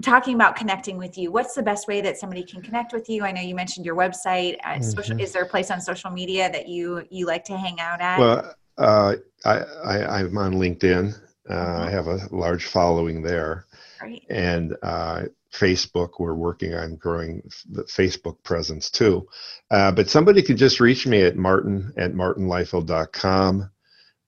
talking 0.02 0.34
about 0.34 0.56
connecting 0.56 0.96
with 0.96 1.18
you, 1.18 1.30
what's 1.30 1.54
the 1.54 1.62
best 1.62 1.86
way 1.88 2.00
that 2.00 2.16
somebody 2.16 2.42
can 2.42 2.62
connect 2.62 2.94
with 2.94 3.10
you? 3.10 3.22
I 3.22 3.32
know 3.32 3.42
you 3.42 3.54
mentioned 3.54 3.84
your 3.84 3.96
website. 3.96 4.56
Uh, 4.64 4.80
social, 4.80 5.14
Mhm. 5.14 5.20
is 5.20 5.32
there 5.32 5.42
a 5.42 5.46
place 5.46 5.70
on 5.70 5.78
social 5.78 6.10
media 6.10 6.50
that 6.50 6.68
you 6.68 7.06
you 7.10 7.26
like 7.26 7.44
to 7.44 7.56
hang 7.58 7.78
out 7.80 8.00
at? 8.00 8.18
Well, 8.18 8.54
uh, 8.78 9.16
I, 9.44 9.58
I 9.84 10.20
I'm 10.20 10.38
on 10.38 10.54
LinkedIn. 10.54 11.14
Uh, 11.50 11.52
Mm-hmm. 11.52 11.82
I 11.82 11.90
have 11.90 12.06
a 12.06 12.28
large 12.30 12.64
following 12.66 13.20
there, 13.22 13.66
Great. 13.98 14.24
and 14.30 14.74
uh, 14.82 15.24
Facebook. 15.52 16.18
We're 16.18 16.34
working 16.34 16.74
on 16.74 16.96
growing 16.96 17.42
the 17.70 17.84
Facebook 17.84 18.42
presence 18.42 18.90
too. 18.90 19.28
Uh, 19.70 19.92
but 19.92 20.08
somebody 20.08 20.42
can 20.42 20.56
just 20.56 20.80
reach 20.80 21.06
me 21.06 21.22
at 21.22 21.36
martin 21.36 21.92
at 21.96 22.12
martinleifeld.com. 22.12 23.70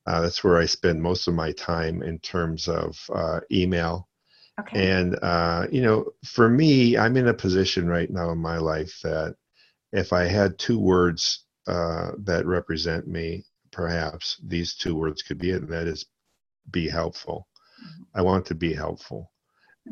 Uh, 0.05 0.21
that's 0.21 0.43
where 0.43 0.57
I 0.57 0.65
spend 0.65 1.01
most 1.01 1.27
of 1.27 1.33
my 1.33 1.53
time 1.53 2.03
in 2.03 2.19
terms 2.19 2.67
of 2.67 2.97
uh, 3.13 3.39
email. 3.51 4.09
Okay. 4.59 4.91
And, 4.91 5.17
uh, 5.21 5.67
you 5.71 5.81
know, 5.81 6.11
for 6.25 6.49
me, 6.49 6.97
I'm 6.97 7.17
in 7.17 7.27
a 7.27 7.33
position 7.33 7.87
right 7.87 8.09
now 8.09 8.31
in 8.31 8.37
my 8.37 8.57
life 8.57 8.99
that 9.03 9.35
if 9.91 10.13
I 10.13 10.25
had 10.25 10.59
two 10.59 10.79
words 10.79 11.45
uh, 11.67 12.11
that 12.19 12.45
represent 12.45 13.07
me, 13.07 13.45
perhaps 13.71 14.39
these 14.45 14.75
two 14.75 14.95
words 14.95 15.21
could 15.21 15.39
be 15.39 15.51
it, 15.51 15.63
and 15.63 15.71
that 15.71 15.87
is 15.87 16.05
be 16.69 16.87
helpful. 16.87 17.47
Mhm. 17.81 18.05
I 18.13 18.21
want 18.21 18.45
to 18.47 18.55
be 18.55 18.73
helpful. 18.73 19.31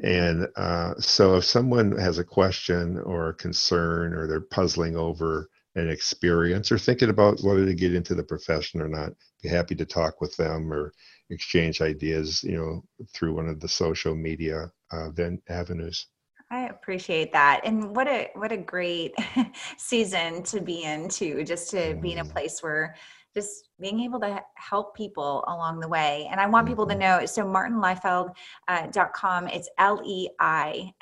And 0.04 0.48
uh, 0.56 0.96
so 1.00 1.36
if 1.36 1.46
someone 1.46 1.98
has 1.98 2.18
a 2.18 2.24
question 2.24 2.98
or 3.00 3.30
a 3.30 3.34
concern 3.34 4.14
or 4.14 4.28
they're 4.28 4.42
puzzling 4.42 4.96
over 4.96 5.50
an 5.76 5.90
experience 5.90 6.72
or 6.72 6.78
thinking 6.78 7.10
about 7.10 7.42
whether 7.42 7.66
to 7.66 7.74
get 7.74 7.94
into 7.94 8.16
the 8.16 8.24
profession 8.24 8.82
or 8.82 8.88
not, 8.88 9.14
be 9.42 9.50
happy 9.50 9.76
to 9.76 9.86
talk 9.86 10.20
with 10.22 10.36
them 10.38 10.72
or 10.72 10.94
exchange 11.30 11.82
ideas, 11.82 12.44
you 12.44 12.58
know, 12.58 12.84
through 13.14 13.34
one 13.36 13.48
of 13.48 13.60
the 13.60 13.68
social 13.68 14.16
media 14.16 14.72
uh, 14.92 15.10
then 15.14 15.42
avenues. 15.50 16.08
I 16.50 16.68
appreciate 16.68 17.32
that. 17.32 17.62
And 17.64 17.96
what 17.96 18.08
a 18.08 18.30
what 18.34 18.52
a 18.52 18.58
great 18.58 19.14
season 19.78 20.44
to 20.44 20.60
be 20.62 20.84
in 20.84 21.08
too, 21.08 21.44
just 21.44 21.70
to 21.72 21.98
be 22.02 22.12
in 22.12 22.20
a 22.20 22.26
Mm. 22.26 22.34
place 22.34 22.62
where 22.62 22.96
just 23.34 23.70
being 23.80 24.02
able 24.02 24.20
to 24.20 24.44
help 24.56 24.96
people 24.96 25.44
along 25.48 25.80
the 25.80 25.88
way. 25.88 26.28
And 26.32 26.40
I 26.40 26.48
want 26.48 26.68
people 26.68 26.86
to 26.88 26.94
Mhm. 26.96 27.00
know, 27.00 27.26
so 27.26 27.44
martinleifeld.com, 27.44 28.34
uh, 28.68 28.88
dot 28.88 29.14
com, 29.14 29.48
it's 29.48 29.70
L-E-I-F-E-L-D. 29.78 30.94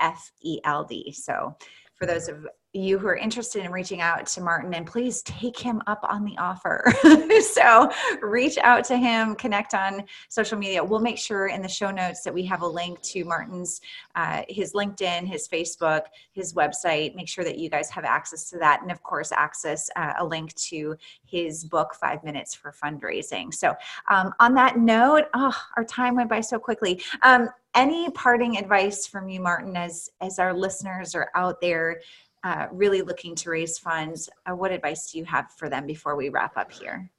So 1.14 1.56
for 1.96 2.06
those 2.06 2.28
of 2.30 2.48
you 2.74 3.00
who 3.00 3.08
are 3.08 3.16
interested 3.16 3.66
in 3.66 3.72
reaching 3.72 4.00
out 4.00 4.28
to 4.28 4.42
Martin, 4.42 4.74
and 4.76 4.86
please 4.86 5.24
take 5.24 5.58
him 5.58 5.82
up 5.88 6.00
on 6.04 6.24
the 6.24 6.38
offer. 6.38 6.94
so 7.42 7.92
reach 8.22 8.60
out 8.60 8.84
to 8.86 8.98
him, 8.98 9.36
connect 9.36 9.74
on 9.74 10.04
social 10.30 10.58
media. 10.58 10.84
We'll 10.84 11.00
make 11.00 11.18
sure 11.18 11.48
in 11.48 11.64
the 11.64 11.70
show 11.70 11.90
notes 11.90 12.22
that 12.24 12.34
we 12.34 12.46
have 12.46 12.62
a 12.62 12.68
link 12.68 13.02
to 13.02 13.26
Martin's 13.26 13.82
uh, 14.16 14.44
his 14.48 14.74
LinkedIn, 14.74 15.28
his 15.28 15.48
Facebook, 15.48 16.02
his 16.32 16.54
website. 16.54 17.16
Make 17.16 17.28
sure 17.28 17.44
that 17.44 17.58
you 17.58 17.70
guys 17.70 17.90
have 17.90 18.06
access 18.06 18.50
to 18.52 18.60
that. 18.60 18.84
And 18.84 18.92
of 18.92 19.02
course, 19.02 19.32
access 19.32 19.90
uh, 19.96 20.14
a 20.20 20.26
link 20.26 20.54
to 20.56 20.96
his 21.26 21.64
book, 21.64 21.96
Five 21.96 22.24
Minutes 22.24 22.54
for 22.54 22.72
Fundraising. 22.72 23.52
So, 23.52 23.74
um, 24.12 24.32
on 24.40 24.54
that 24.56 24.78
note, 24.78 25.26
oh, 25.34 25.56
our 25.76 25.84
time 25.84 26.16
went 26.16 26.30
by 26.30 26.42
so 26.42 26.60
quickly. 26.60 27.02
Um, 27.24 27.50
any 27.76 28.10
parting 28.12 28.58
advice 28.58 29.06
from 29.06 29.30
you, 29.30 29.40
Martin, 29.40 29.78
as, 29.78 30.10
as 30.22 30.40
our 30.40 30.54
listeners 30.54 31.14
are 31.14 31.30
out 31.36 31.62
there 31.62 32.02
uh, 32.44 32.68
really 32.72 33.02
looking 33.02 33.36
to 33.36 33.50
raise 33.50 33.78
funds? 33.78 34.30
Uh, 34.46 34.56
what 34.56 34.72
advice 34.72 35.12
do 35.12 35.18
you 35.18 35.26
have 35.26 35.52
for 35.58 35.70
them 35.70 35.86
before 35.86 36.16
we 36.16 36.30
wrap 36.30 36.58
up 36.58 36.72
here? 36.72 37.10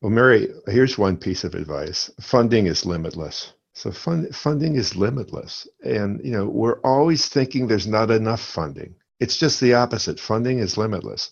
Well, 0.00 0.10
Mary, 0.10 0.48
here's 0.66 0.98
one 0.98 1.16
piece 1.16 1.44
of 1.44 1.54
advice. 1.54 2.10
Funding 2.20 2.66
is 2.66 2.84
limitless. 2.84 3.52
So 3.74 3.90
fund, 3.90 4.34
funding 4.34 4.76
is 4.76 4.96
limitless. 4.96 5.66
And, 5.84 6.20
you 6.24 6.32
know, 6.32 6.46
we're 6.46 6.80
always 6.80 7.28
thinking 7.28 7.66
there's 7.66 7.86
not 7.86 8.10
enough 8.10 8.40
funding. 8.40 8.94
It's 9.20 9.36
just 9.36 9.60
the 9.60 9.74
opposite. 9.74 10.18
Funding 10.18 10.58
is 10.58 10.76
limitless. 10.76 11.30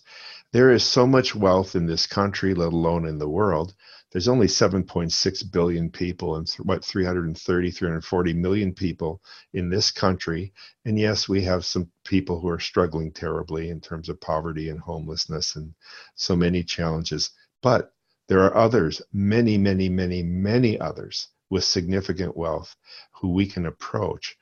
There 0.53 0.71
is 0.71 0.83
so 0.83 1.05
much 1.05 1.35
wealth 1.35 1.75
in 1.75 1.85
this 1.85 2.07
country, 2.07 2.53
let 2.53 2.73
alone 2.73 3.07
in 3.07 3.19
the 3.19 3.29
world. 3.29 3.73
There's 4.11 4.27
only 4.27 4.47
7.6 4.47 5.51
billion 5.51 5.89
people 5.89 6.35
and 6.35 6.49
what 6.63 6.83
330, 6.83 7.71
340 7.71 8.33
million 8.33 8.73
people 8.73 9.21
in 9.53 9.69
this 9.69 9.89
country. 9.89 10.53
And 10.83 10.99
yes, 10.99 11.29
we 11.29 11.41
have 11.43 11.63
some 11.63 11.89
people 12.03 12.39
who 12.39 12.49
are 12.49 12.59
struggling 12.59 13.11
terribly 13.13 13.69
in 13.69 13.79
terms 13.79 14.09
of 14.09 14.19
poverty 14.19 14.69
and 14.69 14.79
homelessness 14.79 15.55
and 15.55 15.73
so 16.15 16.35
many 16.35 16.61
challenges. 16.63 17.29
But 17.61 17.93
there 18.27 18.41
are 18.41 18.55
others, 18.55 19.01
many, 19.13 19.57
many, 19.57 19.87
many, 19.87 20.23
many 20.23 20.79
others 20.79 21.29
with 21.49 21.63
significant 21.63 22.35
wealth 22.35 22.75
who 23.13 23.33
we 23.33 23.45
can 23.45 23.65
approach. 23.65 24.37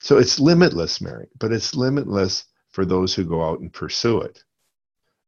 So 0.00 0.18
it's 0.18 0.38
limitless, 0.38 1.00
Mary, 1.00 1.28
but 1.38 1.52
it's 1.52 1.74
limitless 1.74 2.44
for 2.72 2.84
those 2.84 3.14
who 3.14 3.24
go 3.24 3.42
out 3.42 3.60
and 3.60 3.72
pursue 3.72 4.20
it. 4.20 4.42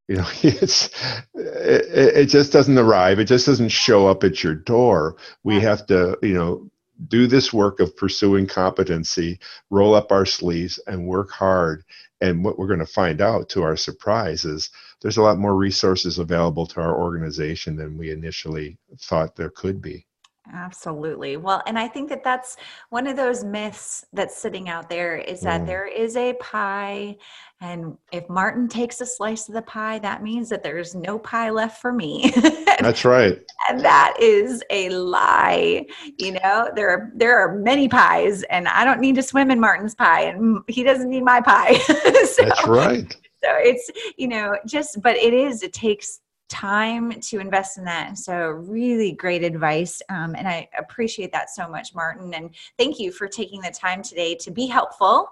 You 0.08 0.16
know, 0.16 0.26
it's 0.42 0.90
it, 1.34 2.16
it 2.16 2.26
just 2.26 2.52
doesn't 2.52 2.78
arrive. 2.78 3.18
It 3.18 3.26
just 3.26 3.46
doesn't 3.46 3.70
show 3.70 4.06
up 4.06 4.24
at 4.24 4.42
your 4.42 4.54
door. 4.54 5.16
We 5.44 5.60
have 5.60 5.86
to, 5.86 6.18
you 6.22 6.34
know, 6.34 6.70
do 7.08 7.26
this 7.26 7.52
work 7.52 7.80
of 7.80 7.96
pursuing 7.96 8.46
competency, 8.46 9.38
roll 9.70 9.94
up 9.94 10.12
our 10.12 10.24
sleeves, 10.24 10.78
and 10.86 11.06
work 11.06 11.30
hard. 11.30 11.84
And 12.20 12.42
what 12.42 12.58
we're 12.58 12.68
going 12.68 12.80
to 12.80 12.86
find 12.86 13.20
out, 13.20 13.50
to 13.50 13.62
our 13.62 13.76
surprise, 13.76 14.44
is 14.44 14.70
there's 15.02 15.18
a 15.18 15.22
lot 15.22 15.38
more 15.38 15.54
resources 15.54 16.18
available 16.18 16.66
to 16.66 16.80
our 16.80 16.96
organization 16.96 17.76
than 17.76 17.98
we 17.98 18.10
initially 18.10 18.78
thought 18.98 19.36
there 19.36 19.50
could 19.50 19.82
be. 19.82 20.06
Absolutely. 20.54 21.36
Well, 21.36 21.62
and 21.66 21.78
I 21.78 21.88
think 21.88 22.08
that 22.10 22.22
that's 22.22 22.56
one 22.90 23.06
of 23.06 23.16
those 23.16 23.44
myths 23.44 24.04
that's 24.12 24.36
sitting 24.36 24.68
out 24.68 24.88
there 24.88 25.16
is 25.16 25.40
that 25.40 25.62
Mm. 25.62 25.66
there 25.66 25.86
is 25.86 26.16
a 26.16 26.34
pie. 26.34 27.16
And 27.60 27.96
if 28.12 28.28
Martin 28.28 28.68
takes 28.68 29.00
a 29.00 29.06
slice 29.06 29.48
of 29.48 29.54
the 29.54 29.62
pie, 29.62 29.98
that 30.00 30.22
means 30.22 30.48
that 30.50 30.62
there's 30.62 30.94
no 30.94 31.18
pie 31.18 31.50
left 31.50 31.80
for 31.80 31.92
me. 31.92 32.30
That's 32.80 33.04
right. 33.04 33.40
and 33.68 33.80
that 33.80 34.14
is 34.20 34.62
a 34.70 34.90
lie. 34.90 35.86
You 36.18 36.32
know, 36.32 36.70
there 36.76 36.90
are 36.90 37.10
there 37.14 37.38
are 37.38 37.54
many 37.58 37.88
pies, 37.88 38.42
and 38.44 38.68
I 38.68 38.84
don't 38.84 39.00
need 39.00 39.14
to 39.16 39.22
swim 39.22 39.50
in 39.50 39.58
Martin's 39.58 39.94
pie, 39.94 40.22
and 40.24 40.60
he 40.68 40.82
doesn't 40.82 41.08
need 41.08 41.24
my 41.24 41.40
pie. 41.40 41.74
so, 41.78 42.44
That's 42.44 42.66
right. 42.66 43.10
so 43.42 43.50
it's 43.56 43.90
you 44.18 44.28
know 44.28 44.56
just 44.66 45.00
but 45.02 45.16
it 45.16 45.32
is 45.32 45.62
it 45.62 45.72
takes 45.72 46.20
time 46.48 47.20
to 47.20 47.38
invest 47.38 47.78
in 47.78 47.84
that. 47.84 48.08
And 48.08 48.18
so 48.18 48.48
really 48.48 49.12
great 49.12 49.42
advice 49.42 50.00
um, 50.08 50.34
and 50.34 50.46
i 50.46 50.68
appreciate 50.78 51.32
that 51.32 51.50
so 51.50 51.68
much 51.68 51.94
martin 51.94 52.32
and 52.34 52.50
thank 52.78 52.98
you 52.98 53.10
for 53.10 53.28
taking 53.28 53.60
the 53.60 53.70
time 53.70 54.02
today 54.02 54.34
to 54.36 54.50
be 54.50 54.66
helpful 54.66 55.28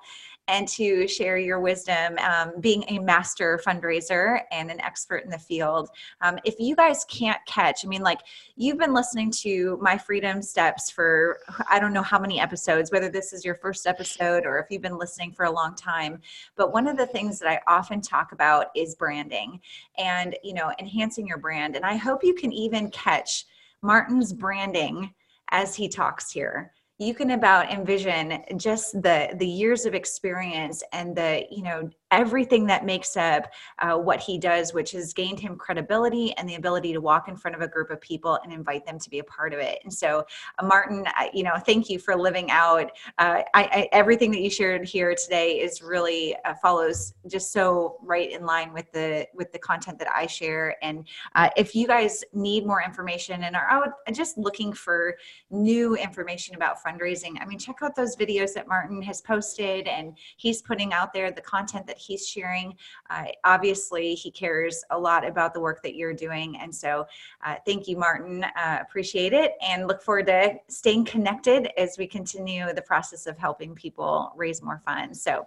and 0.49 0.69
to 0.69 1.09
share 1.09 1.39
your 1.39 1.61
wisdom, 1.61 2.19
um, 2.19 2.53
being 2.61 2.85
a 2.89 2.99
master 2.99 3.59
fundraiser 3.65 4.41
and 4.51 4.71
an 4.71 4.81
expert 4.81 5.25
in 5.25 5.31
the 5.31 5.39
field. 5.39 5.89
Um, 6.21 6.39
if 6.45 6.57
you 6.59 6.77
guys 6.77 7.05
can't 7.09 7.41
catch, 7.47 7.85
I 7.85 7.89
mean, 7.89 8.03
like 8.03 8.21
you've 8.57 8.79
been 8.79 8.93
listening 8.93 9.31
to 9.43 9.79
my 9.81 9.97
freedom 9.97 10.43
steps 10.43 10.91
for 10.91 11.41
I 11.71 11.81
don't 11.81 11.93
know 11.93 12.03
how 12.03 12.19
many 12.19 12.41
episodes, 12.41 12.91
whether 12.91 13.09
this 13.09 13.33
is 13.33 13.45
your 13.45 13.55
first 13.55 13.87
episode 13.87 14.45
or 14.45 14.59
if 14.59 14.67
you've 14.71 14.83
been 14.83 14.99
listening 14.99 15.33
for 15.33 15.47
a 15.47 15.51
long 15.51 15.75
time. 15.75 16.21
But 16.57 16.73
one 16.73 16.87
of 16.87 16.97
the 16.97 17.07
things 17.07 17.39
that 17.39 17.49
I 17.49 17.61
often 17.67 18.01
talk 18.01 18.33
about 18.33 18.67
is 18.77 18.95
branding 18.95 19.61
and, 19.97 20.37
you 20.43 20.55
know, 20.55 20.73
enhancing 20.79 21.27
your 21.27 21.39
brand. 21.39 21.75
And 21.77 21.85
I 21.85 21.97
hope 21.97 22.23
you 22.23 22.35
can 22.35 22.53
even 22.53 22.91
catch 22.91 23.47
Martin's 23.83 24.33
branding 24.33 25.13
as 25.51 25.75
he 25.75 25.89
talks 25.89 26.31
here 26.31 26.73
you 26.99 27.15
can 27.15 27.33
about 27.33 27.71
envision 27.73 28.43
just 28.57 28.93
the 29.03 29.35
the 29.37 29.47
years 29.47 29.85
of 29.85 29.95
experience 29.95 30.83
and 30.93 31.17
the 31.17 31.45
you 31.51 31.63
know 31.63 31.91
everything 32.15 32.65
that 32.65 32.85
makes 32.85 33.17
up 33.17 33.51
uh, 33.81 33.97
what 33.97 34.21
he 34.21 34.39
does, 34.39 34.73
which 34.73 34.93
has 34.93 35.13
gained 35.13 35.41
him 35.41 35.57
credibility 35.57 36.33
and 36.37 36.49
the 36.49 36.55
ability 36.55 36.93
to 36.93 37.01
walk 37.01 37.27
in 37.27 37.37
front 37.37 37.57
of 37.57 37.61
a 37.61 37.67
group 37.67 37.91
of 37.91 38.01
people 38.01 38.39
and 38.45 38.53
invite 38.53 38.87
them 38.87 39.01
to 39.01 39.11
be 39.11 39.19
a 39.19 39.25
part 39.25 39.53
of 39.53 39.59
it. 39.59 39.81
And 39.83 39.93
so, 39.93 40.25
uh, 40.61 40.65
Martin, 40.65 41.05
I, 41.09 41.29
you 41.35 41.43
know, 41.43 41.57
thank 41.59 41.91
you 41.91 41.99
for 41.99 42.15
living 42.15 42.53
out. 42.53 42.93
Uh, 43.19 43.43
I, 43.53 43.63
I, 43.63 43.89
everything 43.91 44.31
that 44.31 44.41
you 44.41 44.49
shared 44.49 44.87
here 44.87 45.13
today 45.17 45.59
is 45.59 45.83
really 45.83 46.37
uh, 46.45 46.55
follows 46.63 47.15
just 47.29 47.53
so 47.53 47.97
right 48.01 48.31
in 48.31 48.47
line 48.47 48.73
with 48.73 48.91
the 48.93 49.27
with 49.35 49.51
the 49.53 49.59
content 49.59 49.99
that 49.99 50.09
I 50.15 50.27
share. 50.27 50.77
And 50.83 51.09
uh, 51.35 51.51
if 51.57 51.75
you 51.75 51.89
guys 51.89 52.23
need 52.33 52.65
more 52.65 52.83
information 52.83 53.43
and 53.43 53.57
are 53.57 53.69
out 53.69 53.89
just 54.13 54.39
looking 54.39 54.73
for 54.73 55.17
new 55.51 55.97
information 55.97 56.55
about 56.55 56.77
fundraising, 56.81 57.35
I 57.41 57.47
mean, 57.47 57.59
check 57.59 57.77
out 57.83 57.97
those 57.97 58.15
videos 58.15 58.55
that 58.55 58.69
Martin 58.69 59.03
has 59.03 59.21
posted 59.21 59.89
and 59.89 60.17
he's 60.37 60.63
putting 60.63 60.93
out 60.93 61.13
there 61.13 61.33
the 61.33 61.41
content 61.41 61.89
that 61.89 61.99
he's 62.05 62.27
sharing. 62.27 62.77
Uh, 63.11 63.25
obviously, 63.45 64.15
he 64.15 64.31
cares 64.31 64.85
a 64.91 64.99
lot 64.99 65.27
about 65.27 65.55
the 65.55 65.61
work 65.61 65.83
that 65.83 65.95
you're 65.95 66.15
doing. 66.15 66.57
And 66.59 66.75
so, 66.75 67.07
uh, 67.45 67.57
thank 67.67 67.89
you, 67.89 67.97
Martin. 67.97 68.45
Uh, 68.45 68.79
appreciate 68.81 69.33
it 69.33 69.53
and 69.61 69.87
look 69.87 70.03
forward 70.03 70.27
to 70.27 70.55
staying 70.69 71.05
connected 71.05 71.69
as 71.79 71.97
we 71.99 72.07
continue 72.07 72.73
the 72.73 72.83
process 72.83 73.27
of 73.27 73.39
helping 73.39 73.75
people 73.75 74.33
raise 74.37 74.63
more 74.63 74.83
funds. 74.85 75.21
So, 75.21 75.47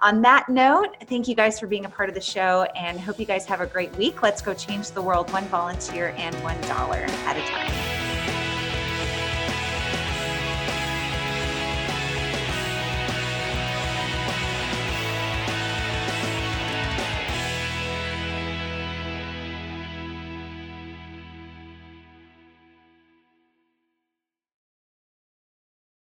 on 0.00 0.22
that 0.22 0.48
note, 0.48 0.96
thank 1.06 1.28
you 1.28 1.34
guys 1.34 1.58
for 1.58 1.66
being 1.66 1.84
a 1.84 1.90
part 1.90 2.08
of 2.08 2.14
the 2.14 2.20
show 2.20 2.62
and 2.76 3.00
hope 3.00 3.18
you 3.18 3.26
guys 3.26 3.44
have 3.46 3.60
a 3.60 3.66
great 3.66 3.94
week. 3.96 4.22
Let's 4.22 4.42
go 4.42 4.54
change 4.54 4.90
the 4.90 5.02
world 5.02 5.30
one 5.32 5.44
volunteer 5.46 6.14
and 6.16 6.34
one 6.42 6.60
dollar 6.62 7.06
at 7.26 7.36
a 7.36 7.42
time. 7.50 7.87